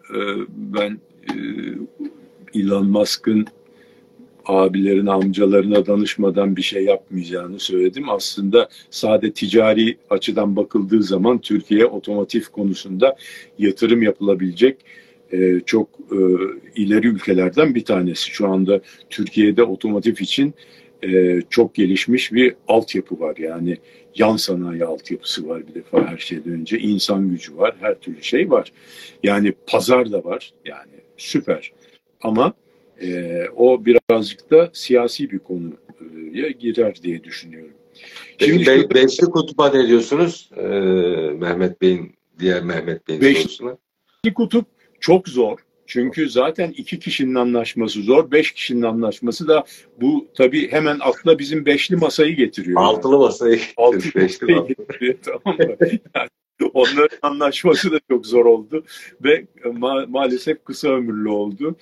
ben 0.49 0.99
e, 1.29 1.35
Elon 2.55 2.87
Musk'ın 2.87 3.47
abilerin 4.47 5.07
amcalarına 5.07 5.87
danışmadan 5.87 6.57
bir 6.57 6.63
şey 6.63 6.85
yapmayacağını 6.85 7.59
söyledim. 7.59 8.09
Aslında 8.09 8.69
sade 8.91 9.33
ticari 9.33 9.97
açıdan 10.11 10.57
bakıldığı 10.57 11.03
zaman 11.03 11.39
Türkiye 11.39 11.87
otomotiv 11.87 12.43
konusunda 12.53 13.17
yatırım 13.59 14.03
yapılabilecek 14.03 14.77
e, 15.33 15.61
çok 15.67 15.89
e, 16.13 16.19
ileri 16.77 17.07
ülkelerden 17.07 17.75
bir 17.75 17.85
tanesi. 17.85 18.31
Şu 18.31 18.49
anda 18.49 18.81
Türkiye'de 19.11 19.63
otomotiv 19.63 20.15
için 20.21 20.55
e, 21.05 21.41
çok 21.51 21.75
gelişmiş 21.75 22.33
bir 22.33 22.55
altyapı 22.69 23.21
var. 23.21 23.37
Yani 23.37 23.79
yan 24.15 24.37
sanayi 24.37 24.85
altyapısı 24.85 25.49
var 25.49 25.63
bir 25.69 25.75
defa 25.75 26.07
her 26.07 26.19
şeyden 26.19 26.53
önce. 26.53 26.79
insan 26.79 27.31
gücü 27.31 27.57
var, 27.57 27.75
her 27.81 27.95
türlü 27.95 28.23
şey 28.23 28.51
var. 28.51 28.73
Yani 29.23 29.53
pazar 29.67 30.13
da 30.13 30.25
var. 30.25 30.53
Yani 30.65 30.93
süper. 31.17 31.73
Ama 32.25 32.53
e, 33.01 33.43
o 33.57 33.85
birazcık 33.85 34.51
da 34.51 34.71
siyasi 34.73 35.31
bir 35.31 35.39
konuya 35.39 36.51
girer 36.51 37.03
diye 37.03 37.25
düşünüyorum. 37.25 37.75
Şimdi 38.39 38.61
Be 38.61 38.65
şurada, 38.65 38.95
Beşli 38.95 39.27
Kutup'a 39.27 39.69
ne 39.71 39.89
diyorsunuz? 39.89 40.51
Ee, 40.57 40.63
Mehmet 41.39 41.83
Bey'in, 41.83 42.15
diğer 42.39 42.63
Mehmet 42.63 43.09
Bey'in 43.09 43.21
beşli 43.21 43.41
sorusuna. 43.41 43.77
Beşli 44.25 44.35
Kutup 44.35 44.67
çok 45.01 45.29
zor. 45.29 45.59
Çünkü 45.87 46.31
zaten 46.31 46.71
iki 46.77 46.99
kişinin 46.99 47.35
anlaşması 47.35 48.03
zor, 48.03 48.31
beş 48.31 48.53
kişinin 48.53 48.83
anlaşması 48.83 49.49
da 49.49 49.65
bu 50.01 50.27
tabii 50.35 50.73
hemen 50.73 50.99
akla 51.01 51.39
bizim 51.39 51.67
beşli 51.67 51.97
masayı 51.97 52.37
getiriyor. 52.37 52.81
Altılı 52.81 53.19
masayı 53.19 53.61
Altı 53.77 53.97
masayı 53.97 54.67
getiriyor 54.67 55.15
tamam 55.23 55.59
mı? 55.59 55.77
Yani 56.15 56.29
onların 56.75 57.19
anlaşması 57.23 57.93
da 57.93 58.01
çok 58.11 58.27
zor 58.27 58.47
oldu 58.47 58.85
ve 59.25 59.47
ma- 59.65 60.07
maalesef 60.11 60.65
kısa 60.65 60.89
ömürlü 60.89 61.29
oldu. 61.29 61.77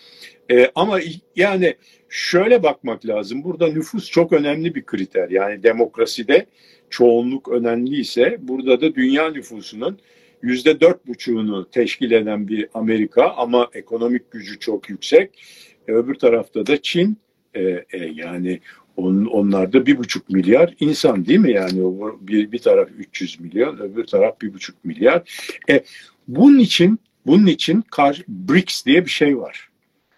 Ee, 0.50 0.70
ama 0.74 1.00
yani 1.36 1.74
şöyle 2.08 2.62
bakmak 2.62 3.06
lazım. 3.06 3.44
Burada 3.44 3.68
nüfus 3.68 4.10
çok 4.10 4.32
önemli 4.32 4.74
bir 4.74 4.86
kriter. 4.86 5.30
Yani 5.30 5.62
demokraside 5.62 6.46
çoğunluk 6.90 7.48
önemliyse 7.48 8.38
burada 8.40 8.80
da 8.80 8.94
dünya 8.94 9.30
nüfusunun 9.30 9.98
yüzde 10.42 10.80
dört 10.80 11.06
buçuğunu 11.06 11.70
teşkil 11.70 12.10
eden 12.10 12.48
bir 12.48 12.68
Amerika 12.74 13.30
ama 13.30 13.68
ekonomik 13.72 14.30
gücü 14.30 14.58
çok 14.58 14.90
yüksek. 14.90 15.44
E, 15.88 15.92
öbür 15.92 16.14
tarafta 16.14 16.66
da 16.66 16.82
Çin 16.82 17.18
e, 17.54 17.60
e, 17.62 17.84
yani 18.14 18.60
on, 18.96 19.24
onlar 19.24 19.72
da 19.72 19.86
bir 19.86 19.98
buçuk 19.98 20.30
milyar 20.30 20.74
insan 20.80 21.26
değil 21.26 21.38
mi 21.38 21.52
yani 21.52 21.80
bir, 22.20 22.52
bir 22.52 22.58
taraf 22.58 22.88
300 22.98 23.40
milyon 23.40 23.78
öbür 23.78 24.06
taraf 24.06 24.40
bir 24.40 24.54
buçuk 24.54 24.84
milyar. 24.84 25.22
E, 25.70 25.84
bunun 26.28 26.58
için 26.58 27.00
bunun 27.26 27.46
için 27.46 27.84
BRICS 28.28 28.86
diye 28.86 29.04
bir 29.04 29.10
şey 29.10 29.38
var. 29.38 29.68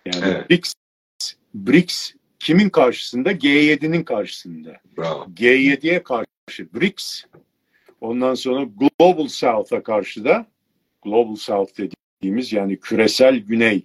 Yani 0.06 0.24
evet. 0.26 0.50
BRICS, 0.50 0.72
BRICS 1.54 2.14
kimin 2.38 2.68
karşısında? 2.68 3.32
G7'nin 3.32 4.02
karşısında. 4.02 4.80
Bravo. 4.98 5.26
G7'ye 5.36 6.02
karşı 6.02 6.68
BRICS 6.74 7.24
Ondan 8.04 8.34
sonra 8.34 8.64
Global 8.64 9.28
South'a 9.28 9.82
karşı 9.82 10.24
da 10.24 10.46
Global 11.02 11.36
South 11.36 11.72
dediğimiz 11.78 12.52
yani 12.52 12.80
küresel 12.80 13.36
güney 13.36 13.82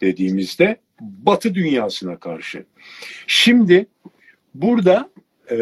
dediğimizde 0.00 0.76
Batı 1.00 1.54
dünyasına 1.54 2.16
karşı. 2.16 2.64
Şimdi 3.26 3.86
burada 4.54 5.10
e, 5.50 5.56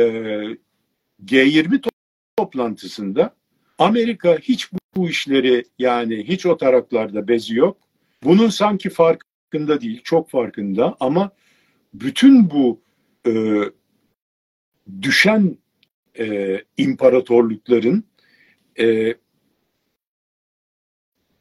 G20 1.24 1.90
toplantısında 2.36 3.34
Amerika 3.78 4.38
hiç 4.38 4.70
bu 4.96 5.08
işleri 5.08 5.64
yani 5.78 6.28
hiç 6.28 6.46
o 6.46 6.56
taraklarda 6.56 7.28
bezi 7.28 7.56
yok. 7.56 7.76
Bunun 8.22 8.48
sanki 8.48 8.90
farkında 8.90 9.80
değil, 9.80 10.00
çok 10.04 10.30
farkında 10.30 10.96
ama 11.00 11.30
bütün 11.94 12.50
bu 12.50 12.80
e, 13.26 13.62
düşen 15.02 15.56
e, 16.18 16.58
imparatorlukların 16.76 18.04
e, 18.80 19.14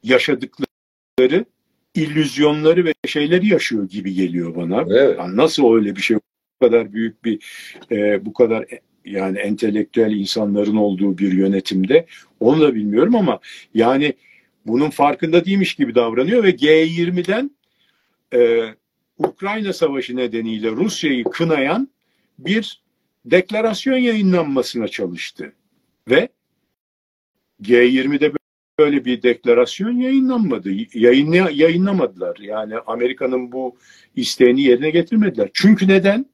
yaşadıkları 0.03 1.45
illüzyonları 1.95 2.85
ve 2.85 2.93
şeyleri 3.07 3.47
yaşıyor 3.47 3.89
gibi 3.89 4.13
geliyor 4.13 4.55
bana. 4.55 4.81
Evet. 4.89 5.19
Yani 5.19 5.37
nasıl 5.37 5.73
öyle 5.73 5.95
bir 5.95 6.01
şey 6.01 6.17
bu 6.17 6.21
kadar 6.59 6.93
büyük 6.93 7.25
bir 7.25 7.39
e, 7.91 8.25
bu 8.25 8.33
kadar 8.33 8.65
yani 9.05 9.37
entelektüel 9.37 10.11
insanların 10.11 10.75
olduğu 10.75 11.17
bir 11.17 11.31
yönetimde 11.31 12.05
onu 12.39 12.61
da 12.61 12.75
bilmiyorum 12.75 13.15
ama 13.15 13.39
yani 13.73 14.13
bunun 14.65 14.89
farkında 14.89 15.45
değilmiş 15.45 15.75
gibi 15.75 15.95
davranıyor 15.95 16.43
ve 16.43 16.49
G20'den 16.49 17.51
e, 18.33 18.63
Ukrayna 19.17 19.73
Savaşı 19.73 20.15
nedeniyle 20.15 20.71
Rusya'yı 20.71 21.23
kınayan 21.23 21.89
bir 22.39 22.81
deklarasyon 23.25 23.97
yayınlanmasına 23.97 24.87
çalıştı. 24.87 25.53
Ve 26.09 26.29
G20'de 27.61 28.31
böyle 28.79 29.05
bir 29.05 29.21
deklarasyon 29.21 29.91
yayınlanmadı. 29.91 30.69
Yayınla, 30.93 31.49
yayınlamadılar. 31.51 32.37
Yani 32.41 32.75
Amerika'nın 32.87 33.51
bu 33.51 33.75
isteğini 34.15 34.61
yerine 34.61 34.89
getirmediler. 34.89 35.49
Çünkü 35.53 35.87
neden? 35.87 36.25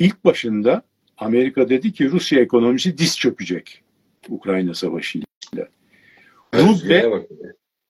İlk 0.00 0.24
başında 0.24 0.82
Amerika 1.18 1.68
dedi 1.68 1.92
ki 1.92 2.10
Rusya 2.10 2.40
ekonomisi 2.40 2.98
diz 2.98 3.18
çökecek 3.18 3.82
Ukrayna 4.28 4.74
Savaşı'yla. 4.74 5.68
Ruble, 6.54 7.26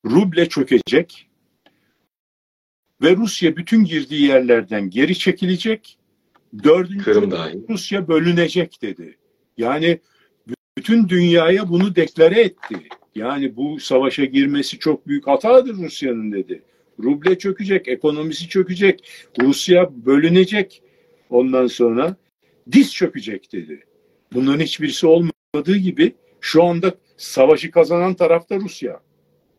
ruble 0.04 0.48
çökecek 0.48 1.28
ve 3.02 3.16
Rusya 3.16 3.56
bütün 3.56 3.84
girdiği 3.84 4.22
yerlerden 4.22 4.90
geri 4.90 5.18
çekilecek 5.18 5.98
Dördüncü 6.64 7.04
Kırım 7.04 7.30
dahil. 7.30 7.58
Rusya 7.68 8.08
bölünecek 8.08 8.82
dedi. 8.82 9.16
Yani 9.58 10.00
bütün 10.78 11.08
dünyaya 11.08 11.68
bunu 11.68 11.96
deklare 11.96 12.40
etti. 12.40 12.76
Yani 13.14 13.56
bu 13.56 13.80
savaşa 13.80 14.24
girmesi 14.24 14.78
çok 14.78 15.06
büyük 15.06 15.26
hatadır 15.26 15.74
Rusya'nın 15.74 16.32
dedi. 16.32 16.62
Ruble 17.02 17.38
çökecek, 17.38 17.88
ekonomisi 17.88 18.48
çökecek, 18.48 19.08
Rusya 19.40 19.90
bölünecek. 20.06 20.82
Ondan 21.30 21.66
sonra 21.66 22.16
diz 22.72 22.94
çökecek 22.94 23.52
dedi. 23.52 23.84
Bunların 24.32 24.60
hiçbirisi 24.60 25.06
olmadığı 25.06 25.76
gibi 25.76 26.14
şu 26.40 26.64
anda 26.64 26.94
savaşı 27.16 27.70
kazanan 27.70 28.14
tarafta 28.14 28.56
Rusya. 28.56 29.00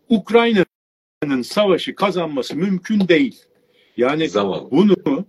Ukrayna'nın 0.09 1.41
savaşı 1.41 1.95
kazanması 1.95 2.55
mümkün 2.55 3.07
değil. 3.07 3.43
Yani 3.97 4.29
Zaman. 4.29 4.71
bunu 4.71 5.25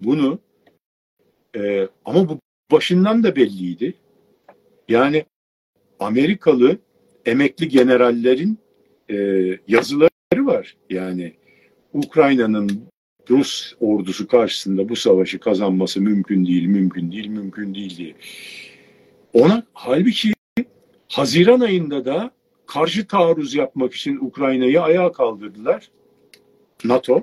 bunu 0.00 0.38
e, 1.56 1.88
ama 2.04 2.28
bu 2.28 2.38
başından 2.72 3.22
da 3.22 3.36
belliydi. 3.36 3.94
Yani 4.88 5.24
Amerikalı 6.00 6.78
emekli 7.26 7.68
generallerin 7.68 8.58
e, 9.10 9.16
yazıları 9.68 10.10
var. 10.46 10.76
Yani 10.90 11.34
Ukrayna'nın 11.92 12.91
Rus 13.30 13.74
ordusu 13.80 14.28
karşısında 14.28 14.88
bu 14.88 14.96
savaşı 14.96 15.38
kazanması 15.38 16.00
mümkün 16.00 16.46
değil, 16.46 16.66
mümkün 16.66 17.12
değil, 17.12 17.26
mümkün 17.26 17.74
değil 17.74 17.96
diye. 17.96 18.14
Ona 19.32 19.62
halbuki 19.72 20.32
Haziran 21.08 21.60
ayında 21.60 22.04
da 22.04 22.30
karşı 22.66 23.06
taarruz 23.06 23.54
yapmak 23.54 23.94
için 23.94 24.16
Ukrayna'yı 24.16 24.82
ayağa 24.82 25.12
kaldırdılar. 25.12 25.90
NATO. 26.84 27.22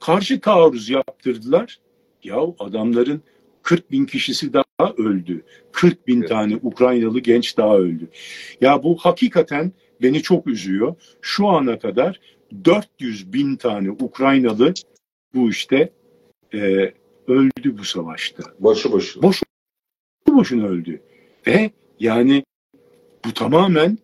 Karşı 0.00 0.40
taarruz 0.40 0.90
yaptırdılar. 0.90 1.78
Ya 2.24 2.36
adamların 2.58 3.22
40 3.62 3.90
bin 3.90 4.06
kişisi 4.06 4.52
daha 4.52 4.92
öldü. 4.96 5.42
40 5.72 6.06
bin 6.06 6.20
evet. 6.20 6.28
tane 6.28 6.56
Ukraynalı 6.62 7.20
genç 7.20 7.56
daha 7.56 7.76
öldü. 7.76 8.08
Ya 8.60 8.82
bu 8.82 8.96
hakikaten 8.96 9.72
beni 10.02 10.22
çok 10.22 10.46
üzüyor. 10.46 10.94
Şu 11.20 11.48
ana 11.48 11.78
kadar 11.78 12.20
400 12.64 13.32
bin 13.32 13.56
tane 13.56 13.90
Ukraynalı 13.90 14.74
bu 15.34 15.50
işte 15.50 15.92
e, 16.54 16.58
öldü 17.26 17.78
bu 17.78 17.84
savaşta. 17.84 18.42
Boşu 18.60 18.92
boşuna. 18.92 19.22
Boşu 19.22 19.44
boşuna 20.28 20.66
öldü. 20.66 21.00
Ve 21.46 21.70
yani 22.00 22.44
bu 23.24 23.34
tamamen 23.34 23.98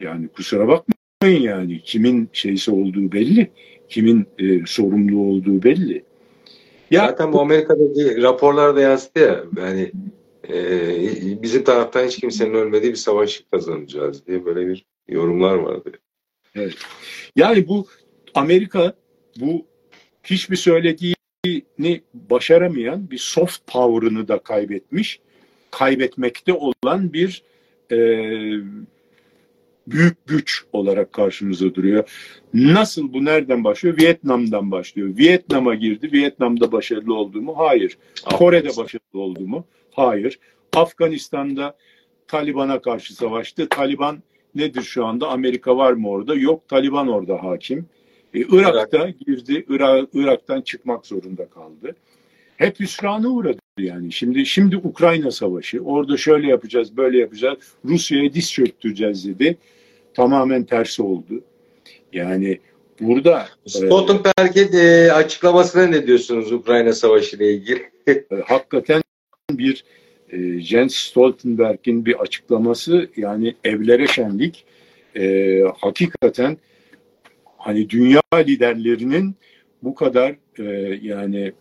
yani 0.00 0.28
kusura 0.28 0.68
bakmayın 0.68 1.42
yani 1.42 1.80
kimin 1.84 2.28
şeysi 2.32 2.70
olduğu 2.70 3.12
belli. 3.12 3.50
Kimin 3.88 4.26
e, 4.38 4.66
sorumlu 4.66 5.20
olduğu 5.20 5.62
belli. 5.62 6.04
Ya, 6.90 7.06
Zaten 7.06 7.32
bu 7.32 7.40
Amerika'daki 7.40 8.22
raporlarda 8.22 8.80
yansıdı 8.80 9.20
ya 9.20 9.44
yani 9.56 9.92
e, 10.48 11.42
bizim 11.42 11.64
taraftan 11.64 12.06
hiç 12.06 12.20
kimsenin 12.20 12.54
ölmediği 12.54 12.92
bir 12.92 12.96
savaş 12.96 13.44
kazanacağız 13.52 14.26
diye 14.26 14.44
böyle 14.44 14.66
bir 14.66 14.84
yorumlar 15.08 15.54
vardı. 15.54 15.92
Evet. 16.54 16.74
Yani 17.36 17.68
bu 17.68 17.86
Amerika 18.34 18.94
bu 19.40 19.66
hiçbir 20.24 20.56
söylediğini 20.56 22.02
başaramayan 22.14 23.10
bir 23.10 23.18
soft 23.18 23.66
power'ını 23.66 24.28
da 24.28 24.38
kaybetmiş, 24.38 25.20
kaybetmekte 25.70 26.52
olan 26.52 27.12
bir 27.12 27.42
e, 27.92 27.96
büyük 29.86 30.26
güç 30.26 30.64
olarak 30.72 31.12
karşımıza 31.12 31.74
duruyor. 31.74 32.10
Nasıl 32.54 33.12
bu 33.12 33.24
nereden 33.24 33.64
başlıyor? 33.64 33.96
Vietnam'dan 33.98 34.70
başlıyor. 34.70 35.16
Vietnam'a 35.16 35.74
girdi. 35.74 36.12
Vietnam'da 36.12 36.72
başarılı 36.72 37.14
oldu 37.14 37.42
mu? 37.42 37.54
Hayır. 37.56 37.98
Kore'de 38.24 38.68
başarılı 38.68 39.20
oldu 39.20 39.40
mu? 39.40 39.66
Hayır. 39.90 40.38
Afganistan'da 40.72 41.76
Taliban'a 42.28 42.80
karşı 42.80 43.14
savaştı. 43.14 43.68
Taliban 43.68 44.22
nedir 44.54 44.82
şu 44.82 45.06
anda? 45.06 45.28
Amerika 45.28 45.76
var 45.76 45.92
mı 45.92 46.08
orada? 46.08 46.34
Yok. 46.34 46.68
Taliban 46.68 47.08
orada 47.08 47.42
hakim. 47.42 47.86
E, 48.34 48.40
Irak'ta 48.40 49.10
girdi. 49.26 49.64
Irak, 49.68 50.08
Irak'tan 50.12 50.60
çıkmak 50.60 51.06
zorunda 51.06 51.48
kaldı. 51.48 51.96
Hep 52.56 52.80
hüsrana 52.80 53.28
uğradı 53.28 53.58
yani. 53.78 54.12
Şimdi 54.12 54.46
şimdi 54.46 54.76
Ukrayna 54.76 55.30
savaşı. 55.30 55.80
Orada 55.80 56.16
şöyle 56.16 56.46
yapacağız, 56.46 56.96
böyle 56.96 57.18
yapacağız. 57.18 57.58
Rusya'ya 57.84 58.34
diz 58.34 58.52
çöktüreceğiz 58.52 59.28
dedi. 59.28 59.58
Tamamen 60.14 60.64
tersi 60.64 61.02
oldu. 61.02 61.44
Yani 62.12 62.60
burada 63.00 63.48
Stoltenberg'in 63.66 64.72
e, 64.72 65.12
açıklamasına 65.12 65.86
ne 65.86 66.06
diyorsunuz 66.06 66.52
Ukrayna 66.52 66.92
Savaşı 66.92 67.36
ile 67.36 67.52
ilgili? 67.52 67.90
e, 68.08 68.24
hakikaten 68.46 69.02
bir 69.50 69.84
e, 70.32 70.60
Jens 70.60 70.94
Stoltenberg'in 70.94 72.06
bir 72.06 72.20
açıklaması 72.20 73.08
yani 73.16 73.54
evlere 73.64 74.06
şenlik 74.06 74.64
e, 75.16 75.60
hakikaten 75.78 76.56
hani 77.58 77.90
dünya 77.90 78.22
liderlerinin 78.34 79.34
bu 79.82 79.94
kadar 79.94 80.36
e, 80.58 80.64
yani 81.02 81.52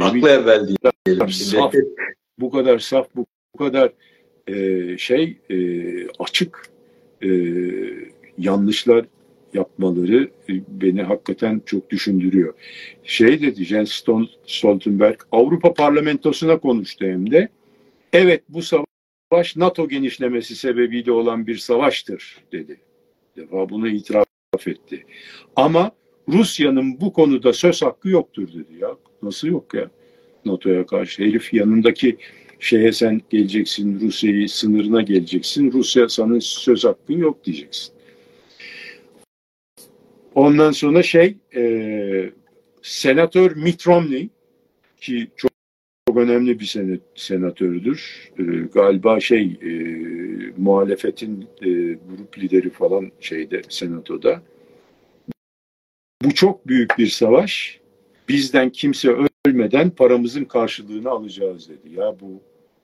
aklı 0.00 0.30
evvel 0.30 0.68
diyelim. 0.68 1.28
Saf, 1.30 1.74
bu 2.38 2.50
kadar 2.50 2.78
saf, 2.78 3.08
bu, 3.16 3.26
bu 3.54 3.58
kadar 3.58 3.92
e, 4.48 4.98
şey 4.98 5.36
e, 5.50 5.56
açık 6.18 6.62
e, 7.22 7.28
yanlışlar 8.38 9.04
yapmaları 9.54 10.30
e, 10.48 10.52
beni 10.68 11.02
hakikaten 11.02 11.62
çok 11.66 11.90
düşündürüyor. 11.90 12.54
Şey 13.04 13.42
dedi 13.42 13.64
Jens 13.64 14.02
Stoltenberg 14.46 15.20
Avrupa 15.32 15.74
Parlamentosu'na 15.74 16.58
konuştu 16.58 17.04
hem 17.06 17.30
de. 17.30 17.48
Evet 18.18 18.42
bu 18.48 18.62
savaş 18.62 19.56
NATO 19.56 19.88
genişlemesi 19.88 20.56
sebebiyle 20.56 21.12
olan 21.12 21.46
bir 21.46 21.56
savaştır 21.56 22.38
dedi. 22.52 22.80
defa 23.36 23.68
bunu 23.68 23.88
itiraf 23.88 24.26
etti. 24.66 25.06
Ama 25.56 25.90
Rusya'nın 26.28 27.00
bu 27.00 27.12
konuda 27.12 27.52
söz 27.52 27.82
hakkı 27.82 28.08
yoktur 28.08 28.48
dedi 28.48 28.82
ya. 28.82 28.96
Nasıl 29.22 29.48
yok 29.48 29.74
ya? 29.74 29.90
NATO'ya 30.44 30.86
karşı. 30.86 31.22
Herif 31.22 31.54
yanındaki 31.54 32.16
şeye 32.60 32.92
sen 32.92 33.20
geleceksin, 33.30 34.00
Rusya'yı 34.00 34.48
sınırına 34.48 35.02
geleceksin. 35.02 35.72
Rusya 35.72 36.08
sana 36.08 36.40
söz 36.40 36.84
hakkın 36.84 37.18
yok 37.18 37.44
diyeceksin. 37.44 37.94
Ondan 40.34 40.70
sonra 40.70 41.02
şey 41.02 41.36
e, 41.56 42.32
Senatör 42.82 43.56
Mitt 43.56 43.86
Romney 43.86 44.28
ki 45.00 45.28
çok, 45.36 45.55
çok 46.16 46.22
önemli 46.22 46.60
bir 46.60 46.64
senet, 46.64 47.00
senatördür. 47.14 48.30
E, 48.38 48.42
galiba 48.74 49.20
şey 49.20 49.42
e, 49.42 49.70
muhalefetin 50.56 51.48
e, 51.62 51.68
grup 51.92 52.38
lideri 52.38 52.70
falan 52.70 53.12
şeyde 53.20 53.62
senatoda. 53.68 54.42
Bu 56.22 56.34
çok 56.34 56.68
büyük 56.68 56.98
bir 56.98 57.06
savaş. 57.06 57.80
Bizden 58.28 58.70
kimse 58.70 59.16
ölmeden 59.46 59.90
paramızın 59.90 60.44
karşılığını 60.44 61.10
alacağız 61.10 61.68
dedi. 61.68 62.00
Ya 62.00 62.16
bu 62.20 62.40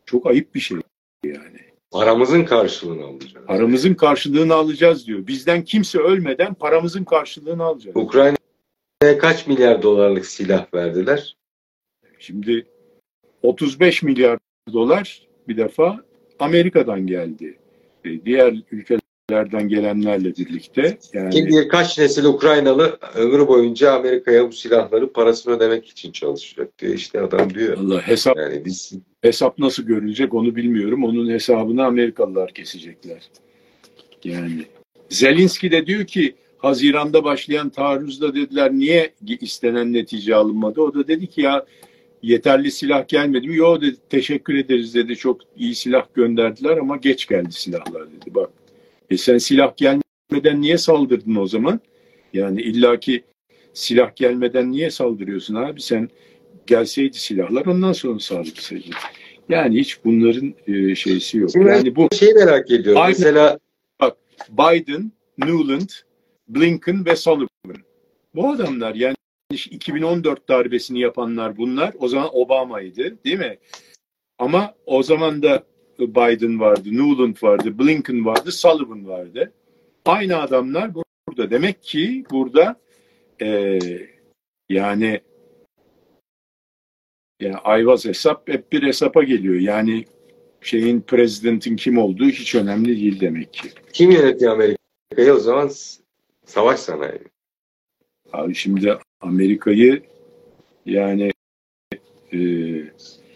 çok 0.07 0.26
ayıp 0.26 0.55
bir 0.55 0.61
şey 0.61 0.78
yani. 1.24 1.61
Paramızın 1.91 2.45
karşılığını 2.45 3.05
alacağız. 3.05 3.47
Paramızın 3.47 3.95
karşılığını 3.95 4.55
alacağız 4.55 5.07
diyor. 5.07 5.26
Bizden 5.26 5.64
kimse 5.64 5.99
ölmeden 5.99 6.55
paramızın 6.55 7.05
karşılığını 7.05 7.64
alacağız. 7.64 7.97
Ukrayna'ya 7.97 9.18
kaç 9.18 9.47
milyar 9.47 9.83
dolarlık 9.83 10.26
silah 10.26 10.74
verdiler? 10.74 11.37
Şimdi 12.18 12.66
35 13.43 14.03
milyar 14.03 14.38
dolar 14.72 15.26
bir 15.49 15.57
defa 15.57 16.05
Amerika'dan 16.38 17.07
geldi. 17.07 17.59
E, 18.05 18.24
diğer 18.24 18.55
ülkelerden 18.72 19.68
gelenlerle 19.68 20.36
birlikte. 20.36 20.99
Yani... 21.12 21.30
Kim 21.30 21.47
bilir 21.47 21.68
kaç 21.68 21.99
nesil 21.99 22.24
Ukraynalı 22.24 22.99
ömrü 23.14 23.49
boyunca 23.49 23.93
Amerika'ya 23.93 24.49
bu 24.49 24.53
silahları 24.53 25.12
parasını 25.12 25.57
ödemek 25.57 25.88
için 25.88 26.12
çalışacak 26.12 26.78
diyor. 26.78 26.95
İşte 26.95 27.20
adam 27.20 27.55
diyor. 27.55 27.76
Allah 27.78 28.09
hesap 28.09 28.36
yani 28.36 28.64
biz 28.64 28.93
Hesap 29.22 29.59
nasıl 29.59 29.82
görülecek 29.82 30.34
onu 30.34 30.57
bilmiyorum. 30.57 31.05
Onun 31.05 31.30
hesabını 31.30 31.84
Amerikalılar 31.84 32.53
kesecekler. 32.53 33.22
Yani 34.24 34.64
Zelinski 35.09 35.70
de 35.70 35.86
diyor 35.86 36.07
ki 36.07 36.34
Haziran'da 36.59 37.24
başlayan 37.24 37.70
taarruzda 37.70 38.34
dediler 38.34 38.72
niye 38.72 39.12
istenen 39.40 39.93
netice 39.93 40.34
alınmadı? 40.34 40.80
O 40.80 40.95
da 40.95 41.09
dedi 41.09 41.26
ki 41.26 41.40
ya 41.40 41.64
yeterli 42.23 42.70
silah 42.70 43.09
gelmedi 43.09 43.49
mi? 43.49 43.57
Yok 43.57 43.83
dedi 43.83 43.97
teşekkür 44.11 44.55
ederiz 44.55 44.95
dedi. 44.95 45.16
Çok 45.16 45.41
iyi 45.57 45.75
silah 45.75 46.07
gönderdiler 46.14 46.77
ama 46.77 46.97
geç 46.97 47.27
geldi 47.27 47.53
silahlar 47.53 48.12
dedi. 48.12 48.35
Bak 48.35 48.51
e 49.11 49.16
sen 49.16 49.39
silah 49.39 49.77
gelmeden 49.77 50.61
niye 50.61 50.79
saldırdın 50.79 51.37
o 51.37 51.47
zaman? 51.47 51.81
Yani 52.33 52.62
illaki 52.62 53.25
silah 53.75 54.16
gelmeden 54.16 54.73
niye 54.73 54.91
saldırıyorsun 54.91 55.55
abi? 55.55 55.81
Sen 55.81 56.09
gelseydi 56.66 57.18
silahlar 57.18 57.66
ondan 57.66 57.93
sonra 57.93 58.18
saldırsaydın. 58.18 58.93
Yani 59.49 59.81
hiç 59.81 60.05
bunların 60.05 60.55
e, 60.66 60.95
şeysi 60.95 61.39
yok. 61.39 61.51
Şimdi 61.51 61.68
yani 61.68 61.97
bu 61.97 62.09
şey 62.12 62.33
merak 62.33 62.70
ediyorum. 62.70 63.03
Aynı, 63.03 63.14
Mesela 63.18 63.59
bak 64.01 64.16
Biden, 64.51 65.12
Newland, 65.39 65.89
Blinken 66.49 67.07
ve 67.07 67.16
Sullivan. 67.16 67.49
Bu 68.35 68.51
adamlar 68.51 68.95
yani 68.95 69.14
2014 69.53 70.49
darbesini 70.49 71.01
yapanlar 71.01 71.57
bunlar. 71.57 71.95
O 71.99 72.09
zaman 72.09 72.29
Obama'ydı 72.33 73.25
değil 73.25 73.39
mi? 73.39 73.59
Ama 74.39 74.75
o 74.87 75.03
zaman 75.03 75.43
da 75.43 75.65
Biden 75.99 76.61
vardı, 76.61 76.89
Newland 76.93 77.37
vardı, 77.43 77.79
Blinken 77.79 78.27
vardı, 78.27 78.53
Sullivan 78.53 79.09
vardı. 79.09 79.53
Aynı 80.05 80.37
adamlar 80.41 80.91
burada. 80.95 81.51
Demek 81.51 81.83
ki 81.83 82.25
burada 82.31 82.81
e, 83.43 83.79
yani 84.69 85.21
yani 87.41 87.57
ayvaz 87.57 88.05
hesap 88.05 88.49
hep 88.49 88.73
bir 88.73 88.83
hesapa 88.83 89.23
geliyor. 89.23 89.55
Yani 89.55 90.05
şeyin 90.61 91.01
prezidentin 91.01 91.77
kim 91.77 91.99
olduğu 91.99 92.25
hiç 92.25 92.55
önemli 92.55 93.01
değil 93.01 93.21
demek 93.21 93.53
ki. 93.53 93.69
Kim 93.93 94.11
yönetiyor 94.11 94.53
Amerika'yı 94.53 95.33
o 95.35 95.39
zaman? 95.39 95.71
Savaş 96.47 96.81
sanayi. 96.81 97.21
Abi 98.33 98.55
şimdi 98.55 98.99
Amerika'yı 99.23 100.03
yani 100.87 101.31
e, 102.33 102.39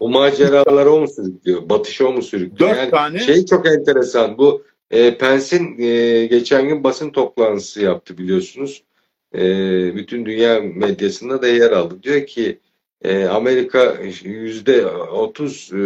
o 0.00 0.08
maceralara 0.08 0.90
o 0.90 1.00
mu 1.00 1.08
sürüklüyor? 1.08 1.68
Batışa 1.68 2.06
o 2.06 2.12
mu 2.12 2.22
sürüklüyor? 2.22 2.70
Dört 2.70 2.78
yani 2.78 2.90
tane. 2.90 3.18
Şey 3.18 3.44
çok 3.44 3.66
enteresan. 3.66 4.38
Bu 4.38 4.64
e, 4.90 5.18
Pence'in 5.18 5.78
e, 5.78 6.26
geçen 6.26 6.68
gün 6.68 6.84
basın 6.84 7.10
toplantısı 7.10 7.82
yaptı 7.82 8.18
biliyorsunuz. 8.18 8.82
E, 9.34 9.40
bütün 9.96 10.26
dünya 10.26 10.60
medyasında 10.60 11.42
da 11.42 11.48
yer 11.48 11.70
aldı. 11.70 12.02
Diyor 12.02 12.26
ki 12.26 12.58
e, 13.02 13.24
Amerika 13.24 13.96
yüzde 14.22 14.86
otuz 14.86 15.70
e, 15.72 15.76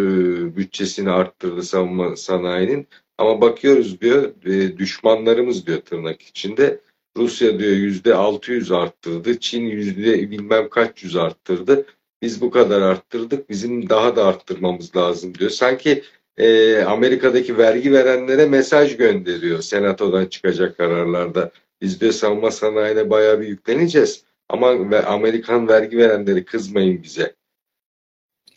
bütçesini 0.56 1.10
arttırdı 1.10 1.62
savunma 1.62 2.16
sanayinin. 2.16 2.88
Ama 3.18 3.40
bakıyoruz 3.40 4.00
diyor 4.00 4.32
e, 4.46 4.78
düşmanlarımız 4.78 5.66
diyor 5.66 5.80
tırnak 5.80 6.22
içinde. 6.22 6.80
Rusya 7.20 7.58
diyor 7.58 7.72
yüzde 7.72 8.14
altı 8.14 8.52
yüz 8.52 8.72
arttırdı. 8.72 9.40
Çin 9.40 9.62
yüzde 9.62 10.30
bilmem 10.30 10.68
kaç 10.68 11.02
yüz 11.04 11.16
arttırdı. 11.16 11.86
Biz 12.22 12.40
bu 12.40 12.50
kadar 12.50 12.82
arttırdık. 12.82 13.50
Bizim 13.50 13.88
daha 13.88 14.16
da 14.16 14.26
arttırmamız 14.26 14.96
lazım 14.96 15.34
diyor. 15.34 15.50
Sanki 15.50 16.02
e, 16.36 16.78
Amerika'daki 16.82 17.58
vergi 17.58 17.92
verenlere 17.92 18.46
mesaj 18.46 18.96
gönderiyor 18.96 19.62
senatodan 19.62 20.26
çıkacak 20.26 20.76
kararlarda. 20.76 21.50
Biz 21.80 22.00
diyor 22.00 22.12
savunma 22.12 22.50
sanayine 22.50 23.10
bayağı 23.10 23.40
bir 23.40 23.48
yükleneceğiz. 23.48 24.24
Ama 24.48 24.90
ve 24.90 25.06
Amerikan 25.06 25.68
vergi 25.68 25.98
verenleri 25.98 26.44
kızmayın 26.44 27.02
bize. 27.02 27.34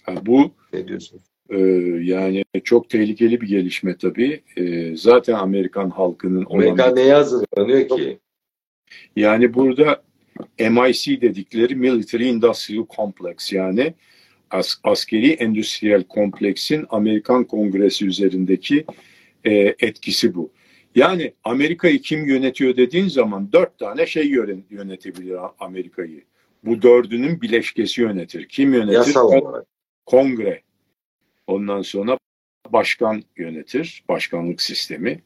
Ha, 0.04 0.14
bu 0.26 0.52
ne 0.74 0.88
diyorsun? 0.88 1.22
E, 1.50 1.58
yani 2.02 2.44
çok 2.64 2.90
tehlikeli 2.90 3.42
bir 3.42 3.48
gelişme 3.48 3.98
tabii. 3.98 4.44
E, 4.58 4.96
zaten 4.96 5.34
Amerikan 5.34 5.90
halkının 5.90 6.46
Amerika 6.50 6.86
olan... 6.86 6.96
neye 6.96 7.14
hazırlanıyor 7.14 7.88
ki? 7.88 8.20
Yani 9.16 9.54
burada 9.54 10.04
MIC 10.60 11.22
dedikleri 11.22 11.76
Military 11.76 12.30
Industrial 12.30 12.86
Complex 12.96 13.54
yani 13.54 13.94
as 14.52 14.76
askeri 14.84 15.32
endüstriyel 15.32 16.04
kompleksin 16.04 16.86
Amerikan 16.90 17.44
Kongresi 17.44 18.06
üzerindeki 18.06 18.86
e, 19.44 19.52
etkisi 19.80 20.36
bu. 20.36 20.52
Yani 20.96 21.34
Amerika'yı 21.44 22.02
kim 22.02 22.26
yönetiyor 22.26 22.78
dediğin 22.78 23.08
zaman 23.08 23.52
dört 23.52 23.80
tane 23.80 24.06
şey 24.06 24.28
yönetebilir 24.70 25.38
Amerika'yı. 25.60 26.24
Bu 26.64 26.82
dördünün 26.82 27.42
bileşkesi 27.42 28.02
yönetir. 28.02 28.48
Kim 28.48 28.74
yönetir? 28.74 28.94
Yasal 28.94 29.28
olarak. 29.28 29.66
Kongre. 30.06 30.62
Ondan 31.48 31.82
sonra 31.82 32.18
başkan 32.70 33.24
yönetir. 33.38 34.04
Başkanlık 34.10 34.62
sistemi. 34.62 35.22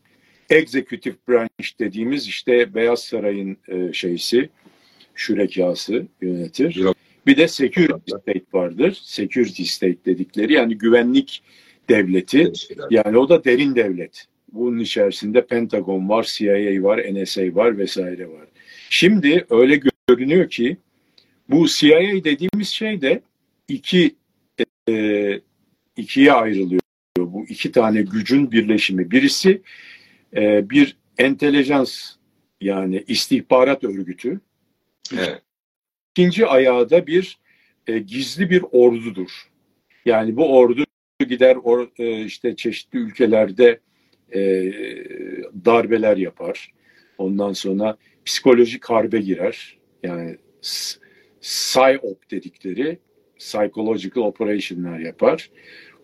Executive 0.50 1.16
branch 1.30 1.80
dediğimiz 1.80 2.28
işte 2.28 2.76
Beyaz 2.76 3.04
Saray'ın 3.04 3.58
e, 3.68 3.93
şeysi, 3.93 4.50
şürekası 5.16 6.08
yönetir. 6.22 6.84
Bir 7.28 7.38
de 7.38 7.48
security 7.48 8.12
state 8.12 8.45
vardır. 8.54 9.02
Security 9.04 9.64
state 9.64 10.06
dedikleri 10.06 10.54
yani 10.54 10.78
güvenlik 10.78 11.43
devleti. 11.89 12.52
Yani 12.89 13.18
o 13.18 13.30
da 13.30 13.43
derin 13.43 13.76
devlet. 13.76 14.26
Bunun 14.52 14.80
içerisinde 14.80 15.45
Pentagon 15.45 16.10
var, 16.10 16.24
CIA 16.24 16.84
var, 16.84 17.02
NSA 17.14 17.56
var 17.56 17.78
vesaire 17.78 18.28
var. 18.28 18.48
Şimdi 18.89 19.45
öyle 19.50 19.82
görünüyor 20.08 20.50
ki 20.50 20.78
bu 21.50 21.68
CIA 21.68 22.24
dediğimiz 22.24 22.68
şey 22.68 23.02
de 23.02 23.22
iki 23.68 24.16
e, 24.89 25.39
ikiye 25.98 26.32
ayrılıyor. 26.32 26.82
Bu 27.18 27.45
iki 27.50 27.72
tane 27.72 28.02
gücün 28.02 28.52
birleşimi. 28.52 29.12
Birisi 29.12 29.62
e, 30.36 30.69
bir 30.69 30.97
entelijans 31.17 32.11
yani 32.61 33.03
istihbarat 33.07 33.84
örgütü. 33.84 34.39
Evet. 35.17 35.41
İkinci 36.11 36.45
ayağı 36.45 36.89
da 36.89 37.07
bir 37.07 37.38
e, 37.88 37.99
gizli 37.99 38.49
bir 38.49 38.63
ordudur. 38.71 39.32
Yani 40.05 40.38
bu 40.38 40.57
ordu 40.57 40.84
gider 41.19 41.55
or, 41.55 41.88
e, 41.99 42.25
işte 42.25 42.55
çeşitli 42.55 42.99
ülkelerde 42.99 43.80
e, 44.34 44.41
darbeler 45.65 46.17
yapar. 46.17 46.71
Ondan 47.17 47.53
sonra 47.53 47.97
psikolojik 48.25 48.86
harbe 48.86 49.19
girer. 49.19 49.78
Yani 50.03 50.38
PSYOP 51.41 52.32
dedikleri 52.32 52.99
psychological 53.38 54.23
operation'lar 54.23 54.99
yapar. 54.99 55.49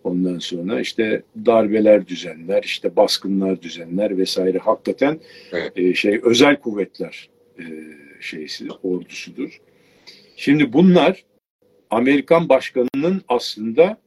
Ondan 0.03 0.39
sonra 0.39 0.81
işte 0.81 1.23
darbeler 1.45 2.07
düzenler, 2.07 2.63
işte 2.63 2.95
baskınlar 2.95 3.61
düzenler 3.61 4.17
vesaire. 4.17 4.57
Hakikaten 4.57 5.19
evet. 5.51 5.71
e, 5.75 5.93
şey 5.93 6.19
özel 6.23 6.59
kuvvetler 6.59 7.29
e, 7.59 7.63
şeysi 8.21 8.67
ordusudur. 8.83 9.61
Şimdi 10.35 10.73
bunlar 10.73 11.23
Amerikan 11.89 12.49
başkanının 12.49 13.21
aslında 13.27 13.97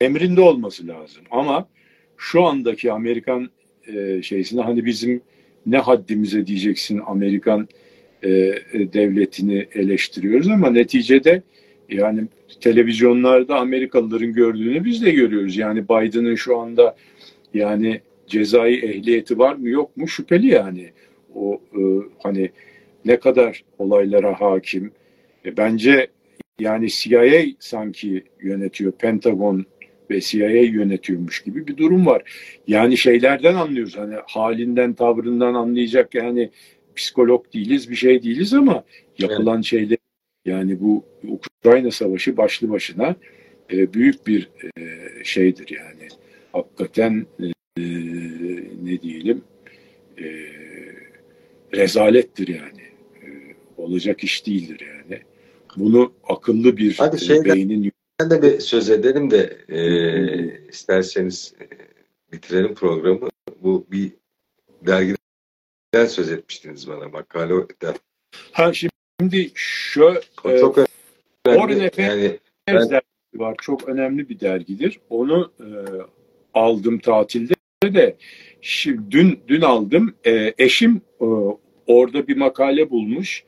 emrinde 0.00 0.40
olması 0.40 0.86
lazım. 0.86 1.22
Ama 1.30 1.68
şu 2.16 2.44
andaki 2.44 2.92
Amerikan 2.92 3.50
e, 3.86 4.22
şeysinde 4.22 4.62
hani 4.62 4.84
bizim 4.84 5.22
ne 5.66 5.78
haddimize 5.78 6.46
diyeceksin 6.46 7.00
Amerikan 7.06 7.68
e, 8.22 8.28
devletini 8.92 9.66
eleştiriyoruz 9.74 10.48
ama 10.48 10.70
neticede 10.70 11.42
yani 11.88 12.24
televizyonlarda 12.60 13.56
Amerikalıların 13.56 14.32
gördüğünü 14.32 14.84
biz 14.84 15.04
de 15.04 15.10
görüyoruz. 15.10 15.56
Yani 15.56 15.84
Biden'ın 15.84 16.34
şu 16.34 16.58
anda 16.58 16.96
yani 17.54 18.00
cezai 18.26 18.74
ehliyeti 18.74 19.38
var 19.38 19.54
mı 19.54 19.68
yok 19.68 19.96
mu 19.96 20.08
şüpheli 20.08 20.46
yani. 20.46 20.90
O 21.34 21.60
e, 21.74 21.80
hani 22.22 22.50
ne 23.04 23.20
kadar 23.20 23.64
olaylara 23.78 24.40
hakim. 24.40 24.92
E, 25.44 25.56
bence 25.56 26.08
yani 26.60 26.88
CIA 26.88 27.44
sanki 27.58 28.24
yönetiyor, 28.42 28.92
Pentagon 28.92 29.66
ve 30.10 30.20
CIA 30.20 30.48
yönetiyormuş 30.48 31.42
gibi 31.42 31.66
bir 31.66 31.76
durum 31.76 32.06
var. 32.06 32.22
Yani 32.66 32.96
şeylerden 32.96 33.54
anlıyoruz 33.54 33.96
hani 33.96 34.14
halinden, 34.26 34.94
tavrından 34.94 35.54
anlayacak 35.54 36.14
yani 36.14 36.50
psikolog 36.96 37.52
değiliz, 37.54 37.90
bir 37.90 37.96
şey 37.96 38.22
değiliz 38.22 38.54
ama 38.54 38.84
yapılan 39.18 39.56
evet. 39.56 39.64
şeyler 39.64 39.98
yani 40.44 40.80
bu 40.80 41.04
Ukrayna 41.58 41.90
Savaşı 41.90 42.36
başlı 42.36 42.70
başına 42.70 43.16
e, 43.72 43.92
büyük 43.92 44.26
bir 44.26 44.50
e, 44.78 44.80
şeydir 45.24 45.76
yani. 45.76 46.08
Hakikaten 46.52 47.26
e, 47.40 47.82
ne 48.82 49.02
diyelim 49.02 49.44
e, 50.18 50.24
rezalettir 51.74 52.48
yani. 52.48 52.82
E, 53.22 53.26
olacak 53.76 54.24
iş 54.24 54.46
değildir 54.46 54.86
yani. 54.86 55.22
Bunu 55.76 56.12
akıllı 56.24 56.76
bir 56.76 56.96
Hadi 56.98 57.16
e, 57.16 57.18
şeyden, 57.18 57.56
beynin... 57.56 57.92
Ben 58.20 58.30
de 58.30 58.42
bir 58.42 58.60
söz 58.60 58.90
edelim 58.90 59.30
de 59.30 59.58
e, 59.68 60.68
isterseniz 60.68 61.54
e, 61.60 61.66
bitirelim 62.32 62.74
programı. 62.74 63.28
Bu 63.62 63.86
bir 63.90 64.12
dergiden 64.86 66.06
söz 66.06 66.32
etmiştiniz 66.32 66.88
bana 66.88 67.08
makale. 67.08 67.54
Ha 68.52 68.72
şimdi 68.72 69.50
şu 69.54 70.14
e, 70.44 70.58
çok 70.58 70.78
önemli. 70.78 70.88
Yani, 72.68 72.90
ben... 72.90 73.00
var. 73.34 73.54
Çok 73.62 73.88
önemli 73.88 74.28
bir 74.28 74.40
dergidir. 74.40 75.00
Onu 75.10 75.52
e, 75.60 75.68
aldım 76.54 76.98
tatilde 76.98 77.54
de 77.84 78.16
şimdi 78.60 79.10
dün 79.10 79.40
dün 79.48 79.60
aldım. 79.60 80.14
E, 80.26 80.54
eşim 80.58 81.00
e, 81.20 81.24
orada 81.86 82.28
bir 82.28 82.36
makale 82.36 82.90
bulmuş. 82.90 83.44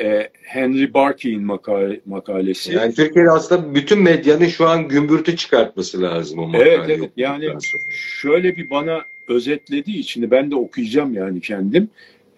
E, 0.00 0.28
Henry 0.42 0.94
Barkey'in 0.94 1.44
makale, 1.44 2.00
makalesi. 2.06 2.74
Yani 2.74 2.94
Türkiye'de 2.94 3.30
aslında 3.30 3.74
bütün 3.74 4.02
medyanın 4.02 4.46
şu 4.46 4.68
an 4.68 4.88
gümbürtü 4.88 5.36
çıkartması 5.36 6.02
lazım 6.02 6.38
o 6.38 6.46
makale. 6.46 6.70
Evet, 6.70 6.90
evet. 6.90 7.10
Yani 7.16 7.48
şöyle 7.90 8.56
bir 8.56 8.70
bana 8.70 9.02
özetlediği 9.28 9.98
için 9.98 10.30
ben 10.30 10.50
de 10.50 10.56
okuyacağım 10.56 11.14
yani 11.14 11.40
kendim. 11.40 11.88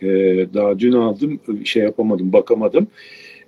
E, 0.03 0.09
daha 0.55 0.79
dün 0.79 0.93
aldım 0.93 1.41
şey 1.65 1.83
yapamadım 1.83 2.33
bakamadım. 2.33 2.85
E, 2.85 2.89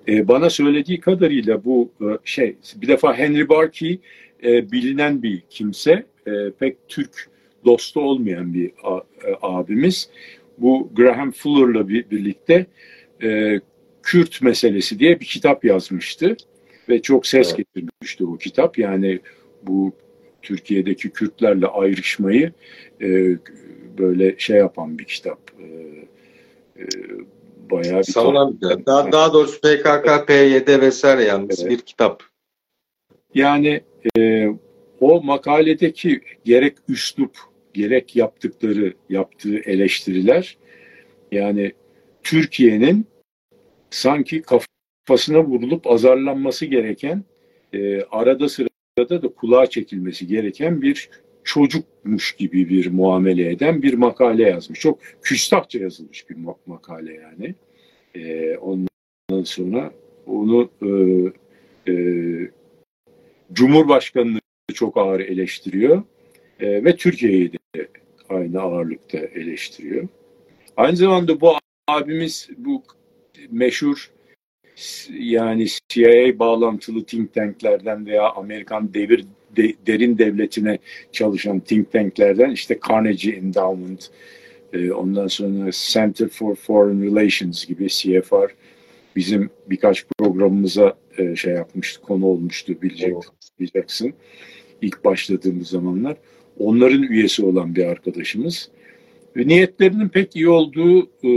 bana 0.09 0.51
söylediği 0.51 1.01
kadarıyla 1.01 1.65
bu 1.65 1.93
e, 2.01 2.07
şey 2.25 2.57
bir 2.77 2.89
defa 2.89 3.15
Henry 3.15 3.49
Barkey 3.49 4.01
e, 4.45 4.73
bilinen 4.73 5.23
bir 5.23 5.43
kimse. 5.51 6.07
E, 6.27 6.51
pek 6.59 6.77
Türk 6.89 7.31
dostu 7.65 8.01
olmayan 8.01 8.55
bir 8.55 8.71
a, 8.85 8.97
e, 8.99 9.35
abimiz. 9.43 10.11
Bu 10.59 10.91
Graham 10.95 11.31
Fuller'la 11.31 11.89
bir, 11.89 12.11
birlikte 12.11 12.67
e, 13.23 13.61
Kürt 14.03 14.43
meselesi 14.43 14.99
diye 14.99 15.21
bir 15.21 15.25
kitap 15.25 15.65
yazmıştı 15.65 16.37
ve 16.89 17.03
çok 17.03 17.27
ses 17.27 17.49
evet. 17.49 17.57
getirmişti 17.57 18.25
o 18.25 18.37
kitap. 18.37 18.79
Yani 18.79 19.21
bu 19.63 19.93
Türkiye'deki 20.43 21.11
Kürtlerle 21.11 21.67
ayrışmayı 21.67 22.53
e, 23.03 23.37
böyle 23.99 24.35
şey 24.39 24.57
yapan 24.57 24.99
bir 24.99 25.05
kitap. 25.05 25.41
E, 25.61 25.67
e, 26.83 26.85
bayağı 27.71 27.99
bir 27.99 28.05
Savunan 28.05 28.61
bir 28.61 28.87
Daha, 28.87 29.13
daha 29.13 29.33
doğrusu 29.33 29.61
PKK, 29.61 30.27
PYD 30.27 30.81
vesaire 30.81 31.25
yalnız 31.25 31.61
evet. 31.61 31.71
bir 31.71 31.79
kitap. 31.79 32.23
Yani 33.35 33.81
e, 34.19 34.49
o 35.01 35.23
makaledeki 35.23 36.21
gerek 36.45 36.77
üslup, 36.89 37.37
gerek 37.75 38.17
yaptıkları, 38.17 38.95
yaptığı 39.09 39.59
eleştiriler 39.59 40.57
yani 41.33 41.73
Türkiye'nin 42.23 43.07
sanki 43.91 44.43
kafasına 44.43 45.45
vurulup 45.45 45.87
azarlanması 45.87 46.67
gereken, 46.67 47.25
e, 47.73 48.03
arada 48.03 48.49
sırada 48.49 49.23
da 49.23 49.29
kulağa 49.29 49.67
çekilmesi 49.67 50.27
gereken 50.27 50.83
bir 50.83 51.11
çocukmuş 51.47 52.37
gibi 52.37 52.69
bir 52.69 52.91
muamele 52.91 53.51
eden 53.51 53.83
bir 53.83 53.95
makale 53.95 54.43
yazmış. 54.43 54.81
Çok 54.81 54.99
küstahça 55.23 55.79
yazılmış 55.79 56.31
bir 56.31 56.37
makale 56.67 57.15
yani. 57.15 57.55
E, 58.15 58.57
ondan 58.57 59.43
sonra 59.45 59.93
onu 60.27 60.71
e, 60.83 60.91
e, 61.93 61.95
Cumhurbaşkanı'nı 63.53 64.39
çok 64.75 64.97
ağır 64.97 65.21
eleştiriyor 65.21 66.03
e, 66.61 66.85
ve 66.85 66.97
Türkiye'yi 66.97 67.53
de 67.53 67.89
aynı 68.29 68.61
ağırlıkta 68.61 69.19
eleştiriyor. 69.19 70.09
Aynı 70.77 70.97
zamanda 70.97 71.41
bu 71.41 71.53
abimiz 71.89 72.49
bu 72.57 72.83
meşhur 73.51 74.11
yani 75.11 75.67
CIA 75.89 76.39
bağlantılı 76.39 77.05
think 77.05 77.35
tanklerden 77.35 78.07
veya 78.07 78.31
Amerikan 78.31 78.95
devir 78.95 79.25
de, 79.57 79.75
derin 79.87 80.19
devletine 80.19 80.79
çalışan 81.13 81.61
think 81.61 81.93
tanklerden 81.93 82.51
işte 82.51 82.79
Carnegie 82.89 83.33
Endowment, 83.33 84.11
e, 84.73 84.93
ondan 84.93 85.27
sonra 85.27 85.71
Center 85.93 86.29
for 86.29 86.55
Foreign 86.55 87.03
Relations 87.03 87.67
gibi 87.67 87.89
CFR 87.89 88.55
bizim 89.17 89.51
birkaç 89.71 90.07
programımıza 90.19 90.97
e, 91.19 91.37
şey 91.37 91.55
yapmıştı, 91.55 92.03
konu 92.03 92.27
olmuştu 92.27 92.83
bilecek, 92.83 93.15
bileceksin. 93.61 94.15
ilk 94.83 95.05
başladığımız 95.05 95.69
zamanlar. 95.69 96.17
Onların 96.59 97.03
üyesi 97.03 97.45
olan 97.45 97.75
bir 97.75 97.85
arkadaşımız. 97.85 98.71
Ve 99.37 99.47
niyetlerinin 99.47 100.09
pek 100.09 100.37
iyi 100.37 100.49
olduğu 100.49 101.03
e, 101.03 101.31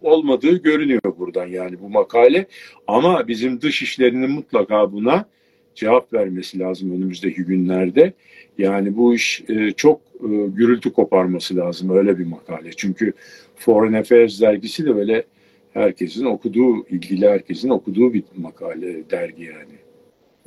olmadığı 0.00 0.62
görünüyor 0.62 1.02
buradan 1.18 1.46
yani 1.46 1.80
bu 1.80 1.88
makale. 1.88 2.46
Ama 2.86 3.28
bizim 3.28 3.60
dış 3.60 3.82
işlerinin 3.82 4.30
mutlaka 4.30 4.92
buna 4.92 5.28
cevap 5.74 6.12
vermesi 6.12 6.58
lazım 6.58 6.92
önümüzdeki 6.92 7.44
günlerde. 7.44 8.12
Yani 8.58 8.96
bu 8.96 9.14
iş 9.14 9.44
e, 9.48 9.72
çok 9.72 10.00
e, 10.00 10.28
gürültü 10.46 10.92
koparması 10.92 11.56
lazım 11.56 11.90
öyle 11.96 12.18
bir 12.18 12.26
makale. 12.26 12.70
Çünkü 12.76 13.12
Foreign 13.56 13.92
Affairs 13.92 14.40
dergisi 14.40 14.86
de 14.86 14.96
böyle 14.96 15.24
herkesin 15.72 16.24
okuduğu, 16.24 16.86
ilgili 16.86 17.28
herkesin 17.28 17.68
okuduğu 17.68 18.14
bir 18.14 18.22
makale, 18.36 19.10
dergi 19.10 19.44
yani. 19.44 19.74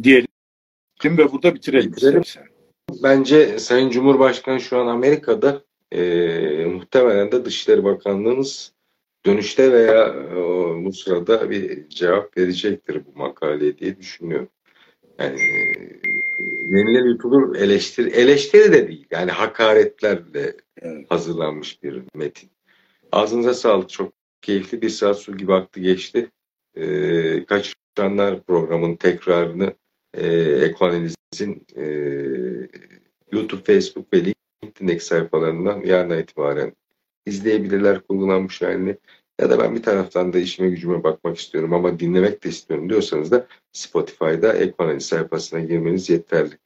Diyelim 0.04 0.28
ve 1.06 1.32
burada 1.32 1.56
bitirelim, 1.56 1.92
bitirelim. 1.92 2.22
istersen. 2.22 2.56
Bence 3.04 3.60
Sayın 3.60 3.90
Cumhurbaşkanı 3.90 4.60
şu 4.60 4.78
an 4.78 4.88
Amerika'da 4.88 5.64
e, 5.92 6.66
muhtemelen 6.66 7.32
de 7.32 7.46
Dışişleri 7.46 7.84
Bakanlığımız 7.84 8.74
dönüşte 9.26 9.72
veya 9.72 10.08
e, 10.08 10.36
bu 10.86 10.94
sırada 10.94 11.50
bir 11.50 11.90
cevap 11.90 12.38
verecektir 12.38 13.02
bu 13.06 13.20
makaleye 13.20 13.78
diye 13.78 13.98
düşünüyorum. 13.98 14.50
Yani 15.20 15.42
yenilen 16.70 17.06
yutulur 17.06 17.56
eleştiri, 17.56 18.10
eleştiri 18.10 18.74
de 18.74 18.88
değil. 18.88 19.08
Yani 19.12 19.32
hakaretlerle 19.32 20.54
evet. 20.82 21.12
hazırlanmış 21.12 21.84
bir 21.84 22.02
metin. 22.16 22.50
Ağzınıza 23.12 23.54
sağlık. 23.54 23.90
Çok 23.90 24.14
keyifli 24.42 24.82
bir 24.82 24.90
saat 24.90 25.20
su 25.20 25.38
gibi 25.38 25.54
aktı 25.54 25.80
geçti. 25.80 26.32
Ee, 26.76 27.46
kaçıranlar 27.46 28.44
programın 28.44 28.96
tekrarını 28.96 29.74
e, 30.14 30.28
Ekoanaliz'in 30.42 31.66
e, 31.76 31.86
YouTube, 33.32 33.64
Facebook 33.64 34.14
ve 34.14 34.34
LinkedIn 34.64 34.98
sayfalarından 34.98 35.82
yarına 35.82 36.18
itibaren 36.18 36.74
izleyebilirler 37.26 38.02
kullanılmış 38.02 38.62
halini. 38.62 38.98
Ya 39.40 39.50
da 39.50 39.60
ben 39.60 39.76
bir 39.76 39.84
taraftan 39.84 40.34
da 40.34 40.40
işime 40.40 40.70
gücüme 40.70 41.04
bakmak 41.04 41.38
istiyorum 41.38 41.74
ama 41.74 42.00
dinlemek 42.00 42.44
de 42.44 42.50
istiyorum 42.50 42.90
diyorsanız 42.90 43.32
da 43.32 43.48
Spotify'da 43.72 44.54
Ekoanaliz 44.54 45.06
sayfasına 45.06 45.60
girmeniz 45.60 46.10
yeterli. 46.10 46.58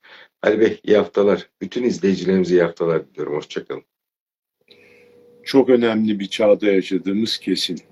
Ali 0.42 0.60
Bey 0.60 0.80
iyi 0.84 0.98
haftalar. 0.98 1.50
Bütün 1.62 1.84
izleyicilerimize 1.84 2.56
iyi 2.56 2.64
haftalar 2.64 3.10
diliyorum. 3.10 3.36
Hoşçakalın. 3.36 3.84
çok 5.44 5.70
önemli 5.70 6.20
bir 6.20 6.28
çağda 6.28 6.66
yaşadığımız 6.66 7.38
kesin. 7.38 7.89